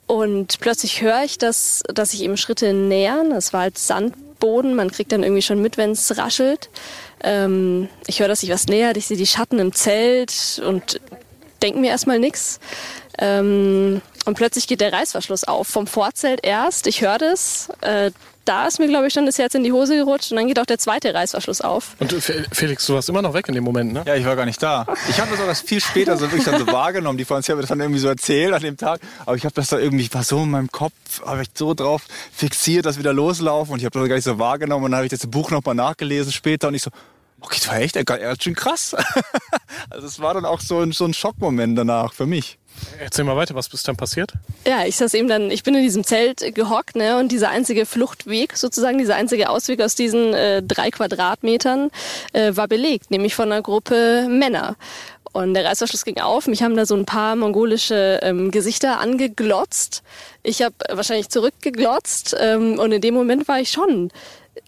Und 0.06 0.60
plötzlich 0.60 1.00
höre 1.00 1.22
ich, 1.24 1.38
dass, 1.38 1.82
dass 1.92 2.10
sich 2.10 2.22
eben 2.22 2.36
Schritte 2.36 2.72
nähern. 2.72 3.32
Es 3.32 3.52
war 3.52 3.62
halt 3.62 3.78
Sandboden. 3.78 4.74
Man 4.74 4.90
kriegt 4.90 5.12
dann 5.12 5.22
irgendwie 5.22 5.42
schon 5.42 5.62
mit, 5.62 5.76
wenn 5.76 5.92
es 5.92 6.16
raschelt. 6.18 6.68
Ähm, 7.22 7.88
ich 8.06 8.20
höre, 8.20 8.28
dass 8.28 8.40
sich 8.40 8.50
was 8.50 8.66
nähert. 8.66 8.96
Ich 8.96 9.06
sehe 9.06 9.16
die 9.16 9.26
Schatten 9.26 9.58
im 9.58 9.72
Zelt 9.72 10.60
und 10.66 11.00
denke 11.62 11.78
mir 11.78 11.90
erstmal 11.90 12.18
nichts. 12.18 12.58
Ähm, 13.18 14.02
und 14.24 14.34
plötzlich 14.34 14.66
geht 14.66 14.80
der 14.80 14.92
Reißverschluss 14.92 15.44
auf. 15.44 15.68
Vom 15.68 15.86
Vorzelt 15.86 16.40
erst. 16.42 16.86
Ich 16.86 17.00
höre 17.00 17.18
das. 17.18 17.68
Äh, 17.80 18.10
da 18.44 18.66
ist 18.66 18.78
mir, 18.78 18.88
glaube 18.88 19.06
ich, 19.06 19.12
schon 19.12 19.26
das 19.26 19.38
Herz 19.38 19.54
in 19.54 19.64
die 19.64 19.72
Hose 19.72 19.96
gerutscht 19.96 20.30
und 20.32 20.36
dann 20.36 20.46
geht 20.46 20.58
auch 20.58 20.66
der 20.66 20.78
zweite 20.78 21.14
Reißverschluss 21.14 21.60
auf. 21.60 21.96
Und 22.00 22.12
Felix, 22.12 22.86
du 22.86 22.94
warst 22.94 23.08
immer 23.08 23.22
noch 23.22 23.34
weg 23.34 23.48
in 23.48 23.54
dem 23.54 23.64
Moment, 23.64 23.92
ne? 23.92 24.02
Ja, 24.06 24.14
ich 24.16 24.24
war 24.24 24.36
gar 24.36 24.46
nicht 24.46 24.62
da. 24.62 24.86
Ich 25.08 25.20
habe 25.20 25.30
das 25.30 25.40
auch 25.40 25.46
erst 25.46 25.68
viel 25.68 25.80
später 25.80 26.16
so 26.16 26.22
wirklich 26.22 26.44
dann 26.44 26.58
so 26.58 26.66
wahrgenommen. 26.66 27.18
Die 27.18 27.24
Franzi 27.24 27.48
hat 27.48 27.56
mir 27.56 27.62
das 27.62 27.68
dann 27.68 27.80
irgendwie 27.80 28.00
so 28.00 28.08
erzählt 28.08 28.52
an 28.52 28.62
dem 28.62 28.76
Tag. 28.76 29.00
Aber 29.24 29.36
ich 29.36 29.44
habe 29.44 29.54
das 29.54 29.68
da 29.68 29.78
irgendwie, 29.78 30.04
ich 30.04 30.14
war 30.14 30.24
so 30.24 30.42
in 30.42 30.50
meinem 30.50 30.70
Kopf, 30.70 30.92
habe 31.24 31.42
ich 31.42 31.48
so 31.54 31.74
drauf 31.74 32.02
fixiert, 32.32 32.86
dass 32.86 32.96
wir 32.96 33.04
da 33.04 33.12
loslaufen 33.12 33.74
und 33.74 33.78
ich 33.78 33.84
habe 33.84 33.98
das 33.98 34.08
gar 34.08 34.16
nicht 34.16 34.24
so 34.24 34.38
wahrgenommen 34.38 34.84
und 34.84 34.90
dann 34.92 34.98
habe 34.98 35.06
ich 35.06 35.10
das 35.10 35.26
Buch 35.26 35.50
nochmal 35.50 35.74
nachgelesen 35.74 36.32
später 36.32 36.68
und 36.68 36.74
ich 36.74 36.82
so, 36.82 36.90
okay, 37.40 37.58
das 37.58 37.68
war 37.68 37.78
echt 37.80 38.06
ganz 38.06 38.42
schön 38.42 38.54
krass. 38.54 38.94
also 39.90 40.06
es 40.06 40.20
war 40.20 40.34
dann 40.34 40.44
auch 40.44 40.60
so 40.60 40.80
ein, 40.80 40.92
so 40.92 41.04
ein 41.04 41.14
Schockmoment 41.14 41.76
danach 41.76 42.12
für 42.12 42.26
mich. 42.26 42.58
Erzähl 42.98 43.24
mal 43.24 43.36
weiter, 43.36 43.54
was 43.54 43.68
ist 43.68 43.86
dann 43.88 43.96
passiert? 43.96 44.32
Ja, 44.66 44.84
ich 44.86 44.96
saß 44.96 45.14
eben 45.14 45.28
dann, 45.28 45.50
ich 45.50 45.62
bin 45.62 45.74
in 45.74 45.82
diesem 45.82 46.04
Zelt 46.04 46.54
gehockt, 46.54 46.96
ne, 46.96 47.18
und 47.18 47.32
dieser 47.32 47.50
einzige 47.50 47.86
Fluchtweg, 47.86 48.56
sozusagen, 48.56 48.98
dieser 48.98 49.16
einzige 49.16 49.50
Ausweg 49.50 49.80
aus 49.80 49.94
diesen 49.94 50.34
äh, 50.34 50.62
drei 50.62 50.90
Quadratmetern, 50.90 51.90
äh, 52.32 52.54
war 52.54 52.68
belegt, 52.68 53.10
nämlich 53.10 53.34
von 53.34 53.50
einer 53.50 53.62
Gruppe 53.62 54.26
Männer. 54.28 54.76
Und 55.32 55.54
der 55.54 55.64
Reißverschluss 55.64 56.04
ging 56.04 56.20
auf. 56.20 56.46
Mich 56.46 56.62
haben 56.62 56.76
da 56.76 56.84
so 56.84 56.94
ein 56.94 57.06
paar 57.06 57.36
mongolische 57.36 58.20
ähm, 58.22 58.50
Gesichter 58.50 59.00
angeglotzt. 59.00 60.02
Ich 60.42 60.60
habe 60.60 60.74
wahrscheinlich 60.90 61.30
zurückgeglotzt. 61.30 62.36
Ähm, 62.38 62.78
und 62.78 62.92
in 62.92 63.00
dem 63.00 63.14
Moment 63.14 63.48
war 63.48 63.58
ich 63.58 63.70
schon 63.70 64.10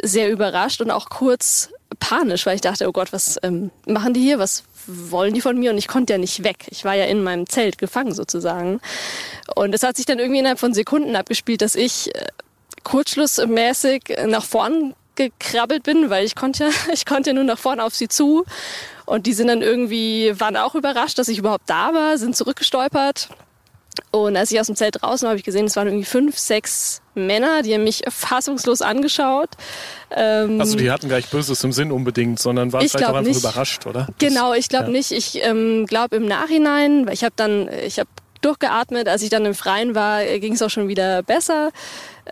sehr 0.03 0.31
überrascht 0.31 0.81
und 0.81 0.91
auch 0.91 1.11
kurz 1.11 1.69
panisch, 2.01 2.47
weil 2.47 2.55
ich 2.55 2.63
dachte, 2.63 2.89
oh 2.89 2.93
Gott, 2.93 3.13
was 3.13 3.39
ähm, 3.43 3.71
machen 3.87 4.15
die 4.15 4.23
hier? 4.23 4.39
Was 4.39 4.65
wollen 4.87 5.35
die 5.35 5.41
von 5.41 5.59
mir? 5.59 5.71
Und 5.71 5.79
ich 5.79 5.89
konnte 5.89 6.13
ja 6.13 6.19
nicht 6.19 6.45
weg. 6.45 6.67
Ich 6.71 6.85
war 6.85 6.95
ja 6.95 7.05
in 7.05 7.23
meinem 7.23 7.49
Zelt 7.49 7.79
gefangen 7.79 8.15
sozusagen. 8.15 8.81
Und 9.55 9.75
es 9.75 9.83
hat 9.83 9.97
sich 9.97 10.07
dann 10.07 10.19
irgendwie 10.19 10.41
innerhalb 10.41 10.59
von 10.59 10.75
Sekunden 10.75 11.17
abgespielt, 11.17 11.63
dass 11.63 11.75
ich 11.75 12.15
äh, 12.15 12.27
kurzschlussmäßig 12.83 14.17
nach 14.27 14.45
vorn 14.45 14.95
gekrabbelt 15.17 15.83
bin, 15.83 16.11
weil 16.11 16.25
ich 16.25 16.35
konnte, 16.35 16.71
ich 16.93 17.07
konnte 17.07 17.35
nur 17.35 17.45
nach 17.45 17.59
vorne 17.59 17.85
auf 17.85 17.95
sie 17.95 18.09
zu. 18.09 18.45
Und 19.07 19.27
die 19.27 19.35
sind 19.35 19.49
dann 19.49 19.63
irgendwie, 19.63 20.33
waren 20.41 20.57
auch 20.57 20.75
überrascht, 20.75 21.19
dass 21.19 21.29
ich 21.29 21.39
überhaupt 21.39 21.69
da 21.69 21.93
war, 21.93 22.17
sind 22.19 22.37
zurückgestolpert. 22.37 23.29
Und 24.15 24.37
als 24.37 24.53
ich 24.53 24.61
aus 24.61 24.69
dem 24.69 24.77
Zelt 24.77 25.03
draußen 25.03 25.27
war, 25.27 25.31
habe 25.31 25.39
ich 25.39 25.45
gesehen, 25.45 25.67
es 25.67 25.75
waren 25.75 25.89
irgendwie 25.89 26.05
fünf, 26.05 26.39
sechs 26.39 27.03
Männer, 27.17 27.63
die 27.63 27.75
haben 27.75 27.83
mich 27.83 28.03
fassungslos 28.09 28.81
angeschaut. 28.81 29.51
Ähm, 30.15 30.61
also 30.61 30.77
die 30.77 30.89
hatten 30.89 31.09
gar 31.09 31.17
nicht 31.17 31.33
Böses 31.33 31.65
im 31.65 31.73
Sinn 31.73 31.91
unbedingt, 31.91 32.39
sondern 32.39 32.73
waren 32.73 32.89
vielleicht 32.89 33.05
auch 33.05 33.09
einfach 33.09 33.23
nicht. 33.23 33.41
überrascht, 33.41 33.87
oder? 33.87 34.07
Genau, 34.21 34.55
ich 34.55 34.69
glaube 34.69 34.85
ja. 34.85 34.91
nicht. 34.93 35.11
Ich 35.11 35.43
ähm, 35.43 35.87
glaube 35.87 36.15
im 36.15 36.27
Nachhinein, 36.27 37.07
weil 37.07 37.15
ich 37.15 37.25
habe 37.25 37.35
dann, 37.35 37.69
ich 37.85 37.99
habe 37.99 38.09
durchgeatmet. 38.41 39.09
Als 39.09 39.23
ich 39.23 39.31
dann 39.31 39.45
im 39.47 39.55
Freien 39.55 39.97
war, 39.97 40.23
äh, 40.23 40.39
ging 40.39 40.53
es 40.53 40.63
auch 40.63 40.71
schon 40.71 40.87
wieder 40.87 41.25
besser. 41.25 41.73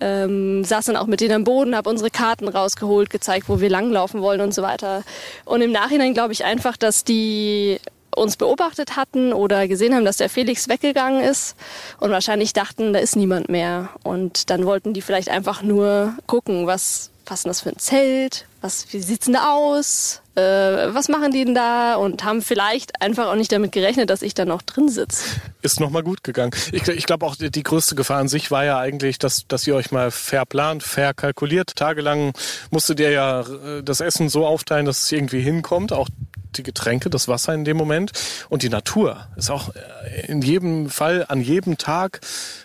Ähm, 0.00 0.62
saß 0.62 0.84
dann 0.84 0.96
auch 0.96 1.08
mit 1.08 1.20
denen 1.20 1.34
am 1.34 1.44
Boden, 1.44 1.74
habe 1.74 1.90
unsere 1.90 2.10
Karten 2.10 2.46
rausgeholt, 2.46 3.10
gezeigt, 3.10 3.48
wo 3.48 3.60
wir 3.60 3.70
langlaufen 3.70 4.22
wollen 4.22 4.40
und 4.40 4.54
so 4.54 4.62
weiter. 4.62 5.02
Und 5.44 5.62
im 5.62 5.72
Nachhinein 5.72 6.14
glaube 6.14 6.32
ich 6.32 6.44
einfach, 6.44 6.76
dass 6.76 7.02
die 7.02 7.80
uns 8.14 8.36
beobachtet 8.36 8.96
hatten 8.96 9.32
oder 9.32 9.68
gesehen 9.68 9.94
haben, 9.94 10.04
dass 10.04 10.18
der 10.18 10.28
Felix 10.28 10.68
weggegangen 10.68 11.22
ist 11.22 11.56
und 11.98 12.10
wahrscheinlich 12.10 12.52
dachten, 12.52 12.92
da 12.92 12.98
ist 12.98 13.16
niemand 13.16 13.48
mehr. 13.48 13.88
Und 14.02 14.50
dann 14.50 14.66
wollten 14.66 14.92
die 14.92 15.02
vielleicht 15.02 15.28
einfach 15.28 15.62
nur 15.62 16.14
gucken, 16.26 16.66
was, 16.66 17.10
was 17.26 17.40
ist 17.40 17.46
das 17.46 17.60
für 17.62 17.70
ein 17.70 17.78
Zelt, 17.78 18.46
was, 18.62 18.92
wie 18.92 19.00
sieht's 19.00 19.26
denn 19.26 19.34
da 19.34 19.52
aus, 19.52 20.22
äh, 20.36 20.40
was 20.40 21.08
machen 21.08 21.32
die 21.32 21.44
denn 21.44 21.54
da 21.54 21.96
und 21.96 22.24
haben 22.24 22.40
vielleicht 22.40 23.02
einfach 23.02 23.26
auch 23.26 23.34
nicht 23.34 23.52
damit 23.52 23.72
gerechnet, 23.72 24.08
dass 24.08 24.22
ich 24.22 24.34
da 24.34 24.44
noch 24.44 24.62
drin 24.62 24.88
sitze. 24.88 25.24
Ist 25.62 25.80
nochmal 25.80 26.02
gut 26.02 26.24
gegangen. 26.24 26.52
Ich, 26.70 26.86
ich 26.88 27.06
glaube 27.06 27.26
auch, 27.26 27.36
die 27.36 27.62
größte 27.62 27.94
Gefahr 27.94 28.18
an 28.18 28.28
sich 28.28 28.50
war 28.50 28.64
ja 28.64 28.78
eigentlich, 28.78 29.18
dass, 29.18 29.46
dass 29.48 29.66
ihr 29.66 29.74
euch 29.74 29.90
mal 29.90 30.10
fair 30.10 30.46
plant, 30.46 30.82
fair 30.82 31.12
kalkuliert. 31.12 31.76
Tagelang 31.76 32.32
musstet 32.70 33.00
ihr 33.00 33.10
ja 33.10 33.40
äh, 33.40 33.82
das 33.82 34.00
Essen 34.00 34.28
so 34.28 34.46
aufteilen, 34.46 34.86
dass 34.86 35.02
es 35.02 35.12
irgendwie 35.12 35.40
hinkommt, 35.40 35.92
auch 35.92 36.08
die 36.56 36.62
Getränke, 36.62 37.10
das 37.10 37.28
Wasser 37.28 37.54
in 37.54 37.64
dem 37.64 37.76
Moment. 37.76 38.12
Und 38.48 38.62
die 38.62 38.68
Natur 38.68 39.26
ist 39.36 39.50
auch 39.50 39.74
äh, 39.74 40.26
in 40.26 40.40
jedem 40.40 40.88
Fall, 40.88 41.26
an 41.28 41.40
jedem 41.40 41.78
Tag 41.78 42.20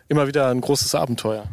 immer 0.07 0.27
wieder 0.27 0.49
ein 0.49 0.61
großes 0.61 0.93
Abenteuer. 0.93 1.45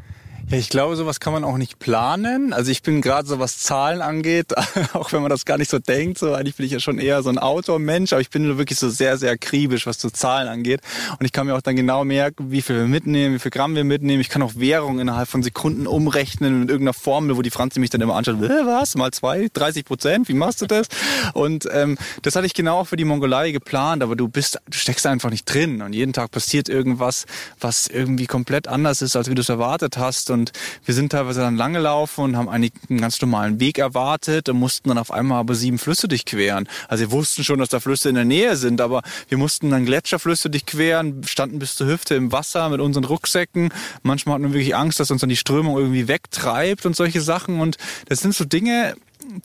Ja, 0.50 0.58
ich 0.58 0.68
glaube, 0.68 0.94
sowas 0.94 1.20
kann 1.20 1.32
man 1.32 1.42
auch 1.42 1.56
nicht 1.56 1.78
planen. 1.78 2.52
Also 2.52 2.70
ich 2.70 2.82
bin 2.82 3.00
gerade 3.00 3.26
so, 3.26 3.38
was 3.38 3.58
Zahlen 3.60 4.02
angeht, 4.02 4.52
auch 4.92 5.12
wenn 5.12 5.22
man 5.22 5.30
das 5.30 5.46
gar 5.46 5.56
nicht 5.56 5.70
so 5.70 5.78
denkt, 5.78 6.18
so 6.18 6.34
eigentlich 6.34 6.56
bin 6.56 6.66
ich 6.66 6.72
ja 6.72 6.80
schon 6.80 6.98
eher 6.98 7.22
so 7.22 7.30
ein 7.30 7.38
Outdoor-Mensch, 7.38 8.12
aber 8.12 8.20
ich 8.20 8.28
bin 8.28 8.58
wirklich 8.58 8.78
so 8.78 8.90
sehr, 8.90 9.16
sehr 9.16 9.32
akribisch, 9.32 9.86
was 9.86 9.98
so 9.98 10.10
Zahlen 10.10 10.48
angeht. 10.48 10.80
Und 11.18 11.24
ich 11.24 11.32
kann 11.32 11.46
mir 11.46 11.54
auch 11.54 11.62
dann 11.62 11.76
genau 11.76 12.04
merken, 12.04 12.50
wie 12.50 12.60
viel 12.60 12.76
wir 12.76 12.86
mitnehmen, 12.86 13.34
wie 13.34 13.38
viel 13.38 13.50
Gramm 13.50 13.74
wir 13.74 13.84
mitnehmen. 13.84 14.20
Ich 14.20 14.28
kann 14.28 14.42
auch 14.42 14.52
Währung 14.56 14.98
innerhalb 14.98 15.28
von 15.28 15.42
Sekunden 15.42 15.86
umrechnen 15.86 16.60
mit 16.60 16.68
irgendeiner 16.68 16.94
Formel, 16.94 17.36
wo 17.36 17.42
die 17.42 17.50
Franzi 17.50 17.80
mich 17.80 17.90
dann 17.90 18.02
immer 18.02 18.14
anschaut, 18.14 18.36
was, 18.40 18.96
mal 18.96 19.12
zwei, 19.12 19.48
30 19.52 19.84
Prozent, 19.86 20.28
wie 20.28 20.34
machst 20.34 20.60
du 20.60 20.66
das? 20.66 20.88
Und 21.32 21.66
ähm, 21.72 21.96
das 22.20 22.36
hatte 22.36 22.46
ich 22.46 22.54
genau 22.54 22.84
für 22.84 22.96
die 22.96 23.04
Mongolei 23.04 23.50
geplant, 23.50 24.02
aber 24.02 24.14
du 24.14 24.28
bist, 24.28 24.58
du 24.66 24.76
steckst 24.76 25.06
einfach 25.06 25.30
nicht 25.30 25.46
drin 25.46 25.80
und 25.80 25.94
jeden 25.94 26.12
Tag 26.12 26.30
passiert 26.30 26.68
irgendwas, 26.68 27.24
was 27.60 27.86
irgendwie 27.86 28.26
komplett 28.26 28.68
anders 28.68 29.00
ist, 29.00 29.16
als 29.16 29.30
wie 29.30 29.34
du 29.34 29.40
es 29.40 29.48
erwartet 29.48 29.96
hast 29.96 30.33
und 30.34 30.52
wir 30.84 30.94
sind 30.94 31.12
teilweise 31.12 31.40
dann 31.40 31.56
lang 31.56 31.72
gelaufen 31.72 32.20
und 32.24 32.36
haben 32.36 32.50
eigentlich 32.50 32.72
einen 32.90 33.00
ganz 33.00 33.20
normalen 33.22 33.60
Weg 33.60 33.78
erwartet 33.78 34.50
und 34.50 34.58
mussten 34.58 34.90
dann 34.90 34.98
auf 34.98 35.10
einmal 35.10 35.40
aber 35.40 35.54
sieben 35.54 35.78
Flüsse 35.78 36.08
durchqueren. 36.08 36.68
Also 36.88 37.04
wir 37.04 37.12
wussten 37.12 37.42
schon, 37.44 37.58
dass 37.58 37.70
da 37.70 37.80
Flüsse 37.80 38.10
in 38.10 38.16
der 38.16 38.26
Nähe 38.26 38.56
sind, 38.56 38.82
aber 38.82 39.02
wir 39.28 39.38
mussten 39.38 39.70
dann 39.70 39.86
Gletscherflüsse 39.86 40.50
durchqueren, 40.50 41.24
standen 41.24 41.58
bis 41.58 41.76
zur 41.76 41.86
Hüfte 41.86 42.14
im 42.14 42.32
Wasser 42.32 42.68
mit 42.68 42.80
unseren 42.80 43.04
Rucksäcken. 43.04 43.70
Manchmal 44.02 44.34
hatten 44.34 44.44
wir 44.44 44.52
wirklich 44.52 44.76
Angst, 44.76 45.00
dass 45.00 45.10
uns 45.10 45.22
dann 45.22 45.30
die 45.30 45.36
Strömung 45.36 45.78
irgendwie 45.78 46.08
wegtreibt 46.08 46.84
und 46.84 46.94
solche 46.94 47.22
Sachen. 47.22 47.60
Und 47.60 47.76
das 48.08 48.20
sind 48.20 48.34
so 48.34 48.44
Dinge, 48.44 48.94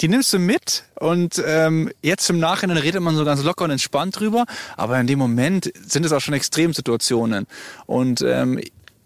die 0.01 0.07
nimmst 0.07 0.33
du 0.33 0.39
mit 0.39 0.83
und 0.99 1.41
ähm, 1.45 1.91
jetzt 2.01 2.29
im 2.29 2.39
Nachhinein 2.39 2.77
redet 2.77 3.01
man 3.01 3.15
so 3.15 3.23
ganz 3.23 3.43
locker 3.43 3.65
und 3.65 3.71
entspannt 3.71 4.19
drüber, 4.19 4.45
aber 4.75 4.99
in 4.99 5.07
dem 5.07 5.19
Moment 5.19 5.71
sind 5.87 6.05
es 6.05 6.11
auch 6.11 6.19
schon 6.19 6.33
Extremsituationen. 6.33 7.47
Und 7.85 8.21
ähm, 8.21 8.59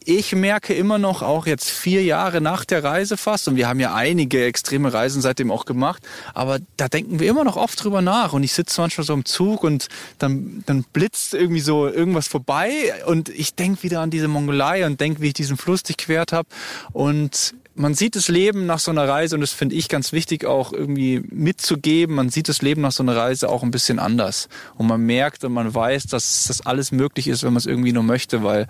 ich 0.05 0.35
merke 0.35 0.73
immer 0.73 0.97
noch, 0.97 1.21
auch 1.21 1.45
jetzt 1.45 1.69
vier 1.69 2.03
Jahre 2.03 2.41
nach 2.41 2.65
der 2.65 2.83
Reise 2.83 3.17
fast, 3.17 3.47
und 3.47 3.55
wir 3.55 3.67
haben 3.67 3.79
ja 3.79 3.93
einige 3.93 4.45
extreme 4.45 4.93
Reisen 4.93 5.21
seitdem 5.21 5.51
auch 5.51 5.65
gemacht, 5.65 6.03
aber 6.33 6.59
da 6.77 6.87
denken 6.87 7.19
wir 7.19 7.29
immer 7.29 7.43
noch 7.43 7.57
oft 7.57 7.83
drüber 7.83 8.01
nach. 8.01 8.33
Und 8.33 8.43
ich 8.43 8.53
sitze 8.53 8.81
manchmal 8.81 9.05
so 9.05 9.13
im 9.13 9.25
Zug 9.25 9.63
und 9.63 9.87
dann, 10.19 10.63
dann 10.65 10.83
blitzt 10.93 11.33
irgendwie 11.33 11.61
so 11.61 11.87
irgendwas 11.87 12.27
vorbei 12.27 12.93
und 13.05 13.29
ich 13.29 13.55
denke 13.55 13.83
wieder 13.83 14.01
an 14.01 14.09
diese 14.09 14.27
Mongolei 14.27 14.85
und 14.85 14.99
denke, 14.99 15.21
wie 15.21 15.27
ich 15.27 15.33
diesen 15.33 15.57
Fluss 15.57 15.83
durchquert 15.83 16.33
habe. 16.33 16.47
Und 16.91 17.55
man 17.75 17.95
sieht 17.95 18.15
das 18.15 18.27
Leben 18.27 18.65
nach 18.65 18.79
so 18.79 18.91
einer 18.91 19.07
Reise 19.07 19.35
und 19.35 19.41
das 19.41 19.51
finde 19.51 19.75
ich 19.75 19.89
ganz 19.89 20.11
wichtig 20.11 20.45
auch 20.45 20.73
irgendwie 20.73 21.23
mitzugeben. 21.29 22.15
Man 22.15 22.29
sieht 22.29 22.47
das 22.47 22.61
Leben 22.61 22.81
nach 22.81 22.91
so 22.91 23.03
einer 23.03 23.15
Reise 23.15 23.49
auch 23.49 23.63
ein 23.63 23.71
bisschen 23.71 23.99
anders. 23.99 24.47
Und 24.75 24.87
man 24.87 25.01
merkt 25.01 25.43
und 25.43 25.53
man 25.53 25.73
weiß, 25.73 26.05
dass 26.07 26.45
das 26.47 26.65
alles 26.65 26.91
möglich 26.91 27.27
ist, 27.27 27.43
wenn 27.43 27.53
man 27.53 27.57
es 27.57 27.65
irgendwie 27.65 27.93
nur 27.93 28.03
möchte, 28.03 28.43
weil 28.43 28.67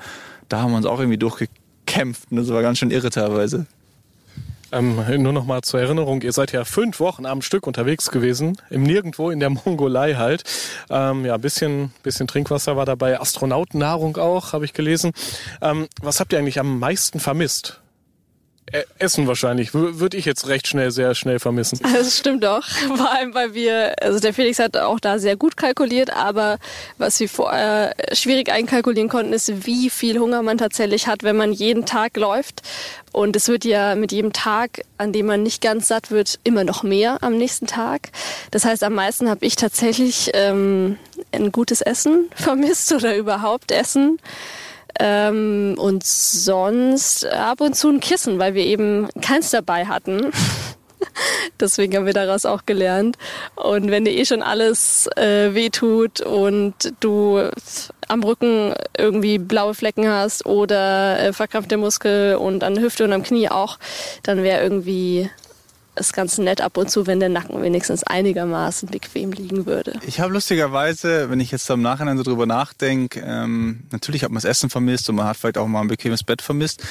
da 0.50 0.62
haben 0.62 0.72
wir 0.72 0.78
uns 0.78 0.86
auch 0.86 1.00
irgendwie 1.00 1.18
durchgekämpft. 1.18 2.32
Und 2.32 2.38
das 2.38 2.50
war 2.50 2.62
ganz 2.62 2.80
schön 2.80 2.92
irre 2.92 3.10
teilweise. 3.10 3.66
Ähm, 4.74 4.98
nur 5.22 5.34
noch 5.34 5.46
mal 5.46 5.62
zur 5.62 5.82
Erinnerung, 5.82 6.24
ihr 6.24 6.32
seid 6.32 6.52
ja 6.52 6.66
fünf 6.66 7.00
Wochen 7.00 7.28
am 7.28 7.44
Stück 7.44 7.68
unterwegs 7.68 8.10
gewesen, 8.10 8.58
im 8.72 8.82
Nirgendwo 8.82 9.30
in 9.30 9.40
der 9.40 9.52
Mongolei 9.52 10.16
halt. 10.16 10.44
Ähm, 10.90 11.26
ja, 11.26 11.38
bisschen, 11.38 11.94
bisschen 12.02 12.28
Trinkwasser 12.28 12.76
war 12.76 12.88
dabei, 12.88 13.20
Astronautennahrung 13.20 14.18
auch, 14.18 14.52
habe 14.52 14.66
ich 14.66 14.74
gelesen. 14.74 15.12
Ähm, 15.62 15.88
was 16.02 16.20
habt 16.20 16.34
ihr 16.34 16.40
eigentlich 16.40 16.60
am 16.60 16.80
meisten 16.80 17.20
vermisst? 17.20 17.83
Essen 18.98 19.28
wahrscheinlich. 19.28 19.74
Würde 19.74 20.18
ich 20.18 20.26
jetzt 20.26 20.48
recht 20.48 20.68
schnell, 20.68 20.92
sehr 20.92 21.14
schnell 21.16 21.40
vermissen. 21.40 21.80
Das 21.94 22.18
stimmt 22.18 22.44
doch. 22.44 22.68
Vor 22.96 23.12
allem, 23.12 23.34
weil 23.34 23.54
wir, 23.54 23.94
also 24.02 24.20
der 24.20 24.34
Felix 24.34 24.60
hat 24.60 24.78
auch 24.78 25.00
da 25.00 25.20
sehr 25.20 25.36
gut 25.36 25.58
kalkuliert, 25.58 26.12
aber 26.12 26.58
was 26.98 27.20
wir 27.20 27.30
vorher 27.30 27.96
schwierig 28.14 28.52
einkalkulieren 28.52 29.10
konnten, 29.10 29.34
ist, 29.34 29.66
wie 29.66 29.90
viel 29.90 30.20
Hunger 30.20 30.42
man 30.42 30.58
tatsächlich 30.58 31.08
hat, 31.08 31.24
wenn 31.24 31.36
man 31.36 31.54
jeden 31.54 31.86
Tag 31.86 32.18
läuft. 32.18 32.62
Und 33.12 33.36
es 33.36 33.48
wird 33.48 33.64
ja 33.64 33.96
mit 33.96 34.12
jedem 34.12 34.34
Tag, 34.34 34.82
an 34.98 35.14
dem 35.14 35.28
man 35.28 35.44
nicht 35.44 35.62
ganz 35.62 35.88
satt 35.88 36.10
wird, 36.10 36.40
immer 36.44 36.64
noch 36.64 36.82
mehr 36.82 37.22
am 37.22 37.38
nächsten 37.38 37.68
Tag. 37.68 38.10
Das 38.50 38.66
heißt, 38.66 38.84
am 38.84 38.96
meisten 38.96 39.30
habe 39.30 39.46
ich 39.46 39.56
tatsächlich 39.56 40.32
ähm, 40.34 40.98
ein 41.32 41.52
gutes 41.52 41.82
Essen 41.82 42.30
vermisst 42.36 42.92
oder 42.92 43.16
überhaupt 43.16 43.72
Essen. 43.72 44.20
Ähm, 45.00 45.76
und 45.78 46.04
sonst 46.04 47.26
ab 47.26 47.62
und 47.62 47.76
zu 47.76 47.90
ein 47.90 48.00
Kissen, 48.00 48.40
weil 48.40 48.54
wir 48.54 48.66
eben 48.66 49.10
keins 49.22 49.50
dabei 49.50 49.86
hatten. 49.86 50.32
Deswegen 51.60 51.96
haben 51.96 52.06
wir 52.06 52.14
daraus 52.14 52.46
auch 52.46 52.66
gelernt. 52.66 53.18
Und 53.56 53.92
wenn 53.92 54.06
dir 54.06 54.14
eh 54.14 54.26
schon 54.26 54.42
alles 54.42 55.08
äh, 55.16 55.54
wehtut 55.54 56.22
und 56.22 56.94
du 57.00 57.50
am 58.08 58.24
Rücken 58.24 58.74
irgendwie 58.98 59.38
blaue 59.38 59.74
Flecken 59.74 60.08
hast 60.08 60.46
oder 60.46 61.20
äh, 61.20 61.34
verkrampfte 61.34 61.78
Muskel 61.78 62.36
und 62.36 62.64
an 62.64 62.76
der 62.76 62.84
Hüfte 62.84 63.04
und 63.04 63.14
am 63.14 63.24
Knie 63.24 63.50
auch, 63.50 63.80
dann 64.24 64.44
wäre 64.44 64.62
irgendwie 64.62 65.30
ist 65.96 66.14
ganz 66.14 66.38
nett 66.38 66.62
ab 66.62 66.78
und 66.78 66.90
zu, 66.90 67.08
wenn 67.08 67.20
der 67.20 67.30
Nacken 67.30 67.62
wenigstens 67.62 68.04
einigermaßen 68.04 68.90
bequem 68.90 69.32
liegen 69.32 69.66
würde. 69.66 70.00
Ich 70.06 70.20
habe 70.20 70.34
lustigerweise, 70.34 71.30
wenn 71.30 71.40
ich 71.40 71.52
jetzt 71.52 71.70
im 71.70 71.82
Nachhinein 71.82 72.18
so 72.18 72.24
drüber 72.24 72.46
nachdenke, 72.46 73.22
ähm, 73.26 73.84
natürlich 73.92 74.24
hat 74.24 74.32
man 74.32 74.38
das 74.38 74.46
Essen 74.46 74.70
vermisst 74.70 75.10
und 75.10 75.16
man 75.16 75.28
hat 75.28 75.38
vielleicht 75.38 75.58
auch 75.58 75.68
mal 75.68 75.82
ein 75.82 75.88
bequemes 75.88 76.24
Bett 76.24 76.42
vermisst. 76.42 76.84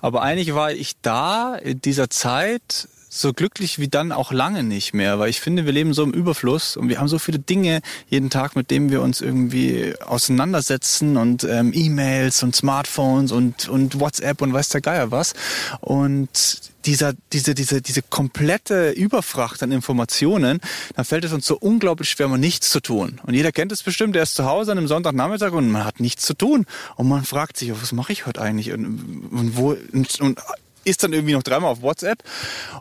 Aber 0.00 0.22
eigentlich 0.22 0.54
war 0.54 0.70
ich 0.70 1.00
da 1.00 1.54
in 1.56 1.80
dieser 1.80 2.10
Zeit 2.10 2.88
so 3.14 3.32
glücklich 3.32 3.78
wie 3.78 3.88
dann 3.88 4.10
auch 4.10 4.32
lange 4.32 4.64
nicht 4.64 4.92
mehr, 4.92 5.18
weil 5.18 5.30
ich 5.30 5.40
finde, 5.40 5.66
wir 5.66 5.72
leben 5.72 5.94
so 5.94 6.02
im 6.02 6.12
Überfluss 6.12 6.76
und 6.76 6.88
wir 6.88 6.98
haben 6.98 7.08
so 7.08 7.18
viele 7.20 7.38
Dinge 7.38 7.80
jeden 8.08 8.28
Tag, 8.28 8.56
mit 8.56 8.70
denen 8.70 8.90
wir 8.90 9.02
uns 9.02 9.20
irgendwie 9.20 9.94
auseinandersetzen 10.04 11.16
und 11.16 11.44
ähm, 11.44 11.72
E-Mails 11.72 12.42
und 12.42 12.56
Smartphones 12.56 13.30
und, 13.30 13.68
und 13.68 14.00
WhatsApp 14.00 14.42
und 14.42 14.52
weiß 14.52 14.70
der 14.70 14.80
Geier 14.80 15.10
was. 15.12 15.34
Und 15.80 16.72
dieser, 16.86 17.14
diese, 17.32 17.54
diese, 17.54 17.80
diese 17.80 18.02
komplette 18.02 18.90
Überfracht 18.90 19.62
an 19.62 19.70
Informationen, 19.70 20.60
dann 20.96 21.04
fällt 21.04 21.24
es 21.24 21.32
uns 21.32 21.46
so 21.46 21.56
unglaublich 21.56 22.10
schwer, 22.10 22.28
mal 22.28 22.36
nichts 22.36 22.70
zu 22.70 22.80
tun. 22.80 23.20
Und 23.24 23.34
jeder 23.34 23.52
kennt 23.52 23.70
es 23.70 23.82
bestimmt, 23.82 24.16
der 24.16 24.24
ist 24.24 24.34
zu 24.34 24.44
Hause 24.44 24.72
an 24.72 24.78
einem 24.78 24.88
Sonntagnachmittag 24.88 25.52
und 25.52 25.70
man 25.70 25.84
hat 25.84 26.00
nichts 26.00 26.26
zu 26.26 26.34
tun. 26.34 26.66
Und 26.96 27.08
man 27.08 27.24
fragt 27.24 27.56
sich, 27.56 27.70
was 27.70 27.92
mache 27.92 28.12
ich 28.12 28.26
heute 28.26 28.40
eigentlich? 28.40 28.72
Und, 28.72 29.28
und 29.30 29.56
wo, 29.56 29.76
und, 29.92 30.20
und 30.20 30.40
ist 30.84 31.02
dann 31.02 31.12
irgendwie 31.12 31.34
noch 31.34 31.42
dreimal 31.42 31.70
auf 31.70 31.82
WhatsApp. 31.82 32.22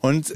Und 0.01 0.33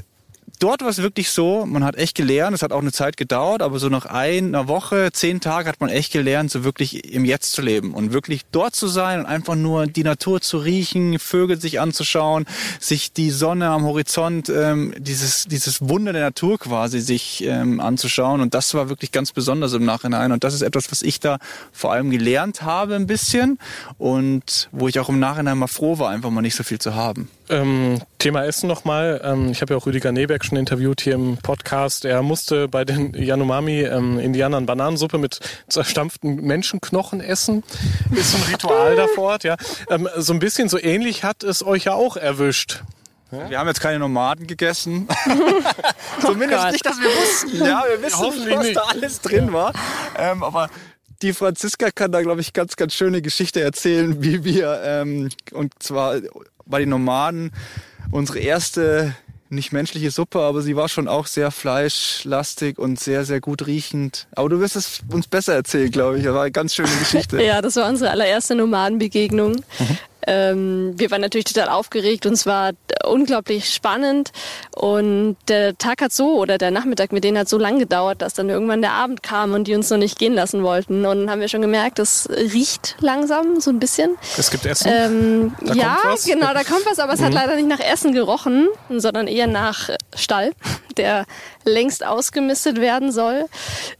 dort 0.58 0.82
war 0.82 0.88
es 0.88 0.98
wirklich 0.98 1.30
so, 1.30 1.66
man 1.66 1.84
hat 1.84 1.96
echt 1.96 2.16
gelernt, 2.16 2.54
es 2.54 2.62
hat 2.62 2.72
auch 2.72 2.80
eine 2.80 2.92
Zeit 2.92 3.16
gedauert, 3.16 3.62
aber 3.62 3.78
so 3.78 3.88
nach 3.88 4.06
einer 4.06 4.68
Woche, 4.68 5.10
zehn 5.12 5.40
Tagen 5.40 5.68
hat 5.68 5.80
man 5.80 5.90
echt 5.90 6.12
gelernt, 6.12 6.50
so 6.50 6.64
wirklich 6.64 7.12
im 7.12 7.24
Jetzt 7.24 7.52
zu 7.52 7.62
leben 7.62 7.94
und 7.94 8.12
wirklich 8.12 8.42
dort 8.50 8.74
zu 8.74 8.88
sein 8.88 9.20
und 9.20 9.26
einfach 9.26 9.54
nur 9.54 9.86
die 9.86 10.02
Natur 10.02 10.40
zu 10.40 10.58
riechen, 10.58 11.18
Vögel 11.18 11.60
sich 11.60 11.80
anzuschauen, 11.80 12.46
sich 12.80 13.12
die 13.12 13.30
Sonne 13.30 13.68
am 13.68 13.84
Horizont, 13.84 14.48
ähm, 14.48 14.94
dieses, 14.98 15.44
dieses 15.44 15.88
Wunder 15.88 16.12
der 16.12 16.22
Natur 16.22 16.58
quasi 16.58 17.00
sich 17.00 17.44
ähm, 17.44 17.80
anzuschauen 17.80 18.40
und 18.40 18.54
das 18.54 18.74
war 18.74 18.88
wirklich 18.88 19.12
ganz 19.12 19.32
besonders 19.32 19.72
im 19.72 19.84
Nachhinein 19.84 20.32
und 20.32 20.44
das 20.44 20.54
ist 20.54 20.62
etwas, 20.62 20.90
was 20.90 21.02
ich 21.02 21.20
da 21.20 21.38
vor 21.72 21.92
allem 21.92 22.10
gelernt 22.10 22.62
habe 22.62 22.96
ein 22.96 23.06
bisschen 23.06 23.58
und 23.98 24.68
wo 24.72 24.88
ich 24.88 24.98
auch 24.98 25.08
im 25.08 25.18
Nachhinein 25.18 25.58
mal 25.58 25.66
froh 25.66 25.98
war, 25.98 26.10
einfach 26.10 26.30
mal 26.30 26.42
nicht 26.42 26.56
so 26.56 26.64
viel 26.64 26.78
zu 26.78 26.94
haben. 26.94 27.30
Ähm, 27.50 28.00
Thema 28.18 28.44
Essen 28.44 28.68
nochmal. 28.68 29.20
Ähm, 29.24 29.50
ich 29.50 29.62
habe 29.62 29.72
ja 29.72 29.78
auch 29.78 29.86
Rüdiger 29.86 30.12
Neberg 30.12 30.44
schon 30.44 30.58
interviewt 30.58 31.00
hier 31.00 31.14
im 31.14 31.38
Podcast. 31.38 32.04
Er 32.04 32.22
musste 32.22 32.68
bei 32.68 32.84
den 32.84 33.14
Yanomami-Indianern 33.14 34.62
ähm, 34.62 34.66
Bananensuppe 34.66 35.18
mit 35.18 35.40
zerstampften 35.68 36.36
Menschenknochen 36.36 37.20
essen. 37.20 37.64
Ist 38.12 38.32
so 38.32 38.38
ein 38.38 38.44
Ritual 38.52 38.96
da 38.96 39.06
vor 39.14 39.32
Ort, 39.32 39.44
ja. 39.44 39.56
Ähm, 39.88 40.08
so 40.16 40.32
ein 40.32 40.38
bisschen 40.38 40.68
so 40.68 40.78
ähnlich 40.78 41.24
hat 41.24 41.42
es 41.42 41.64
euch 41.64 41.84
ja 41.84 41.94
auch 41.94 42.16
erwischt. 42.16 42.82
Ja? 43.30 43.50
Wir 43.50 43.58
haben 43.58 43.68
jetzt 43.68 43.80
keine 43.80 43.98
Nomaden 43.98 44.46
gegessen. 44.46 45.08
Zumindest 46.20 46.64
oh 46.66 46.70
nicht, 46.70 46.84
dass 46.84 46.98
wir 46.98 47.08
wussten. 47.08 47.64
Ja, 47.64 47.84
wir 47.88 48.02
wissen, 48.02 48.48
ja, 48.48 48.56
was 48.56 48.64
nicht. 48.64 48.76
da 48.76 48.82
alles 48.82 49.20
drin 49.20 49.46
ja. 49.46 49.52
war. 49.52 49.72
Ähm, 50.18 50.42
aber 50.42 50.68
die 51.22 51.32
Franziska 51.32 51.90
kann 51.90 52.12
da, 52.12 52.22
glaube 52.22 52.40
ich, 52.40 52.52
ganz, 52.52 52.76
ganz 52.76 52.94
schöne 52.94 53.22
Geschichte 53.22 53.60
erzählen, 53.60 54.22
wie 54.22 54.44
wir, 54.44 54.80
ähm, 54.84 55.30
und 55.52 55.72
zwar 55.82 56.16
bei 56.68 56.80
den 56.80 56.90
Nomaden, 56.90 57.52
unsere 58.10 58.38
erste 58.38 59.14
nicht 59.50 59.72
menschliche 59.72 60.10
Suppe, 60.10 60.40
aber 60.40 60.60
sie 60.62 60.76
war 60.76 60.88
schon 60.88 61.08
auch 61.08 61.26
sehr 61.26 61.50
fleischlastig 61.50 62.78
und 62.78 63.00
sehr, 63.00 63.24
sehr 63.24 63.40
gut 63.40 63.66
riechend. 63.66 64.26
Aber 64.32 64.48
du 64.48 64.60
wirst 64.60 64.76
es 64.76 65.00
uns 65.10 65.26
besser 65.26 65.54
erzählen, 65.54 65.90
glaube 65.90 66.18
ich. 66.18 66.24
Das 66.24 66.34
war 66.34 66.42
eine 66.42 66.52
ganz 66.52 66.74
schöne 66.74 66.90
Geschichte. 66.98 67.42
ja, 67.42 67.62
das 67.62 67.76
war 67.76 67.88
unsere 67.88 68.10
allererste 68.10 68.54
Nomadenbegegnung. 68.54 69.52
Mhm. 69.52 69.98
Ähm, 70.30 70.92
wir 70.96 71.10
waren 71.10 71.22
natürlich 71.22 71.46
total 71.46 71.70
aufgeregt 71.70 72.26
und 72.26 72.34
es 72.34 72.44
war 72.44 72.72
unglaublich 73.06 73.72
spannend. 73.72 74.30
Und 74.76 75.38
der 75.48 75.78
Tag 75.78 76.02
hat 76.02 76.12
so, 76.12 76.36
oder 76.38 76.58
der 76.58 76.70
Nachmittag 76.70 77.12
mit 77.12 77.24
denen 77.24 77.38
hat 77.38 77.48
so 77.48 77.56
lang 77.56 77.78
gedauert, 77.78 78.20
dass 78.20 78.34
dann 78.34 78.50
irgendwann 78.50 78.82
der 78.82 78.92
Abend 78.92 79.22
kam 79.22 79.54
und 79.54 79.66
die 79.66 79.74
uns 79.74 79.88
noch 79.88 79.96
nicht 79.96 80.18
gehen 80.18 80.34
lassen 80.34 80.62
wollten. 80.62 81.06
Und 81.06 81.20
dann 81.20 81.30
haben 81.30 81.40
wir 81.40 81.48
schon 81.48 81.62
gemerkt, 81.62 81.98
es 81.98 82.28
riecht 82.28 82.96
langsam 83.00 83.58
so 83.60 83.70
ein 83.70 83.78
bisschen. 83.78 84.18
Es 84.36 84.50
gibt 84.50 84.66
Essen. 84.66 84.92
Ähm, 84.92 85.54
ja, 85.74 85.96
genau, 86.26 86.52
da 86.52 86.62
kommt 86.62 86.84
was, 86.84 86.98
aber 86.98 87.14
es 87.14 87.20
mhm. 87.20 87.24
hat 87.24 87.32
leider 87.32 87.56
nicht 87.56 87.68
nach 87.68 87.80
Essen 87.80 88.12
gerochen, 88.12 88.68
sondern 88.90 89.28
eher 89.28 89.46
nach 89.46 89.88
Stall, 90.14 90.52
der 90.98 91.24
längst 91.68 92.04
ausgemistet 92.04 92.80
werden 92.80 93.12
soll. 93.12 93.46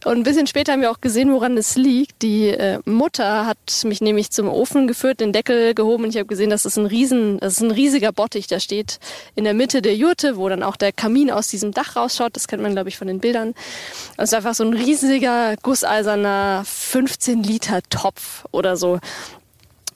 Und 0.05 0.17
ein 0.17 0.23
bisschen 0.23 0.47
später 0.47 0.73
haben 0.73 0.81
wir 0.81 0.91
auch 0.91 1.01
gesehen, 1.01 1.31
woran 1.31 1.57
es 1.57 1.75
liegt. 1.75 2.21
Die 2.21 2.47
äh, 2.47 2.79
Mutter 2.85 3.45
hat 3.45 3.57
mich 3.83 4.01
nämlich 4.01 4.31
zum 4.31 4.49
Ofen 4.49 4.87
geführt, 4.87 5.19
den 5.19 5.33
Deckel 5.33 5.73
gehoben 5.73 6.05
und 6.05 6.09
ich 6.09 6.17
habe 6.17 6.25
gesehen, 6.25 6.49
dass 6.49 6.65
es 6.65 6.77
ein 6.77 6.85
riesen, 6.85 7.39
das 7.39 7.53
ist 7.53 7.61
ein 7.61 7.71
riesiger 7.71 8.11
Bottich, 8.11 8.47
der 8.47 8.59
steht 8.59 8.99
in 9.35 9.43
der 9.43 9.53
Mitte 9.53 9.81
der 9.81 9.95
Jurte, 9.95 10.37
wo 10.37 10.49
dann 10.49 10.63
auch 10.63 10.75
der 10.75 10.91
Kamin 10.91 11.31
aus 11.31 11.47
diesem 11.47 11.71
Dach 11.71 11.95
rausschaut. 11.95 12.35
Das 12.35 12.47
kennt 12.47 12.61
man, 12.61 12.73
glaube 12.73 12.89
ich, 12.89 12.97
von 12.97 13.07
den 13.07 13.19
Bildern. 13.19 13.53
Es 14.17 14.29
ist 14.29 14.33
einfach 14.33 14.55
so 14.55 14.63
ein 14.63 14.73
riesiger, 14.73 15.55
gusseiserner 15.61 16.63
15 16.65 17.43
Liter 17.43 17.79
Topf 17.89 18.45
oder 18.51 18.75
so. 18.77 18.99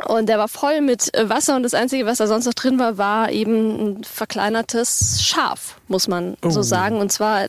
Und 0.05 0.27
der 0.27 0.37
war 0.37 0.47
voll 0.47 0.81
mit 0.81 1.11
Wasser 1.15 1.55
und 1.55 1.63
das 1.63 1.73
Einzige, 1.73 2.05
was 2.05 2.17
da 2.17 2.27
sonst 2.27 2.45
noch 2.45 2.53
drin 2.53 2.79
war, 2.79 2.97
war 2.97 3.31
eben 3.31 3.99
ein 3.99 4.03
verkleinertes 4.03 5.23
Schaf, 5.23 5.79
muss 5.87 6.07
man 6.07 6.35
oh. 6.43 6.49
so 6.49 6.61
sagen. 6.61 6.99
Und 6.99 7.11
zwar 7.11 7.47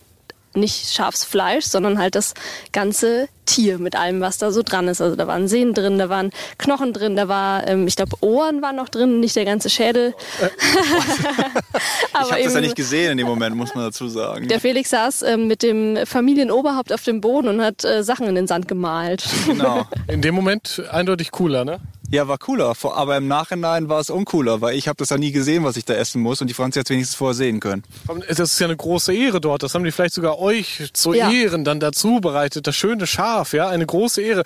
nicht 0.56 0.92
Schafsfleisch, 0.92 1.64
sondern 1.64 1.98
halt 1.98 2.14
das 2.14 2.34
ganze 2.72 3.28
Tier 3.46 3.78
mit 3.78 3.94
allem, 3.94 4.20
was 4.20 4.38
da 4.38 4.50
so 4.50 4.62
dran 4.62 4.88
ist. 4.88 5.00
Also 5.00 5.16
da 5.16 5.26
waren 5.26 5.48
Sehnen 5.48 5.74
drin, 5.74 5.98
da 5.98 6.08
waren 6.08 6.30
Knochen 6.58 6.92
drin, 6.92 7.16
da 7.16 7.28
war, 7.28 7.66
ähm, 7.66 7.86
ich 7.86 7.96
glaube, 7.96 8.16
Ohren 8.20 8.62
waren 8.62 8.76
noch 8.76 8.88
drin, 8.88 9.20
nicht 9.20 9.36
der 9.36 9.44
ganze 9.44 9.68
Schädel. 9.68 10.14
Äh, 10.40 10.46
ich 12.24 12.32
habe 12.32 12.42
das 12.42 12.54
ja 12.54 12.60
nicht 12.60 12.76
gesehen 12.76 13.12
in 13.12 13.18
dem 13.18 13.26
Moment, 13.26 13.54
muss 13.56 13.74
man 13.74 13.84
dazu 13.84 14.08
sagen. 14.08 14.48
Der 14.48 14.60
Felix 14.60 14.90
saß 14.90 15.22
ähm, 15.22 15.46
mit 15.46 15.62
dem 15.62 15.98
Familienoberhaupt 16.06 16.92
auf 16.92 17.02
dem 17.02 17.20
Boden 17.20 17.48
und 17.48 17.60
hat 17.60 17.84
äh, 17.84 18.02
Sachen 18.02 18.26
in 18.26 18.34
den 18.34 18.46
Sand 18.46 18.68
gemalt. 18.68 19.24
Genau. 19.46 19.86
In 20.08 20.20
dem 20.22 20.34
Moment 20.34 20.82
eindeutig 20.90 21.30
cooler, 21.30 21.64
ne? 21.64 21.80
Ja, 22.10 22.28
war 22.28 22.38
cooler. 22.38 22.74
Aber 22.82 23.16
im 23.16 23.28
Nachhinein 23.28 23.88
war 23.88 24.00
es 24.00 24.10
uncooler, 24.10 24.60
weil 24.60 24.76
ich 24.76 24.88
habe 24.88 24.96
das 24.96 25.10
ja 25.10 25.18
nie 25.18 25.32
gesehen, 25.32 25.64
was 25.64 25.76
ich 25.76 25.84
da 25.84 25.94
essen 25.94 26.22
muss 26.22 26.40
und 26.40 26.48
die 26.48 26.54
Franzi 26.54 26.78
hat 26.78 26.90
wenigstens 26.90 27.16
vorher 27.16 27.34
sehen 27.34 27.60
können. 27.60 27.82
Das 28.28 28.38
ist 28.38 28.58
ja 28.60 28.66
eine 28.66 28.76
große 28.76 29.12
Ehre 29.14 29.40
dort. 29.40 29.62
Das 29.62 29.74
haben 29.74 29.84
die 29.84 29.92
vielleicht 29.92 30.14
sogar 30.14 30.38
euch 30.38 30.90
zu 30.92 31.12
ja. 31.12 31.30
Ehren 31.30 31.64
dann 31.64 31.80
dazu 31.80 32.20
bereitet. 32.20 32.66
Das 32.66 32.76
schöne 32.76 33.06
Schaf, 33.06 33.52
ja, 33.52 33.68
eine 33.68 33.86
große 33.86 34.22
Ehre. 34.22 34.44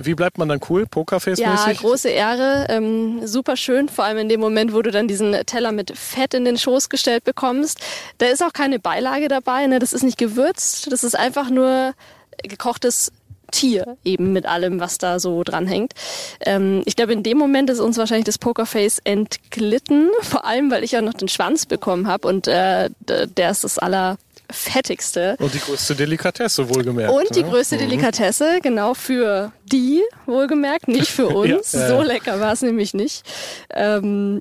Wie 0.00 0.14
bleibt 0.14 0.38
man 0.38 0.48
dann 0.48 0.60
cool, 0.68 0.86
Pokerface-mäßig? 0.86 1.66
Ja, 1.66 1.72
große 1.72 2.08
Ehre, 2.08 2.66
ähm, 2.68 3.26
super 3.26 3.56
schön, 3.56 3.88
vor 3.88 4.04
allem 4.04 4.18
in 4.18 4.28
dem 4.28 4.38
Moment, 4.38 4.72
wo 4.72 4.80
du 4.80 4.92
dann 4.92 5.08
diesen 5.08 5.32
Teller 5.44 5.72
mit 5.72 5.96
Fett 5.98 6.34
in 6.34 6.44
den 6.44 6.56
Schoß 6.56 6.88
gestellt 6.88 7.24
bekommst. 7.24 7.80
Da 8.18 8.26
ist 8.26 8.40
auch 8.40 8.52
keine 8.52 8.78
Beilage 8.78 9.26
dabei, 9.26 9.66
ne? 9.66 9.80
das 9.80 9.92
ist 9.92 10.04
nicht 10.04 10.16
gewürzt, 10.16 10.92
das 10.92 11.02
ist 11.02 11.16
einfach 11.16 11.50
nur 11.50 11.94
gekochtes 12.44 13.10
Tier 13.50 13.96
eben 14.04 14.32
mit 14.32 14.46
allem, 14.46 14.80
was 14.80 14.98
da 14.98 15.18
so 15.18 15.42
dranhängt. 15.42 15.92
Ähm, 16.40 16.82
ich 16.84 16.96
glaube, 16.96 17.12
in 17.12 17.22
dem 17.22 17.38
Moment 17.38 17.70
ist 17.70 17.80
uns 17.80 17.98
wahrscheinlich 17.98 18.26
das 18.26 18.38
Pokerface 18.38 19.00
entglitten, 19.04 20.10
vor 20.22 20.44
allem, 20.44 20.70
weil 20.70 20.84
ich 20.84 20.92
ja 20.92 21.02
noch 21.02 21.14
den 21.14 21.28
Schwanz 21.28 21.66
bekommen 21.66 22.06
habe 22.08 22.28
und 22.28 22.46
äh, 22.48 22.90
der 23.08 23.50
ist 23.50 23.64
das 23.64 23.78
allerfettigste. 23.78 25.36
Und 25.38 25.54
die 25.54 25.60
größte 25.60 25.94
Delikatesse, 25.94 26.68
wohlgemerkt. 26.68 27.12
Und 27.12 27.34
die 27.34 27.42
ne? 27.42 27.50
größte 27.50 27.76
mhm. 27.76 27.80
Delikatesse, 27.80 28.60
genau 28.62 28.94
für 28.94 29.52
die, 29.64 30.02
wohlgemerkt, 30.26 30.88
nicht 30.88 31.08
für 31.08 31.28
uns. 31.34 31.72
ja, 31.72 31.86
äh. 31.86 31.88
So 31.88 32.02
lecker 32.02 32.40
war 32.40 32.52
es 32.52 32.62
nämlich 32.62 32.94
nicht. 32.94 33.22
Ähm, 33.70 34.40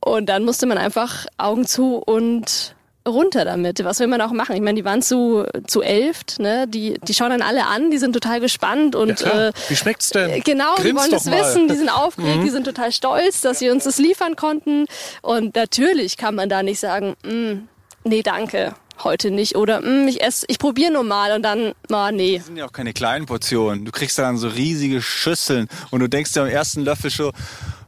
und 0.00 0.28
dann 0.28 0.44
musste 0.44 0.66
man 0.66 0.78
einfach 0.78 1.26
Augen 1.36 1.66
zu 1.66 1.96
und 1.96 2.74
runter 3.08 3.44
damit. 3.44 3.82
Was 3.84 4.00
will 4.00 4.06
man 4.06 4.20
auch 4.20 4.32
machen? 4.32 4.54
Ich 4.54 4.62
meine, 4.62 4.76
die 4.76 4.84
waren 4.84 5.02
zu, 5.02 5.44
zu 5.66 5.82
elft, 5.82 6.38
ne? 6.38 6.66
Die, 6.68 6.98
die 7.02 7.14
schauen 7.14 7.30
dann 7.30 7.42
alle 7.42 7.66
an, 7.66 7.90
die 7.90 7.98
sind 7.98 8.12
total 8.12 8.40
gespannt 8.40 8.94
und 8.94 9.20
ja, 9.20 9.48
äh, 9.48 9.52
wie 9.68 9.76
schmeckt's 9.76 10.10
denn? 10.10 10.42
Genau, 10.42 10.74
Grinst 10.74 10.88
die 10.88 10.96
wollen 10.96 11.10
das 11.10 11.24
mal. 11.26 11.40
wissen, 11.40 11.68
die 11.68 11.76
sind 11.76 11.90
aufgeregt, 11.90 12.38
mhm. 12.38 12.44
die 12.44 12.50
sind 12.50 12.64
total 12.64 12.92
stolz, 12.92 13.40
dass 13.40 13.58
sie 13.58 13.70
uns 13.70 13.84
das 13.84 13.98
liefern 13.98 14.36
konnten. 14.36 14.86
Und 15.22 15.56
natürlich 15.56 16.16
kann 16.16 16.34
man 16.34 16.48
da 16.48 16.62
nicht 16.62 16.80
sagen, 16.80 17.16
mm, 17.24 17.68
nee, 18.04 18.22
danke 18.22 18.74
heute 19.04 19.30
nicht 19.30 19.56
oder 19.56 19.80
mm, 19.80 20.08
ich 20.08 20.22
esse, 20.22 20.46
ich 20.48 20.58
probiere 20.58 20.92
nur 20.92 21.04
mal 21.04 21.32
und 21.32 21.42
dann, 21.42 21.72
oh, 21.90 22.08
nee. 22.12 22.38
Das 22.38 22.46
sind 22.46 22.56
ja 22.56 22.66
auch 22.66 22.72
keine 22.72 22.92
kleinen 22.92 23.26
Portionen. 23.26 23.84
Du 23.84 23.92
kriegst 23.92 24.18
dann 24.18 24.36
so 24.36 24.48
riesige 24.48 25.02
Schüsseln 25.02 25.68
und 25.90 26.00
du 26.00 26.08
denkst 26.08 26.32
dir 26.32 26.42
am 26.42 26.48
ersten 26.48 26.82
Löffel 26.82 27.10
schon, 27.10 27.32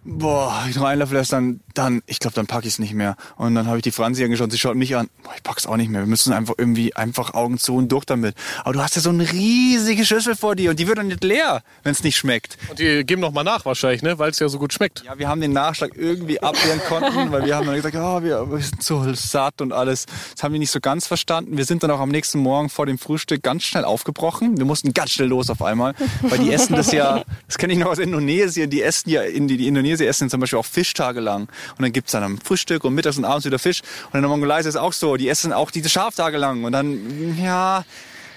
boah, 0.05 0.64
ich 0.68 0.76
noch 0.76 0.84
einen 0.84 1.01
Löffel 1.01 1.18
esse, 1.18 1.32
dann, 1.32 1.61
dann, 1.74 2.03
ich 2.07 2.20
glaube, 2.20 2.34
dann 2.34 2.46
packe 2.46 2.66
ich 2.66 2.74
es 2.74 2.78
nicht 2.78 2.94
mehr. 2.94 3.16
Und 3.36 3.55
dann 3.55 3.66
habe 3.66 3.76
ich 3.76 3.82
die 3.82 3.90
Franzi 3.90 4.24
angeschaut, 4.24 4.51
sie 4.51 4.59
schaut 4.59 4.76
mich 4.76 4.96
an, 4.96 5.09
boah, 5.22 5.32
ich 5.36 5.42
pack's 5.42 5.66
auch 5.66 5.76
nicht 5.76 5.90
mehr. 5.90 6.01
Wir 6.01 6.07
müssen 6.07 6.32
einfach 6.32 6.55
irgendwie 6.57 6.96
einfach 6.96 7.34
Augen 7.34 7.59
zu 7.59 7.76
und 7.76 7.92
durch 7.92 8.07
damit. 8.07 8.34
Aber 8.64 8.72
du 8.72 8.82
hast 8.82 8.96
ja 8.96 9.03
so 9.03 9.11
eine 9.11 9.30
riesige 9.30 10.05
Schüssel 10.05 10.36
vor 10.36 10.57
dir 10.57 10.70
und 10.70 10.78
die 10.78 10.88
wird 10.88 10.98
dann 10.98 11.09
nicht 11.09 11.22
leer, 11.22 11.62
wenn 11.82 11.92
es 11.92 12.03
nicht 12.03 12.16
schmeckt. 12.16 12.57
Und 12.70 12.78
die 12.78 13.05
geben 13.05 13.20
noch 13.20 13.32
mal 13.32 13.44
nach 13.44 13.64
wahrscheinlich, 13.66 14.03
ne, 14.03 14.18
weil 14.18 14.30
es 14.30 14.38
ja 14.38 14.48
so 14.48 14.59
gut 14.59 14.72
schmeckt. 14.72 15.05
Ja, 15.05 15.18
wir 15.18 15.28
haben 15.28 15.40
den 15.40 15.53
Nachschlag 15.53 15.92
irgendwie 15.96 16.42
abwehren 16.42 16.80
konnten, 16.88 17.30
weil 17.30 17.44
wir 17.44 17.57
haben 17.57 17.66
dann 17.66 17.76
gesagt, 17.76 17.96
oh, 17.96 18.22
wir, 18.22 18.51
wir 18.51 18.59
sind 18.59 18.82
so 18.82 19.12
satt 19.12 19.61
und 19.61 19.72
alles. 19.72 20.07
Das 20.34 20.42
haben 20.42 20.53
wir 20.53 20.61
nicht 20.61 20.70
so 20.70 20.80
ganz 20.80 21.07
verstanden. 21.07 21.59
Wir 21.59 21.66
sind 21.66 21.82
dann 21.82 21.90
auch 21.90 22.01
am 22.01 22.11
nächsten 22.11 22.38
Morgen 22.38 22.70
vor 22.70 22.86
dem 22.86 22.98
Frühstück 22.98 23.42
ganz 23.42 23.64
schnell 23.64 23.84
aufgebrochen. 23.84 24.57
Wir 24.57 24.64
mussten 24.64 24.94
ganz 24.94 25.11
schnell 25.11 25.28
los 25.28 25.51
auf 25.51 25.62
einmal, 25.62 25.94
weil 26.22 26.38
die 26.38 26.53
essen 26.53 26.74
das 26.74 26.90
ja, 26.90 27.22
das 27.46 27.59
kenne 27.59 27.74
ich 27.74 27.78
noch 27.78 27.88
aus 27.88 27.98
Indonesien, 27.98 28.70
die 28.70 28.82
essen 28.82 29.11
ja 29.11 29.22
in 29.22 29.46
die, 29.46 29.59
die 29.59 29.68
Indonesien 29.68 29.89
Indonesien 29.91 30.09
essen 30.09 30.30
zum 30.30 30.41
Beispiel 30.41 30.59
auch 30.59 30.66
Fisch 30.66 30.95
tagelang. 30.95 31.43
Und 31.43 31.82
dann 31.82 31.93
gibt's 31.93 32.12
dann 32.12 32.22
am 32.22 32.38
Frühstück 32.38 32.84
und 32.84 32.95
mittags 32.95 33.18
und 33.18 33.24
abends 33.24 33.45
wieder 33.47 33.59
Fisch. 33.59 33.82
Und 34.07 34.14
in 34.14 34.22
der 34.22 34.28
Mongolei 34.28 34.61
ist 34.61 34.66
es 34.66 34.76
auch 34.76 34.93
so, 34.93 35.16
die 35.16 35.28
essen 35.28 35.53
auch 35.53 35.70
diese 35.70 35.88
Schaf 35.88 36.14
tagelang. 36.14 36.64
Und 36.64 36.72
dann, 36.72 37.38
ja, 37.43 37.84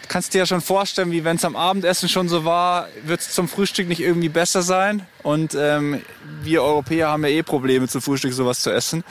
kannst 0.07 0.33
dir 0.33 0.39
ja 0.39 0.45
schon 0.45 0.61
vorstellen, 0.61 1.11
wie 1.11 1.23
wenn 1.23 1.37
es 1.37 1.45
am 1.45 1.55
Abendessen 1.55 2.09
schon 2.09 2.27
so 2.29 2.45
war, 2.45 2.87
wird 3.05 3.21
es 3.21 3.31
zum 3.31 3.47
Frühstück 3.47 3.87
nicht 3.87 4.01
irgendwie 4.01 4.29
besser 4.29 4.61
sein. 4.61 5.05
Und 5.21 5.55
ähm, 5.55 6.01
wir 6.41 6.63
Europäer 6.63 7.09
haben 7.09 7.23
ja 7.23 7.29
eh 7.29 7.43
Probleme, 7.43 7.87
zum 7.87 8.01
Frühstück 8.01 8.33
sowas 8.33 8.61
zu 8.61 8.71
essen. 8.71 9.03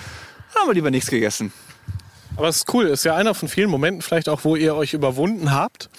Dann 0.53 0.62
haben 0.62 0.68
wir 0.68 0.74
lieber 0.74 0.90
nichts 0.90 1.11
gegessen. 1.11 1.53
Aber 2.36 2.49
es 2.49 2.57
ist 2.59 2.74
cool, 2.74 2.86
ist 2.86 3.05
ja 3.05 3.14
einer 3.14 3.34
von 3.34 3.49
vielen 3.49 3.68
Momenten 3.68 4.01
vielleicht 4.01 4.28
auch, 4.30 4.45
wo 4.45 4.57
ihr 4.57 4.74
euch 4.74 4.95
überwunden 4.95 5.53
habt, 5.53 5.90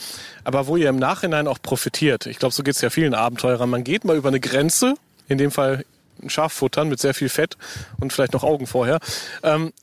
aber 0.44 0.66
wo 0.66 0.78
ihr 0.78 0.90
im 0.90 0.98
Nachhinein 0.98 1.48
auch 1.48 1.62
profitiert. 1.62 2.26
Ich 2.26 2.40
glaube, 2.40 2.56
so 2.56 2.64
geht 2.64 2.74
es 2.76 2.82
ja 2.82 2.90
vielen 2.90 3.14
Abenteurern. 3.14 3.70
Man 3.70 3.84
geht 3.84 4.04
mal 4.04 4.18
über 4.18 4.30
eine 4.30 4.40
Grenze, 4.40 4.96
in 5.28 5.38
dem 5.38 5.52
Fall 5.52 5.86
Schaf 6.30 6.54
futtern 6.54 6.90
mit 6.90 7.00
sehr 7.00 7.14
viel 7.14 7.30
Fett 7.30 7.58
und 8.00 8.14
vielleicht 8.14 8.34
noch 8.34 8.44
Augen 8.44 8.68
vorher. 8.68 9.00
Ähm, 9.44 9.74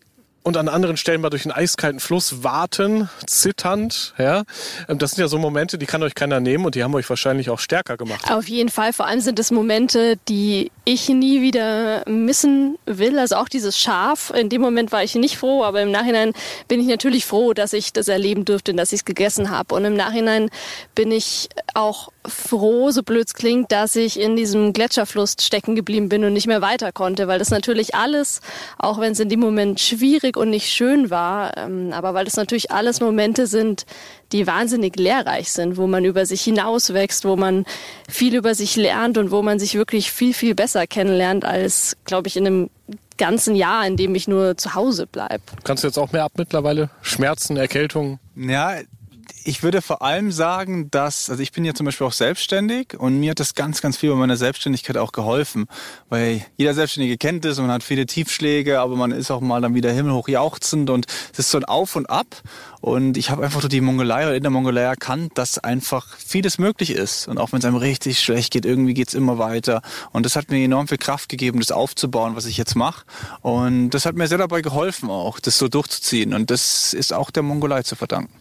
und 0.43 0.57
an 0.57 0.69
anderen 0.69 0.97
Stellen 0.97 1.21
mal 1.21 1.31
durch 1.31 1.45
einen 1.45 1.53
eiskalten 1.53 2.01
Fluss 2.01 2.43
warten, 2.43 3.11
zitternd. 3.27 4.15
Ja, 4.19 4.45
ähm, 4.89 4.99
das 4.99 5.13
sind 5.13 5.21
ja 5.21 5.29
so 5.29 5.39
Momente, 5.39 5.77
die 5.77 5.87
kann 5.87 6.03
euch 6.03 6.15
keiner 6.15 6.41
nehmen 6.41 6.65
und 6.65 6.75
die 6.75 6.83
haben 6.83 6.95
euch 6.95 7.09
wahrscheinlich 7.11 7.51
auch 7.51 7.59
stärker 7.59 7.97
gemacht. 7.97 8.31
Auf 8.31 8.49
jeden 8.49 8.71
Fall. 8.71 8.93
Vor 8.93 9.07
allem 9.07 9.21
sind 9.21 9.39
es 9.39 9.51
Momente, 9.51 10.17
die 10.29 10.71
ich 10.85 11.09
nie 11.09 11.43
wieder 11.43 12.09
missen 12.09 12.79
will. 12.87 13.19
Also 13.19 13.37
auch 13.37 13.49
dieses 13.49 13.79
Schaf. 13.79 14.33
In 14.35 14.49
dem 14.49 14.63
Moment 14.63 14.93
war 14.93 15.05
ich 15.05 15.15
nicht 15.15 15.37
froh, 15.37 15.63
aber 15.63 15.83
im 15.83 15.91
Nachhinein 15.91 16.33
bin 16.69 16.81
ich 16.81 16.87
natürlich 16.87 17.27
froh, 17.27 17.53
dass 17.53 17.73
ich 17.73 17.93
das 17.93 18.09
erleben 18.09 18.45
durfte 18.45 18.71
und 18.71 18.79
dass 18.79 18.93
ich 18.93 19.01
es 19.01 19.05
gegessen 19.05 19.51
habe. 19.51 19.75
Und 19.75 19.85
im 19.85 19.95
Nachhinein 19.95 20.51
bin 20.95 21.13
ich 21.13 21.51
auch 21.75 22.09
froh, 22.27 22.91
so 22.91 23.03
blöd 23.03 23.27
es 23.27 23.35
klingt, 23.35 23.73
dass 23.73 23.97
ich 23.97 24.21
in 24.21 24.37
diesem 24.37 24.73
Gletscherfluss 24.73 25.37
stecken 25.41 25.75
geblieben 25.75 26.09
bin 26.09 26.25
und 26.25 26.33
nicht 26.33 26.47
mehr 26.47 26.61
weiter 26.61 26.93
konnte, 26.93 27.29
weil 27.29 27.39
das 27.39 27.51
natürlich 27.51 27.95
alles, 27.95 28.41
auch 28.79 29.01
wenn 29.01 29.13
es 29.13 29.21
in 29.21 29.29
dem 29.29 29.41
Moment 29.41 29.81
schwierig 29.81 30.37
und 30.37 30.51
nicht 30.51 30.69
schön 30.71 31.11
war, 31.11 31.57
ähm, 31.57 31.93
aber 31.93 32.13
weil 32.13 32.25
das 32.25 32.37
natürlich 32.37 32.71
alles 32.71 33.01
Momente 33.01 33.47
sind, 33.47 33.87
die 34.33 34.47
wahnsinnig 34.47 34.97
lehrreich 34.97 35.51
sind, 35.51 35.77
wo 35.77 35.87
man 35.87 36.05
über 36.05 36.27
sich 36.27 36.43
hinauswächst, 36.43 37.25
wo 37.25 37.37
man 37.37 37.65
viel 38.09 38.35
über 38.35 38.55
sich 38.55 38.77
lernt 38.77 39.17
und 39.19 39.31
wo 39.31 39.43
man 39.43 39.59
sich 39.59 39.75
wirklich 39.75 40.13
viel, 40.13 40.35
viel 40.35 40.55
besser 40.55 40.87
kennenlernt 40.87 41.45
als, 41.45 41.97
glaube 42.05 42.29
ich, 42.29 42.37
in 42.37 42.47
einem 42.47 42.71
ganzen 43.17 43.55
Jahr, 43.55 43.87
in 43.87 43.97
dem 43.97 44.15
ich 44.15 44.29
nur 44.29 44.57
zu 44.57 44.75
Hause 44.75 45.07
bleibe. 45.07 45.43
Kannst 45.65 45.85
du 45.85 45.89
jetzt 45.89 45.99
auch 45.99 46.13
mehr 46.13 46.25
ab 46.25 46.33
mittlerweile? 46.37 46.91
Schmerzen, 47.03 47.57
Erkältungen? 47.57 48.19
Ja, 48.35 48.77
ich 49.45 49.63
würde 49.63 49.83
vor 49.83 50.03
allem 50.03 50.33
sagen, 50.33 50.91
dass, 50.91 51.31
also 51.31 51.43
ich 51.43 51.53
bin 51.53 51.65
ja 51.65 51.75
zum 51.75 51.87
Beispiel 51.87 52.07
auch 52.07 52.13
selbstständig 52.13 52.99
und 52.99 53.21
mir 53.21 53.31
hat 53.31 53.41
das 53.41 53.55
ganz, 53.55 53.81
ganz 53.81 53.97
viel 53.97 54.11
bei 54.11 54.17
meiner 54.17 54.37
Selbstständigkeit 54.37 54.97
auch 54.97 55.13
geholfen. 55.13 55.67
Weil 56.09 56.45
jeder 56.57 56.75
Selbstständige 56.75 57.17
kennt 57.17 57.45
es 57.45 57.59
und 57.59 57.67
man 57.67 57.75
hat 57.75 57.83
viele 57.83 58.07
Tiefschläge, 58.07 58.81
aber 58.81 58.97
man 58.97 59.13
ist 59.13 59.31
auch 59.31 59.41
mal 59.41 59.61
dann 59.61 59.75
wieder 59.75 59.93
himmelhoch 59.93 60.29
jauchzend 60.29 60.91
und 60.91 61.07
es 61.33 61.39
ist 61.41 61.51
so 61.51 61.59
ein 61.59 61.65
Auf 61.65 61.97
und 61.97 62.11
Ab. 62.11 62.27
Und 62.81 63.17
ich 63.17 63.31
habe 63.31 63.45
einfach 63.45 63.61
durch 63.61 63.71
die 63.71 63.81
Mongolei 63.81 64.27
oder 64.27 64.37
in 64.37 64.43
der 64.43 64.51
Mongolei 64.51 64.83
erkannt, 64.83 65.33
dass 65.37 65.59
einfach 65.59 66.17
vieles 66.17 66.59
möglich 66.59 66.91
ist. 66.91 67.29
Und 67.29 67.39
auch 67.39 67.53
wenn 67.53 67.59
es 67.59 67.65
einem 67.65 67.77
richtig 67.77 68.21
schlecht 68.21 68.53
geht, 68.53 68.65
irgendwie 68.65 68.95
geht's 68.95 69.15
immer 69.15 69.39
weiter. 69.39 69.83
Und 70.13 70.27
das 70.27 70.37
hat 70.37 70.51
mir 70.51 70.63
enorm 70.63 70.89
viel 70.89 70.99
Kraft 70.99 71.29
gegeben, 71.29 71.61
das 71.61 71.73
aufzubauen, 71.73 72.37
was 72.37 72.47
ich 72.47 72.57
jetzt 72.57 72.77
mache. 72.77 73.05
Und 73.43 73.91
das 73.91 74.07
hat 74.07 74.17
mir 74.17 74.29
sehr 74.29 74.39
dabei 74.39 74.63
geholfen 74.63 75.11
auch, 75.11 75.41
das 75.41 75.59
so 75.59 75.69
durchzuziehen. 75.69 76.35
Und 76.35 76.51
das 76.51 76.95
ist 76.95 77.13
auch 77.13 77.31
der 77.31 77.43
Mongolei 77.43 77.83
zu 77.83 77.97
verdanken. 77.97 78.33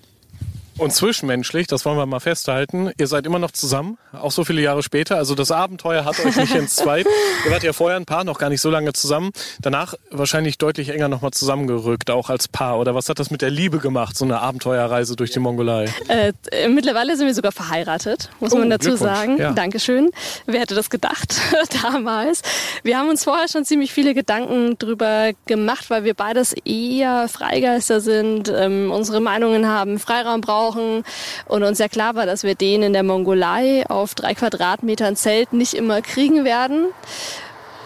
Und 0.80 0.94
zwischenmenschlich, 0.94 1.68
das 1.68 1.84
wollen 1.84 1.98
wir 1.98 2.06
mal 2.06 2.22
festhalten, 2.22 2.90
ihr 2.98 3.08
seid 3.08 3.26
immer 3.26 3.38
noch 3.38 3.52
zusammen, 3.52 3.98
auch 4.14 4.32
so 4.32 4.46
viele 4.46 4.62
Jahre 4.62 4.82
später. 4.82 5.18
Also 5.18 5.36
das 5.36 5.52
Abenteuer 5.52 6.06
hat 6.06 6.24
euch 6.26 6.38
nicht 6.38 6.56
entzweit. 6.56 7.06
ihr 7.46 7.52
wart 7.52 7.64
ja 7.64 7.74
vorher 7.74 7.98
ein 7.98 8.06
Paar, 8.06 8.24
noch 8.24 8.38
gar 8.40 8.50
nicht 8.50 8.62
so 8.62 8.70
lange 8.70 8.94
zusammen. 8.94 9.32
Danach 9.62 9.96
wahrscheinlich 10.10 10.58
deutlich 10.58 10.90
enger 10.90 11.10
nochmal 11.10 11.32
zusammengerückt, 11.32 12.10
auch 12.12 12.30
als 12.30 12.48
Paar. 12.48 12.80
Oder 12.80 12.96
was 12.96 13.10
hat 13.10 13.20
das 13.20 13.30
mit 13.30 13.42
der 13.42 13.50
Liebe 13.50 13.80
gemacht, 13.80 14.16
so 14.18 14.24
eine 14.24 14.40
Abenteuerreise 14.40 15.18
durch 15.18 15.32
die 15.32 15.40
Mongolei? 15.40 15.90
Äh, 16.08 16.32
mittlerweile 16.70 17.18
sind 17.18 17.28
wir 17.28 17.34
sogar 17.34 17.52
verheiratet, 17.52 18.30
muss 18.40 18.54
oh, 18.54 18.58
man 18.58 18.70
dazu 18.70 18.96
sagen. 18.96 19.38
Ja. 19.38 19.52
Dankeschön. 19.52 20.12
Wer 20.46 20.62
hätte 20.62 20.76
das 20.76 20.90
gedacht 20.90 21.36
damals? 21.84 22.42
Wir 22.84 22.98
haben 22.98 23.10
uns 23.10 23.26
vorher 23.26 23.50
schon 23.50 23.66
ziemlich 23.66 23.92
viele 23.92 24.14
Gedanken 24.14 24.78
drüber 24.80 25.32
gemacht, 25.46 25.90
weil 25.90 26.06
wir 26.06 26.14
beides 26.14 26.54
eher 26.64 27.28
Freigeister 27.28 28.00
sind, 28.00 28.48
ähm, 28.48 28.92
unsere 28.92 29.20
Meinungen 29.20 29.68
haben, 29.68 30.00
Freiraum 30.00 30.40
brauchen 30.40 30.69
brauchen 30.70 31.04
und 31.46 31.64
uns 31.64 31.80
ja 31.80 31.88
klar 31.88 32.16
war, 32.16 32.26
dass 32.26 32.44
wir 32.44 32.56
den 32.56 32.84
in 32.84 32.94
der 32.94 33.04
Mongolei 33.04 33.86
auf 33.88 34.16
drei 34.16 34.34
Quadratmetern 34.34 35.16
Zelt 35.16 35.54
nicht 35.54 35.74
immer 35.74 36.02
kriegen 36.02 36.46
werden. 36.46 36.88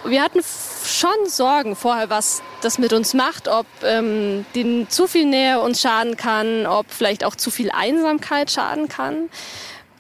Wir 0.06 0.22
hatten 0.22 0.42
schon 0.86 1.12
Sorgen 1.28 1.76
vorher, 1.78 2.10
was 2.10 2.42
das 2.62 2.78
mit 2.78 2.92
uns 2.92 3.14
macht, 3.14 3.48
ob 3.48 3.66
ähm, 3.84 4.46
den 4.54 4.90
zu 4.90 5.08
viel 5.08 5.26
Nähe 5.26 5.62
uns 5.62 5.82
schaden 5.82 6.18
kann, 6.18 6.66
ob 6.66 6.88
vielleicht 6.90 7.24
auch 7.24 7.36
zu 7.36 7.52
viel 7.52 7.72
Einsamkeit 7.72 8.52
schaden 8.52 8.90
kann. 8.90 9.30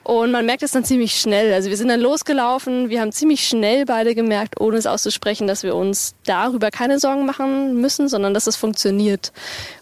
Und 0.04 0.32
man 0.32 0.46
merkt 0.46 0.64
es 0.64 0.72
dann 0.72 0.84
ziemlich 0.84 1.20
schnell. 1.20 1.54
Also 1.54 1.70
wir 1.70 1.78
sind 1.78 1.88
dann 1.88 2.02
losgelaufen, 2.02 2.90
wir 2.90 3.00
haben 3.00 3.12
ziemlich 3.12 3.48
schnell 3.48 3.86
beide 3.86 4.16
gemerkt, 4.16 4.60
ohne 4.60 4.78
es 4.78 4.86
auszusprechen, 4.86 5.48
dass 5.48 5.64
wir 5.64 5.76
uns 5.76 6.14
darüber 6.26 6.72
keine 6.72 7.00
Sorgen 7.00 7.26
machen 7.26 7.80
müssen, 7.80 8.10
sondern 8.10 8.34
dass 8.34 8.48
es 8.48 8.58
funktioniert. 8.58 9.32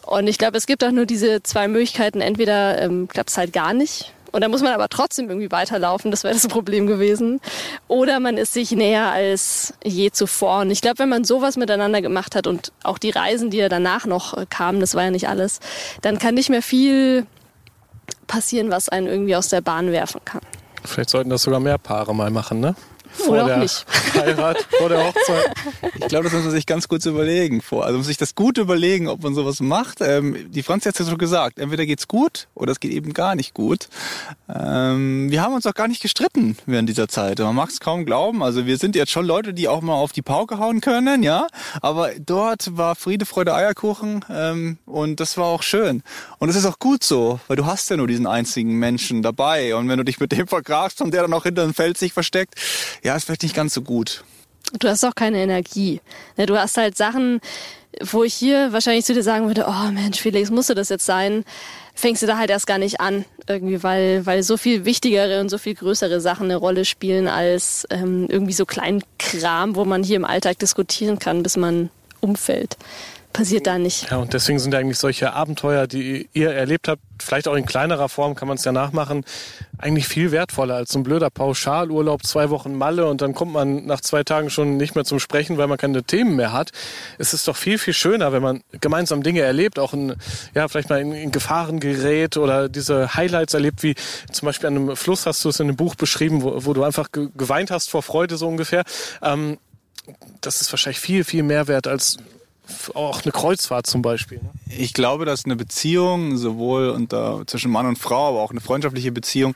Und 0.06 0.28
ich 0.28 0.38
glaube, 0.38 0.58
es 0.58 0.68
gibt 0.68 0.84
auch 0.84 0.92
nur 0.92 1.06
diese 1.06 1.42
zwei 1.42 1.68
Möglichkeiten. 1.68 2.22
Entweder 2.22 2.82
ähm, 2.82 3.08
klappt 3.08 3.32
es 3.32 3.38
halt 3.38 3.52
gar 3.52 3.74
nicht. 3.74 4.14
Und 4.32 4.42
dann 4.42 4.52
muss 4.52 4.62
man 4.62 4.74
aber 4.74 4.88
trotzdem 4.88 5.28
irgendwie 5.28 5.52
weiterlaufen, 5.52 6.10
das 6.10 6.24
wäre 6.24 6.34
das 6.34 6.48
Problem 6.48 6.88
gewesen. 6.88 7.42
Oder 7.88 8.20
man 8.20 8.38
ist 8.38 8.54
sich 8.54 8.72
näher 8.72 9.12
als 9.12 9.74
je 9.84 10.12
zuvor. 10.12 10.62
Und 10.62 10.72
ich 10.72 10.82
glaube, 10.82 11.00
wenn 11.00 11.10
man 11.10 11.26
sowas 11.26 11.58
miteinander 11.58 12.02
gemacht 12.02 12.36
hat 12.36 12.48
und 12.48 12.72
auch 12.84 12.98
die 12.98 13.10
Reisen, 13.10 13.50
die 13.50 13.58
ja 13.58 13.70
danach 13.70 14.06
noch 14.06 14.38
äh, 14.38 14.46
kamen, 14.50 14.80
das 14.80 14.96
war 14.96 15.04
ja 15.04 15.12
nicht 15.12 15.28
alles, 15.28 15.60
dann 16.02 16.18
kann 16.18 16.36
nicht 16.36 16.50
mehr 16.50 16.62
viel 16.62 17.26
passieren, 18.32 18.72
was 18.72 18.88
einen 18.88 19.08
irgendwie 19.08 19.36
aus 19.36 19.50
der 19.50 19.60
Bahn 19.60 19.92
werfen 19.92 20.22
kann. 20.24 20.40
Vielleicht 20.86 21.10
sollten 21.10 21.30
das 21.30 21.44
sogar 21.44 21.60
mehr 21.60 21.78
Paare 21.78 22.16
mal 22.16 22.32
machen, 22.32 22.62
ne? 22.62 22.76
Vor 23.14 23.30
Oder 23.30 23.56
auch 23.56 23.60
nicht. 23.60 23.86
Heirat, 24.16 24.66
vor 24.78 24.90
der 24.90 25.06
Hochzeit. 25.06 25.54
Ich 25.96 26.08
glaube, 26.08 26.26
das 26.26 26.34
muss 26.34 26.44
man 26.44 26.52
sich 26.52 26.66
ganz 26.66 26.88
kurz 26.88 27.06
überlegen 27.06 27.62
vor. 27.62 27.86
Also 27.86 27.98
muss 27.98 28.08
sich 28.08 28.18
das 28.18 28.36
gut 28.36 28.58
überlegen, 28.58 29.08
ob 29.08 29.24
man 29.24 29.36
sowas 29.36 29.60
macht. 29.60 30.00
Ähm, 30.02 30.52
die 30.52 30.64
Franzi 30.64 30.90
hat 30.90 30.96
es 30.96 31.06
ja 31.06 31.12
so 31.12 31.18
gesagt. 31.18 31.60
Entweder 31.60 31.86
geht's 31.86 32.08
gut 32.08 32.48
oder 32.56 32.72
es 32.72 32.80
geht 32.80 32.92
eben 32.92 33.14
gar 33.14 33.36
nicht 33.36 33.54
gut. 33.54 33.88
Ähm, 34.54 35.30
wir 35.30 35.42
haben 35.42 35.54
uns 35.54 35.66
auch 35.66 35.74
gar 35.74 35.88
nicht 35.88 36.02
gestritten 36.02 36.58
während 36.66 36.90
dieser 36.90 37.08
Zeit. 37.08 37.40
Man 37.40 37.56
mag 37.56 37.70
es 37.70 37.80
kaum 37.80 38.06
glauben. 38.06 38.44
Also 38.44 38.66
wir 38.66 38.78
sind 38.78 38.96
jetzt 38.96 39.12
schon 39.12 39.26
Leute, 39.26 39.54
die 39.54 39.68
auch 39.68 39.82
mal 39.82 39.94
auf 39.94 40.12
die 40.12 40.22
Pauke 40.22 40.58
hauen 40.58 40.82
können, 40.82 41.24
ja. 41.24 41.48
Aber 41.82 42.12
dort 42.20 42.78
war 42.78 42.96
Friede, 42.96 43.26
Freude, 43.26 43.54
Eierkuchen 43.54 44.26
ähm, 44.30 44.78
und 44.86 45.20
das 45.20 45.38
war 45.38 45.46
auch 45.46 45.64
schön. 45.64 46.04
Und 46.40 46.50
es 46.50 46.56
ist 46.56 46.66
auch 46.66 46.80
gut 46.80 47.04
so, 47.04 47.40
weil 47.48 47.58
du 47.58 47.66
hast 47.66 47.90
ja 47.90 47.98
nur 47.98 48.08
diesen 48.08 48.28
einzigen 48.28 48.78
Menschen 48.80 49.22
dabei. 49.22 49.76
Und 49.76 49.90
wenn 49.90 49.98
du 49.98 50.06
dich 50.06 50.20
mit 50.20 50.32
dem 50.32 50.48
verkrachst 50.48 51.02
und 51.02 51.14
der 51.14 51.22
dann 51.24 51.34
auch 51.34 51.44
hinter 51.44 51.64
dem 51.64 51.74
Feld 51.74 51.98
sich 51.98 52.14
versteckt, 52.14 52.56
ja, 53.04 53.16
ist 53.16 53.26
vielleicht 53.26 53.44
nicht 53.44 53.56
ganz 53.56 53.74
so 53.74 53.82
gut. 53.82 54.24
Du 54.80 54.88
hast 54.88 55.04
auch 55.04 55.16
keine 55.16 55.40
Energie. 55.40 56.02
Ne, 56.38 56.46
du 56.46 56.58
hast 56.58 56.78
halt 56.78 56.96
Sachen, 56.96 57.42
wo 58.00 58.24
ich 58.24 58.34
hier 58.34 58.72
wahrscheinlich 58.72 59.06
zu 59.06 59.14
dir 59.14 59.24
sagen 59.24 59.48
würde, 59.48 59.66
oh 59.68 59.92
Mensch, 59.92 60.22
Felix, 60.22 60.50
musste 60.50 60.76
das 60.76 60.90
jetzt 60.90 61.06
sein? 61.06 61.44
Fängst 61.94 62.24
du 62.24 62.28
da 62.28 62.38
halt 62.38 62.50
erst 62.50 62.68
gar 62.68 62.78
nicht 62.78 63.02
an, 63.02 63.26
irgendwie, 63.48 63.84
weil, 63.84 64.26
weil 64.26 64.44
so 64.44 64.56
viel 64.56 64.86
wichtigere 64.86 65.42
und 65.42 65.50
so 65.50 65.58
viel 65.58 65.76
größere 65.76 66.22
Sachen 66.22 66.46
eine 66.46 66.56
Rolle 66.56 66.86
spielen 66.86 67.28
als 67.28 67.86
ähm, 67.90 68.28
irgendwie 68.30 68.54
so 68.54 68.66
kleinen 68.66 69.04
Kram, 69.20 69.76
wo 69.76 69.84
man 69.84 70.04
hier 70.04 70.16
im 70.16 70.26
Alltag 70.26 70.60
diskutieren 70.60 71.20
kann, 71.20 71.44
bis 71.44 71.58
man 71.58 71.90
umfällt 72.22 72.78
passiert 73.34 73.68
da 73.68 73.78
nicht. 73.78 74.10
Ja, 74.12 74.18
und 74.18 74.34
deswegen 74.34 74.60
sind 74.60 74.74
eigentlich 74.76 74.98
solche 74.98 75.34
Abenteuer, 75.34 75.88
die 75.88 76.30
ihr 76.34 76.52
erlebt 76.52 76.88
habt, 76.88 77.02
vielleicht 77.22 77.48
auch 77.48 77.56
in 77.56 77.66
kleinerer 77.66 78.10
Form 78.10 78.36
kann 78.36 78.48
man 78.48 78.58
es 78.58 78.64
ja 78.64 78.72
nachmachen, 78.72 79.24
eigentlich 79.78 80.08
viel 80.08 80.32
wertvoller 80.32 80.76
als 80.76 80.92
so 80.92 81.00
ein 81.00 81.04
blöder 81.04 81.30
Pauschalurlaub, 81.30 82.24
zwei 82.26 82.50
Wochen 82.50 82.76
Malle 82.76 83.06
und 83.08 83.22
dann 83.22 83.34
kommt 83.34 83.54
man 83.54 83.86
nach 83.86 84.02
zwei 84.02 84.24
Tagen 84.24 84.50
schon 84.50 84.78
nicht 84.78 84.96
mehr 84.96 85.06
zum 85.06 85.20
Sprechen, 85.20 85.58
weil 85.58 85.68
man 85.68 85.78
keine 85.78 86.04
Themen 86.04 86.36
mehr 86.36 86.54
hat. 86.54 86.72
Es 87.18 87.34
ist 87.34 87.48
doch 87.48 87.56
viel, 87.56 87.78
viel 87.78 87.94
schöner, 87.94 88.32
wenn 88.32 88.42
man 88.42 88.64
gemeinsam 88.80 89.24
Dinge 89.24 89.42
erlebt, 89.42 89.80
auch 89.80 89.94
in, 89.94 90.16
ja, 90.54 90.68
vielleicht 90.68 90.90
mal 90.90 91.00
in, 91.00 91.14
in 91.14 91.32
Gefahren 91.32 91.80
gerät 91.80 92.38
oder 92.38 92.70
diese 92.70 93.16
Highlights 93.16 93.54
erlebt, 93.54 93.84
wie 93.84 93.96
zum 94.32 94.46
Beispiel 94.46 94.68
an 94.68 94.76
einem 94.76 94.96
Fluss 94.96 95.26
hast 95.26 95.44
du 95.46 95.50
es 95.50 95.60
in 95.60 95.68
einem 95.68 95.78
Buch 95.78 95.96
beschrieben, 95.96 96.42
wo, 96.42 96.66
wo 96.66 96.74
du 96.74 96.84
einfach 96.84 97.10
geweint 97.12 97.72
hast 97.72 97.90
vor 97.90 98.04
Freude 98.04 98.38
so 98.38 98.48
ungefähr. 98.48 98.84
Ähm, 99.22 99.58
das 100.42 100.62
ist 100.62 100.72
wahrscheinlich 100.72 101.00
viel, 101.00 101.24
viel 101.24 101.44
mehr 101.44 101.68
wert 101.68 101.88
als 101.88 102.18
auch 102.94 103.24
eine 103.24 103.32
Kreuzfahrt 103.32 103.88
zum 103.88 104.02
Beispiel. 104.02 104.40
Ne? 104.40 104.50
Ich 104.78 104.94
glaube, 104.94 105.26
dass 105.26 105.46
eine 105.46 105.56
Beziehung 105.56 106.38
sowohl 106.38 106.90
unter, 106.90 107.44
zwischen 107.48 107.72
Mann 107.72 107.86
und 107.86 107.98
Frau, 107.98 108.30
aber 108.30 108.42
auch 108.42 108.52
eine 108.52 108.62
freundschaftliche 108.62 109.12
Beziehung, 109.12 109.56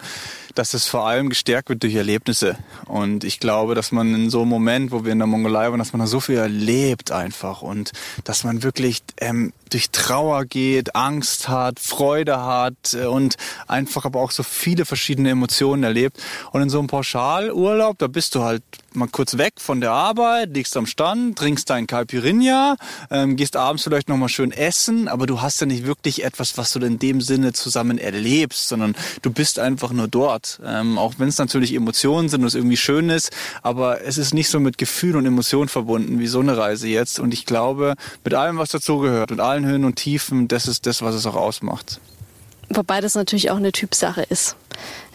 dass 0.56 0.74
es 0.74 0.88
vor 0.88 1.08
allem 1.08 1.30
gestärkt 1.30 1.70
wird 1.70 1.84
durch 1.84 1.96
Erlebnisse. 1.96 2.58
Und 2.86 3.24
ich 3.24 3.40
glaube, 3.40 3.76
dass 3.76 3.92
man 3.92 4.14
in 4.16 4.30
so 4.30 4.42
einem 4.42 4.50
Moment, 4.50 4.92
wo 4.92 5.06
wir 5.06 5.12
in 5.12 5.20
der 5.20 5.28
Mongolei 5.28 5.70
waren, 5.70 5.80
dass 5.80 5.94
man 5.94 6.00
da 6.00 6.08
so 6.08 6.20
viel 6.20 6.38
erlebt 6.38 7.12
einfach 7.12 7.62
und 7.62 7.92
dass 8.24 8.44
man 8.44 8.64
wirklich 8.64 9.02
ähm, 9.18 9.54
durch 9.70 9.90
Trauer 9.92 10.46
geht, 10.46 10.96
Angst 10.96 11.50
hat, 11.50 11.80
Freude 11.80 12.44
hat 12.44 12.94
äh, 12.94 13.06
und 13.06 13.36
einfach 13.68 14.06
aber 14.06 14.22
auch 14.22 14.32
so 14.32 14.44
viele 14.44 14.86
verschiedene 14.86 15.30
Emotionen 15.30 15.84
erlebt. 15.84 16.22
Und 16.52 16.62
in 16.62 16.70
so 16.70 16.80
einem 16.80 16.88
Pauschalurlaub, 16.88 17.98
da 17.98 18.08
bist 18.08 18.36
du 18.36 18.44
halt 18.44 18.64
mal 18.94 19.08
kurz 19.08 19.38
weg 19.38 19.56
von 19.58 19.82
der 19.82 19.92
Arbeit, 19.92 20.54
liegst 20.54 20.78
am 20.78 20.86
Stand, 20.86 21.38
trinkst 21.38 21.70
dein 21.70 21.88
Caipirinha, 21.88 22.78
ähm, 23.12 23.36
gehst 23.36 23.58
abends 23.58 23.84
vielleicht 23.84 24.08
nochmal 24.08 24.30
schön 24.30 24.52
essen, 24.52 25.08
aber 25.08 25.26
du 25.26 25.42
hast 25.42 25.60
ja 25.60 25.68
nicht 25.68 25.86
wirklich 25.86 26.24
etwas, 26.24 26.58
was 26.58 26.72
du 26.72 26.80
in 26.80 27.00
dem 27.00 27.22
Sinne 27.22 27.54
zusammen 27.54 27.98
erlebst, 27.98 28.70
sondern 28.70 28.96
du 29.22 29.32
bist 29.32 29.60
einfach 29.60 29.92
nur 29.92 30.08
dort. 30.08 30.45
Ähm, 30.66 30.98
auch 30.98 31.16
wenn 31.18 31.28
es 31.28 31.38
natürlich 31.38 31.74
Emotionen 31.74 32.30
sind 32.30 32.42
und 32.42 32.48
es 32.48 32.56
irgendwie 32.56 32.78
schön 32.78 33.10
ist, 33.10 33.32
aber 33.62 34.02
es 34.02 34.18
ist 34.18 34.34
nicht 34.34 34.50
so 34.50 34.60
mit 34.60 34.78
Gefühl 34.78 35.16
und 35.16 35.26
Emotionen 35.26 35.70
verbunden 35.70 36.20
wie 36.20 36.28
so 36.28 36.40
eine 36.40 36.58
Reise 36.58 36.88
jetzt. 36.88 37.20
Und 37.20 37.34
ich 37.34 37.46
glaube, 37.46 37.96
mit 38.24 38.34
allem, 38.34 38.58
was 38.58 38.70
dazugehört, 38.70 39.32
mit 39.32 39.40
allen 39.40 39.66
Höhen 39.66 39.86
und 39.86 39.96
Tiefen, 39.96 40.48
das 40.48 40.68
ist 40.68 40.86
das, 40.86 41.02
was 41.02 41.16
es 41.16 41.26
auch 41.26 41.36
ausmacht. 41.36 42.00
Wobei 42.70 43.02
das 43.02 43.16
natürlich 43.16 43.52
auch 43.52 43.58
eine 43.58 43.72
Typsache 43.72 44.24
ist. 44.24 44.56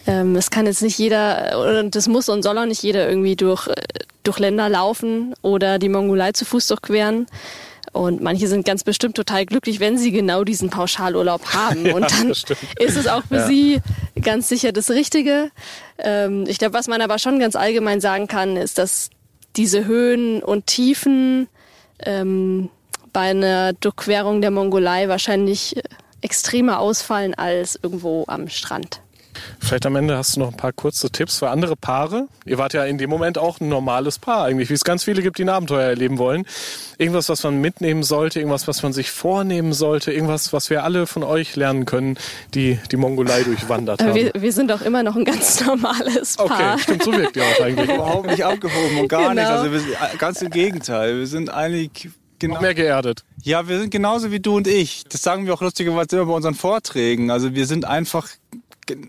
Ähm, 0.07 0.35
es 0.35 0.49
kann 0.49 0.65
jetzt 0.65 0.81
nicht 0.81 0.97
jeder, 0.97 1.81
und 1.81 1.95
das 1.95 2.07
muss 2.07 2.29
und 2.29 2.43
soll 2.43 2.57
auch 2.57 2.65
nicht 2.65 2.81
jeder 2.81 3.07
irgendwie 3.07 3.35
durch, 3.35 3.67
äh, 3.67 3.75
durch 4.23 4.39
Länder 4.39 4.69
laufen 4.69 5.33
oder 5.41 5.79
die 5.79 5.89
Mongolei 5.89 6.31
zu 6.31 6.45
Fuß 6.45 6.67
durchqueren. 6.67 7.27
Und 7.93 8.21
manche 8.21 8.47
sind 8.47 8.65
ganz 8.65 8.83
bestimmt 8.83 9.15
total 9.15 9.45
glücklich, 9.45 9.79
wenn 9.81 9.97
sie 9.97 10.11
genau 10.11 10.43
diesen 10.43 10.69
Pauschalurlaub 10.69 11.53
haben. 11.53 11.85
ja, 11.85 11.95
und 11.95 12.09
dann 12.11 12.29
ist 12.31 12.55
es 12.79 13.07
auch 13.07 13.23
für 13.25 13.35
ja. 13.35 13.47
sie 13.47 13.81
ganz 14.21 14.47
sicher 14.47 14.71
das 14.71 14.89
Richtige. 14.89 15.51
Ähm, 15.97 16.45
ich 16.47 16.57
glaube, 16.57 16.73
was 16.73 16.87
man 16.87 17.01
aber 17.01 17.19
schon 17.19 17.39
ganz 17.39 17.55
allgemein 17.55 17.99
sagen 17.99 18.27
kann, 18.27 18.55
ist, 18.55 18.77
dass 18.77 19.09
diese 19.57 19.85
Höhen 19.85 20.41
und 20.41 20.67
Tiefen 20.67 21.47
ähm, 21.99 22.69
bei 23.11 23.31
einer 23.31 23.73
Durchquerung 23.73 24.41
der 24.41 24.51
Mongolei 24.51 25.09
wahrscheinlich 25.09 25.75
äh, 25.75 25.81
extremer 26.21 26.79
ausfallen 26.79 27.33
als 27.33 27.77
irgendwo 27.81 28.23
am 28.27 28.47
Strand. 28.47 29.01
Vielleicht 29.59 29.85
am 29.85 29.95
Ende 29.95 30.17
hast 30.17 30.35
du 30.35 30.39
noch 30.39 30.51
ein 30.51 30.57
paar 30.57 30.73
kurze 30.73 31.09
Tipps 31.09 31.39
für 31.39 31.49
andere 31.49 31.75
Paare. 31.75 32.27
Ihr 32.45 32.57
wart 32.57 32.73
ja 32.73 32.85
in 32.85 32.97
dem 32.97 33.09
Moment 33.09 33.37
auch 33.37 33.59
ein 33.59 33.69
normales 33.69 34.19
Paar 34.19 34.45
eigentlich, 34.45 34.69
wie 34.69 34.73
es 34.73 34.83
ganz 34.83 35.03
viele 35.03 35.21
gibt, 35.21 35.37
die 35.37 35.43
ein 35.43 35.49
Abenteuer 35.49 35.83
erleben 35.83 36.17
wollen. 36.17 36.45
Irgendwas, 36.97 37.29
was 37.29 37.43
man 37.43 37.59
mitnehmen 37.61 38.03
sollte, 38.03 38.39
irgendwas, 38.39 38.67
was 38.67 38.83
man 38.83 38.93
sich 38.93 39.11
vornehmen 39.11 39.73
sollte, 39.73 40.11
irgendwas, 40.11 40.53
was 40.53 40.69
wir 40.69 40.83
alle 40.83 41.07
von 41.07 41.23
euch 41.23 41.55
lernen 41.55 41.85
können, 41.85 42.17
die 42.53 42.79
die 42.91 42.97
Mongolei 42.97 43.43
durchwandert 43.43 44.01
haben. 44.01 44.15
Wir, 44.15 44.31
wir 44.35 44.51
sind 44.51 44.69
doch 44.71 44.81
immer 44.81 45.03
noch 45.03 45.15
ein 45.15 45.25
ganz 45.25 45.65
normales 45.65 46.37
Paar. 46.37 46.73
Okay, 46.73 46.83
stimmt, 46.83 47.03
so 47.03 47.13
wirkt 47.13 47.35
ihr 47.35 47.43
auch 47.43 47.61
eigentlich. 47.61 47.89
Überhaupt 47.89 48.27
nicht 48.27 48.43
abgehoben 48.43 48.99
und 48.99 49.07
gar 49.07 49.29
genau. 49.29 49.33
nichts. 49.33 49.49
Also 49.49 49.71
wir, 49.71 50.17
ganz 50.17 50.41
im 50.41 50.49
Gegenteil. 50.49 51.17
Wir 51.17 51.27
sind 51.27 51.49
eigentlich 51.49 52.09
Genau. 52.41 52.59
Mehr 52.59 52.73
geerdet. 52.73 53.23
Ja, 53.43 53.67
wir 53.67 53.77
sind 53.77 53.91
genauso 53.91 54.31
wie 54.31 54.39
du 54.39 54.57
und 54.57 54.67
ich. 54.67 55.03
Das 55.07 55.21
sagen 55.21 55.45
wir 55.45 55.53
auch 55.53 55.61
lustigerweise 55.61 56.15
immer 56.15 56.25
bei 56.25 56.33
unseren 56.33 56.55
Vorträgen. 56.55 57.29
Also 57.29 57.53
wir 57.53 57.67
sind 57.67 57.85
einfach 57.85 58.29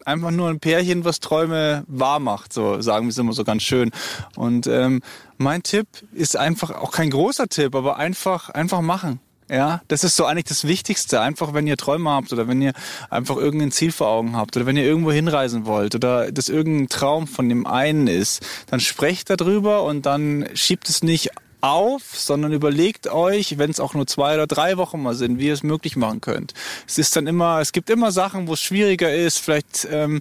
einfach 0.05 0.31
nur 0.31 0.49
ein 0.49 0.61
Pärchen, 0.61 1.05
was 1.05 1.21
Träume 1.21 1.85
wahr 1.87 2.19
macht, 2.19 2.53
so 2.53 2.81
sagen 2.81 3.07
wir 3.07 3.11
es 3.11 3.19
immer 3.19 3.33
so 3.33 3.45
ganz 3.45 3.63
schön. 3.63 3.91
Und 4.37 4.67
ähm, 4.67 5.03
mein 5.39 5.63
Tipp 5.63 5.87
ist 6.13 6.37
einfach 6.37 6.71
auch 6.71 6.93
kein 6.93 7.11
großer 7.11 7.49
Tipp, 7.49 7.75
aber 7.75 7.97
einfach 7.97 8.51
einfach 8.51 8.81
machen. 8.81 9.21
Ja, 9.51 9.83
das 9.89 10.03
ist 10.03 10.17
so 10.17 10.25
eigentlich 10.25 10.47
das 10.47 10.67
Wichtigste. 10.67 11.21
Einfach, 11.21 11.53
wenn 11.53 11.67
ihr 11.67 11.77
Träume 11.77 12.11
habt 12.11 12.33
oder 12.33 12.49
wenn 12.49 12.63
ihr 12.63 12.73
einfach 13.11 13.37
irgendein 13.37 13.71
Ziel 13.71 13.93
vor 13.93 14.09
Augen 14.09 14.35
habt 14.35 14.57
oder 14.57 14.65
wenn 14.65 14.79
ihr 14.79 14.85
irgendwo 14.85 15.13
hinreisen 15.13 15.67
wollt 15.67 15.95
oder 15.95 16.33
das 16.33 16.49
irgendein 16.49 16.89
Traum 16.89 17.27
von 17.27 17.51
dem 17.51 17.67
einen 17.67 18.07
ist, 18.07 18.41
dann 18.69 18.81
sprecht 18.81 19.29
darüber 19.29 19.83
und 19.83 20.07
dann 20.07 20.49
schiebt 20.55 20.89
es 20.89 21.03
nicht 21.03 21.33
auf, 21.63 22.03
sondern 22.13 22.53
überlegt 22.53 23.07
euch, 23.09 23.57
wenn 23.57 23.71
es 23.71 23.81
auch 23.81 23.95
nur 23.95 24.07
zwei 24.07 24.35
oder 24.35 24.47
drei 24.47 24.77
Wochen 24.77 25.03
mal 25.03 25.15
sind, 25.15 25.39
wie 25.39 25.47
ihr 25.47 25.55
es 25.55 25.63
möglich 25.63 25.97
machen 25.97 26.21
könnt. 26.21 26.55
Es 26.87 26.99
ist 26.99 27.17
dann 27.17 27.27
immer, 27.27 27.61
es 27.61 27.73
gibt 27.73 27.89
immer 27.89 28.13
Sachen, 28.13 28.49
wo 28.49 28.55
es 28.55 28.61
schwieriger 28.61 29.15
ist, 29.15 29.39
vielleicht 29.39 29.87
ähm, 29.91 30.21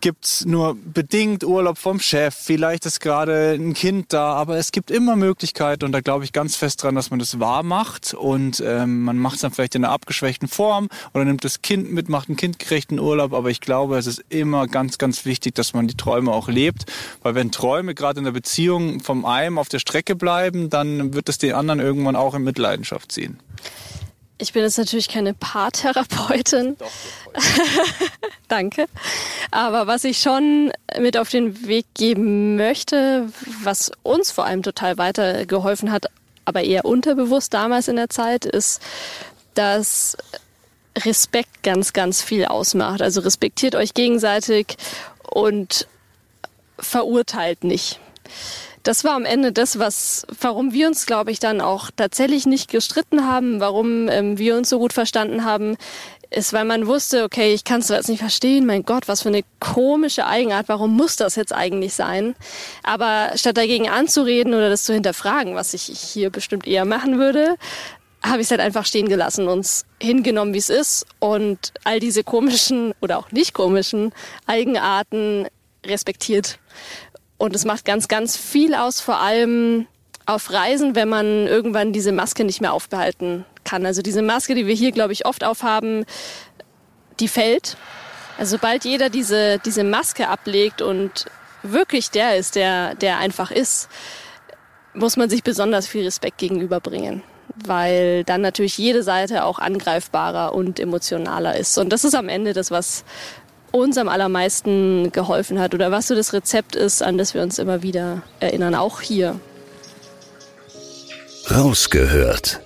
gibt's 0.00 0.44
nur 0.44 0.76
bedingt 0.76 1.44
Urlaub 1.44 1.78
vom 1.78 2.00
Chef, 2.00 2.34
vielleicht 2.34 2.86
ist 2.86 3.00
gerade 3.00 3.52
ein 3.52 3.74
Kind 3.74 4.12
da, 4.12 4.32
aber 4.34 4.56
es 4.56 4.72
gibt 4.72 4.90
immer 4.90 5.16
Möglichkeiten 5.16 5.84
und 5.84 5.92
da 5.92 6.00
glaube 6.00 6.24
ich 6.24 6.32
ganz 6.32 6.56
fest 6.56 6.82
dran, 6.82 6.94
dass 6.94 7.10
man 7.10 7.18
das 7.18 7.40
wahr 7.40 7.62
macht 7.62 8.14
und 8.14 8.62
ähm, 8.64 9.02
man 9.02 9.18
macht 9.18 9.36
es 9.36 9.40
dann 9.42 9.50
vielleicht 9.50 9.74
in 9.74 9.84
einer 9.84 9.92
abgeschwächten 9.92 10.48
Form 10.48 10.88
oder 11.14 11.24
nimmt 11.24 11.44
das 11.44 11.62
Kind 11.62 11.92
mit, 11.92 12.08
macht 12.08 12.28
einen 12.28 12.36
kindgerechten 12.36 12.98
Urlaub, 12.98 13.32
aber 13.32 13.50
ich 13.50 13.60
glaube, 13.60 13.98
es 13.98 14.06
ist 14.06 14.24
immer 14.28 14.66
ganz, 14.66 14.98
ganz 14.98 15.24
wichtig, 15.24 15.54
dass 15.54 15.74
man 15.74 15.88
die 15.88 15.96
Träume 15.96 16.32
auch 16.32 16.48
lebt, 16.48 16.86
weil 17.22 17.34
wenn 17.34 17.50
Träume 17.50 17.94
gerade 17.94 18.18
in 18.18 18.24
der 18.24 18.32
Beziehung 18.32 19.00
vom 19.00 19.24
einem 19.24 19.58
auf 19.58 19.68
der 19.68 19.78
Strecke 19.78 20.16
bleiben, 20.16 20.70
dann 20.70 21.14
wird 21.14 21.28
es 21.28 21.38
den 21.38 21.54
anderen 21.54 21.80
irgendwann 21.80 22.16
auch 22.16 22.34
in 22.34 22.42
Mitleidenschaft 22.42 23.12
ziehen. 23.12 23.38
Ich 24.38 24.52
bin 24.52 24.62
jetzt 24.62 24.78
natürlich 24.78 25.08
keine 25.08 25.34
Paartherapeutin. 25.34 26.76
Doch, 26.78 26.90
Danke. 28.48 28.86
Aber 29.50 29.86
was 29.86 30.04
ich 30.04 30.18
schon 30.18 30.72
mit 30.98 31.16
auf 31.16 31.28
den 31.28 31.66
Weg 31.66 31.86
geben 31.94 32.56
möchte, 32.56 33.28
was 33.62 33.90
uns 34.04 34.30
vor 34.30 34.44
allem 34.44 34.62
total 34.62 34.96
weitergeholfen 34.96 35.90
hat, 35.90 36.06
aber 36.44 36.62
eher 36.62 36.84
unterbewusst 36.84 37.52
damals 37.52 37.88
in 37.88 37.96
der 37.96 38.08
Zeit, 38.08 38.44
ist, 38.44 38.80
dass 39.54 40.16
Respekt 40.96 41.62
ganz, 41.62 41.92
ganz 41.92 42.22
viel 42.22 42.44
ausmacht. 42.44 43.02
Also 43.02 43.20
respektiert 43.20 43.74
euch 43.74 43.92
gegenseitig 43.92 44.76
und 45.30 45.88
verurteilt 46.78 47.64
nicht 47.64 47.98
das 48.88 49.04
war 49.04 49.12
am 49.12 49.26
Ende 49.26 49.52
das, 49.52 49.78
was, 49.78 50.26
warum 50.40 50.72
wir 50.72 50.88
uns, 50.88 51.04
glaube 51.04 51.30
ich, 51.30 51.38
dann 51.38 51.60
auch 51.60 51.90
tatsächlich 51.94 52.46
nicht 52.46 52.70
gestritten 52.70 53.28
haben, 53.28 53.60
warum 53.60 54.08
ähm, 54.08 54.38
wir 54.38 54.56
uns 54.56 54.70
so 54.70 54.78
gut 54.78 54.94
verstanden 54.94 55.44
haben, 55.44 55.76
ist, 56.30 56.54
weil 56.54 56.64
man 56.64 56.86
wusste, 56.86 57.24
okay, 57.24 57.52
ich 57.52 57.64
kann 57.64 57.80
es 57.80 57.90
jetzt 57.90 58.08
nicht 58.08 58.20
verstehen, 58.20 58.64
mein 58.64 58.84
Gott, 58.84 59.06
was 59.06 59.20
für 59.20 59.28
eine 59.28 59.42
komische 59.60 60.24
Eigenart, 60.24 60.70
warum 60.70 60.96
muss 60.96 61.16
das 61.16 61.36
jetzt 61.36 61.54
eigentlich 61.54 61.92
sein? 61.92 62.34
Aber 62.82 63.32
statt 63.34 63.58
dagegen 63.58 63.90
anzureden 63.90 64.54
oder 64.54 64.70
das 64.70 64.84
zu 64.84 64.94
hinterfragen, 64.94 65.54
was 65.54 65.74
ich 65.74 65.82
hier 65.82 66.30
bestimmt 66.30 66.66
eher 66.66 66.86
machen 66.86 67.18
würde, 67.18 67.56
habe 68.22 68.38
ich 68.38 68.46
es 68.46 68.50
halt 68.50 68.62
einfach 68.62 68.86
stehen 68.86 69.10
gelassen, 69.10 69.48
uns 69.48 69.84
hingenommen, 70.00 70.54
wie 70.54 70.58
es 70.58 70.70
ist 70.70 71.04
und 71.18 71.74
all 71.84 72.00
diese 72.00 72.24
komischen 72.24 72.94
oder 73.02 73.18
auch 73.18 73.32
nicht 73.32 73.52
komischen 73.52 74.14
Eigenarten 74.46 75.46
respektiert. 75.84 76.58
Und 77.38 77.54
es 77.54 77.64
macht 77.64 77.84
ganz, 77.84 78.08
ganz 78.08 78.36
viel 78.36 78.74
aus, 78.74 79.00
vor 79.00 79.20
allem 79.20 79.86
auf 80.26 80.52
Reisen, 80.52 80.94
wenn 80.94 81.08
man 81.08 81.46
irgendwann 81.46 81.92
diese 81.92 82.12
Maske 82.12 82.44
nicht 82.44 82.60
mehr 82.60 82.72
aufbehalten 82.72 83.46
kann. 83.64 83.86
Also 83.86 84.02
diese 84.02 84.22
Maske, 84.22 84.54
die 84.54 84.66
wir 84.66 84.74
hier, 84.74 84.92
glaube 84.92 85.12
ich, 85.12 85.24
oft 85.24 85.44
aufhaben, 85.44 86.04
die 87.20 87.28
fällt. 87.28 87.76
Also 88.36 88.56
sobald 88.56 88.84
jeder 88.84 89.08
diese, 89.08 89.58
diese 89.64 89.84
Maske 89.84 90.28
ablegt 90.28 90.82
und 90.82 91.26
wirklich 91.62 92.10
der 92.10 92.36
ist, 92.36 92.56
der, 92.56 92.94
der 92.96 93.18
einfach 93.18 93.50
ist, 93.50 93.88
muss 94.94 95.16
man 95.16 95.30
sich 95.30 95.42
besonders 95.42 95.86
viel 95.86 96.04
Respekt 96.04 96.38
gegenüberbringen. 96.38 97.22
Weil 97.64 98.24
dann 98.24 98.40
natürlich 98.40 98.78
jede 98.78 99.02
Seite 99.02 99.44
auch 99.44 99.58
angreifbarer 99.58 100.54
und 100.54 100.78
emotionaler 100.78 101.56
ist. 101.56 101.78
Und 101.78 101.90
das 101.90 102.04
ist 102.04 102.14
am 102.14 102.28
Ende 102.28 102.52
das, 102.52 102.70
was 102.70 103.04
uns 103.72 103.98
am 103.98 104.08
allermeisten 104.08 105.12
geholfen 105.12 105.58
hat 105.58 105.74
oder 105.74 105.90
was 105.90 106.08
so 106.08 106.14
das 106.14 106.32
Rezept 106.32 106.76
ist, 106.76 107.02
an 107.02 107.18
das 107.18 107.34
wir 107.34 107.42
uns 107.42 107.58
immer 107.58 107.82
wieder 107.82 108.22
erinnern, 108.40 108.74
auch 108.74 109.00
hier. 109.00 109.38
Rausgehört. 111.50 112.60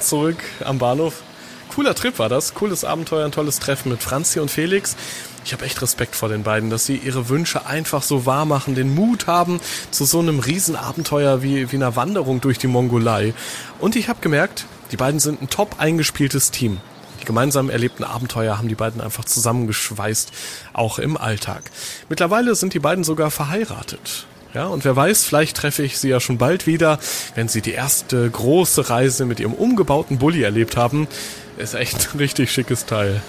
Zurück 0.00 0.42
am 0.64 0.78
Bahnhof. 0.78 1.22
Cooler 1.74 1.94
Trip 1.94 2.18
war 2.18 2.28
das, 2.28 2.54
cooles 2.54 2.84
Abenteuer, 2.84 3.24
ein 3.24 3.32
tolles 3.32 3.58
Treffen 3.58 3.90
mit 3.90 4.02
Franzi 4.02 4.38
und 4.38 4.50
Felix. 4.50 4.96
Ich 5.44 5.52
habe 5.52 5.64
echt 5.64 5.82
Respekt 5.82 6.14
vor 6.14 6.28
den 6.28 6.42
beiden, 6.42 6.70
dass 6.70 6.86
sie 6.86 6.96
ihre 6.96 7.28
Wünsche 7.28 7.66
einfach 7.66 8.02
so 8.02 8.24
wahr 8.24 8.44
machen, 8.44 8.74
den 8.74 8.94
Mut 8.94 9.26
haben 9.26 9.60
zu 9.90 10.04
so 10.04 10.20
einem 10.20 10.38
Riesenabenteuer 10.38 11.42
wie, 11.42 11.72
wie 11.72 11.76
einer 11.76 11.96
Wanderung 11.96 12.40
durch 12.40 12.58
die 12.58 12.66
Mongolei. 12.66 13.34
Und 13.80 13.96
ich 13.96 14.08
habe 14.08 14.20
gemerkt, 14.20 14.66
die 14.90 14.96
beiden 14.96 15.20
sind 15.20 15.42
ein 15.42 15.50
top 15.50 15.76
eingespieltes 15.78 16.50
Team. 16.50 16.80
Die 17.20 17.24
gemeinsam 17.24 17.70
erlebten 17.70 18.04
Abenteuer 18.04 18.58
haben 18.58 18.68
die 18.68 18.74
beiden 18.74 19.00
einfach 19.00 19.24
zusammengeschweißt, 19.24 20.30
auch 20.72 20.98
im 20.98 21.16
Alltag. 21.16 21.62
Mittlerweile 22.08 22.54
sind 22.54 22.74
die 22.74 22.80
beiden 22.80 23.02
sogar 23.02 23.30
verheiratet. 23.30 24.26
Ja, 24.52 24.66
und 24.66 24.84
wer 24.84 24.94
weiß, 24.94 25.24
vielleicht 25.24 25.56
treffe 25.56 25.82
ich 25.82 25.98
sie 25.98 26.10
ja 26.10 26.20
schon 26.20 26.38
bald 26.38 26.66
wieder, 26.66 26.98
wenn 27.34 27.48
sie 27.48 27.60
die 27.60 27.72
erste 27.72 28.30
große 28.30 28.88
Reise 28.88 29.24
mit 29.24 29.40
ihrem 29.40 29.54
umgebauten 29.54 30.18
Bulli 30.18 30.42
erlebt 30.42 30.76
haben. 30.76 31.08
Ist 31.56 31.74
echt 31.74 32.10
ein 32.12 32.18
richtig 32.18 32.52
schickes 32.52 32.86
Teil. 32.86 33.20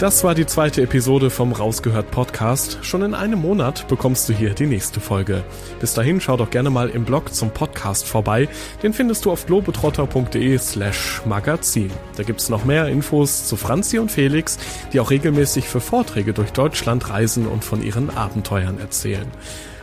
Das 0.00 0.24
war 0.24 0.34
die 0.34 0.46
zweite 0.46 0.80
Episode 0.80 1.28
vom 1.28 1.52
Rausgehört 1.52 2.10
Podcast. 2.10 2.78
Schon 2.80 3.02
in 3.02 3.12
einem 3.12 3.38
Monat 3.38 3.86
bekommst 3.86 4.26
du 4.30 4.32
hier 4.32 4.54
die 4.54 4.64
nächste 4.64 4.98
Folge. 4.98 5.44
Bis 5.78 5.92
dahin 5.92 6.22
schau 6.22 6.38
doch 6.38 6.48
gerne 6.48 6.70
mal 6.70 6.88
im 6.88 7.04
Blog 7.04 7.34
zum 7.34 7.50
Podcast 7.50 8.06
vorbei. 8.06 8.48
Den 8.82 8.94
findest 8.94 9.26
du 9.26 9.30
auf 9.30 9.44
globetrotter.de 9.44 10.56
slash 10.56 11.20
magazin. 11.26 11.90
Da 12.16 12.22
gibt's 12.22 12.48
noch 12.48 12.64
mehr 12.64 12.88
Infos 12.88 13.46
zu 13.46 13.56
Franzi 13.56 13.98
und 13.98 14.10
Felix, 14.10 14.56
die 14.94 15.00
auch 15.00 15.10
regelmäßig 15.10 15.68
für 15.68 15.82
Vorträge 15.82 16.32
durch 16.32 16.52
Deutschland 16.54 17.10
reisen 17.10 17.46
und 17.46 17.62
von 17.62 17.82
ihren 17.82 18.08
Abenteuern 18.08 18.80
erzählen. 18.80 19.30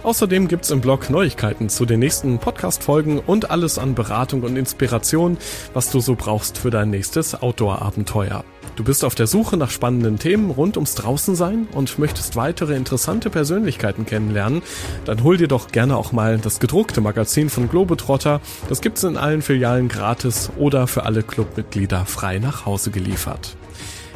Außerdem 0.08 0.48
gibt's 0.48 0.72
im 0.72 0.80
Blog 0.80 1.10
Neuigkeiten 1.10 1.68
zu 1.68 1.86
den 1.86 2.00
nächsten 2.00 2.40
Podcast-Folgen 2.40 3.20
und 3.20 3.52
alles 3.52 3.78
an 3.78 3.94
Beratung 3.94 4.44
und 4.44 4.56
Inspiration, 4.56 5.38
was 5.74 5.92
du 5.92 6.00
so 6.00 6.16
brauchst 6.16 6.58
für 6.58 6.70
dein 6.70 6.92
nächstes 6.92 7.36
Outdoor-Abenteuer. 7.42 8.46
Du 8.78 8.86
bist 8.86 9.04
auf 9.04 9.16
der 9.16 9.28
Suche 9.28 9.58
nach 9.58 9.70
spannenden 9.70 10.18
Themen 10.18 10.50
rund 10.50 10.78
ums 10.78 10.96
Draußensein 10.96 11.68
und 11.74 12.00
möchtest 12.00 12.38
weitere 12.38 12.78
interessante 12.78 13.30
Persönlichkeiten 13.30 14.06
kennenlernen, 14.06 14.62
dann 15.04 15.24
hol 15.24 15.36
dir 15.36 15.50
doch 15.50 15.74
gerne 15.74 15.98
auch 15.98 16.14
mal 16.14 16.38
das 16.38 16.62
gedruckte 16.62 17.02
Magazin 17.02 17.50
von 17.50 17.68
Globetrotter. 17.68 18.40
Das 18.70 18.80
gibt's 18.80 19.04
in 19.04 19.18
allen 19.18 19.42
Filialen 19.42 19.90
gratis 19.90 20.52
oder 20.56 20.88
für 20.88 21.04
alle 21.04 21.22
Clubmitglieder 21.22 22.06
frei 22.06 22.40
nach 22.40 22.66
Hause 22.66 22.92
geliefert. 22.92 23.58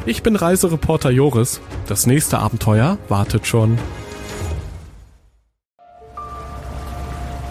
Ich 0.06 0.24
bin 0.24 0.38
Reisereporter 0.38 1.10
Joris. 1.10 1.60
Das 1.88 2.08
nächste 2.08 2.40
Abenteuer 2.40 2.98
wartet 3.10 3.46
schon. 3.46 3.78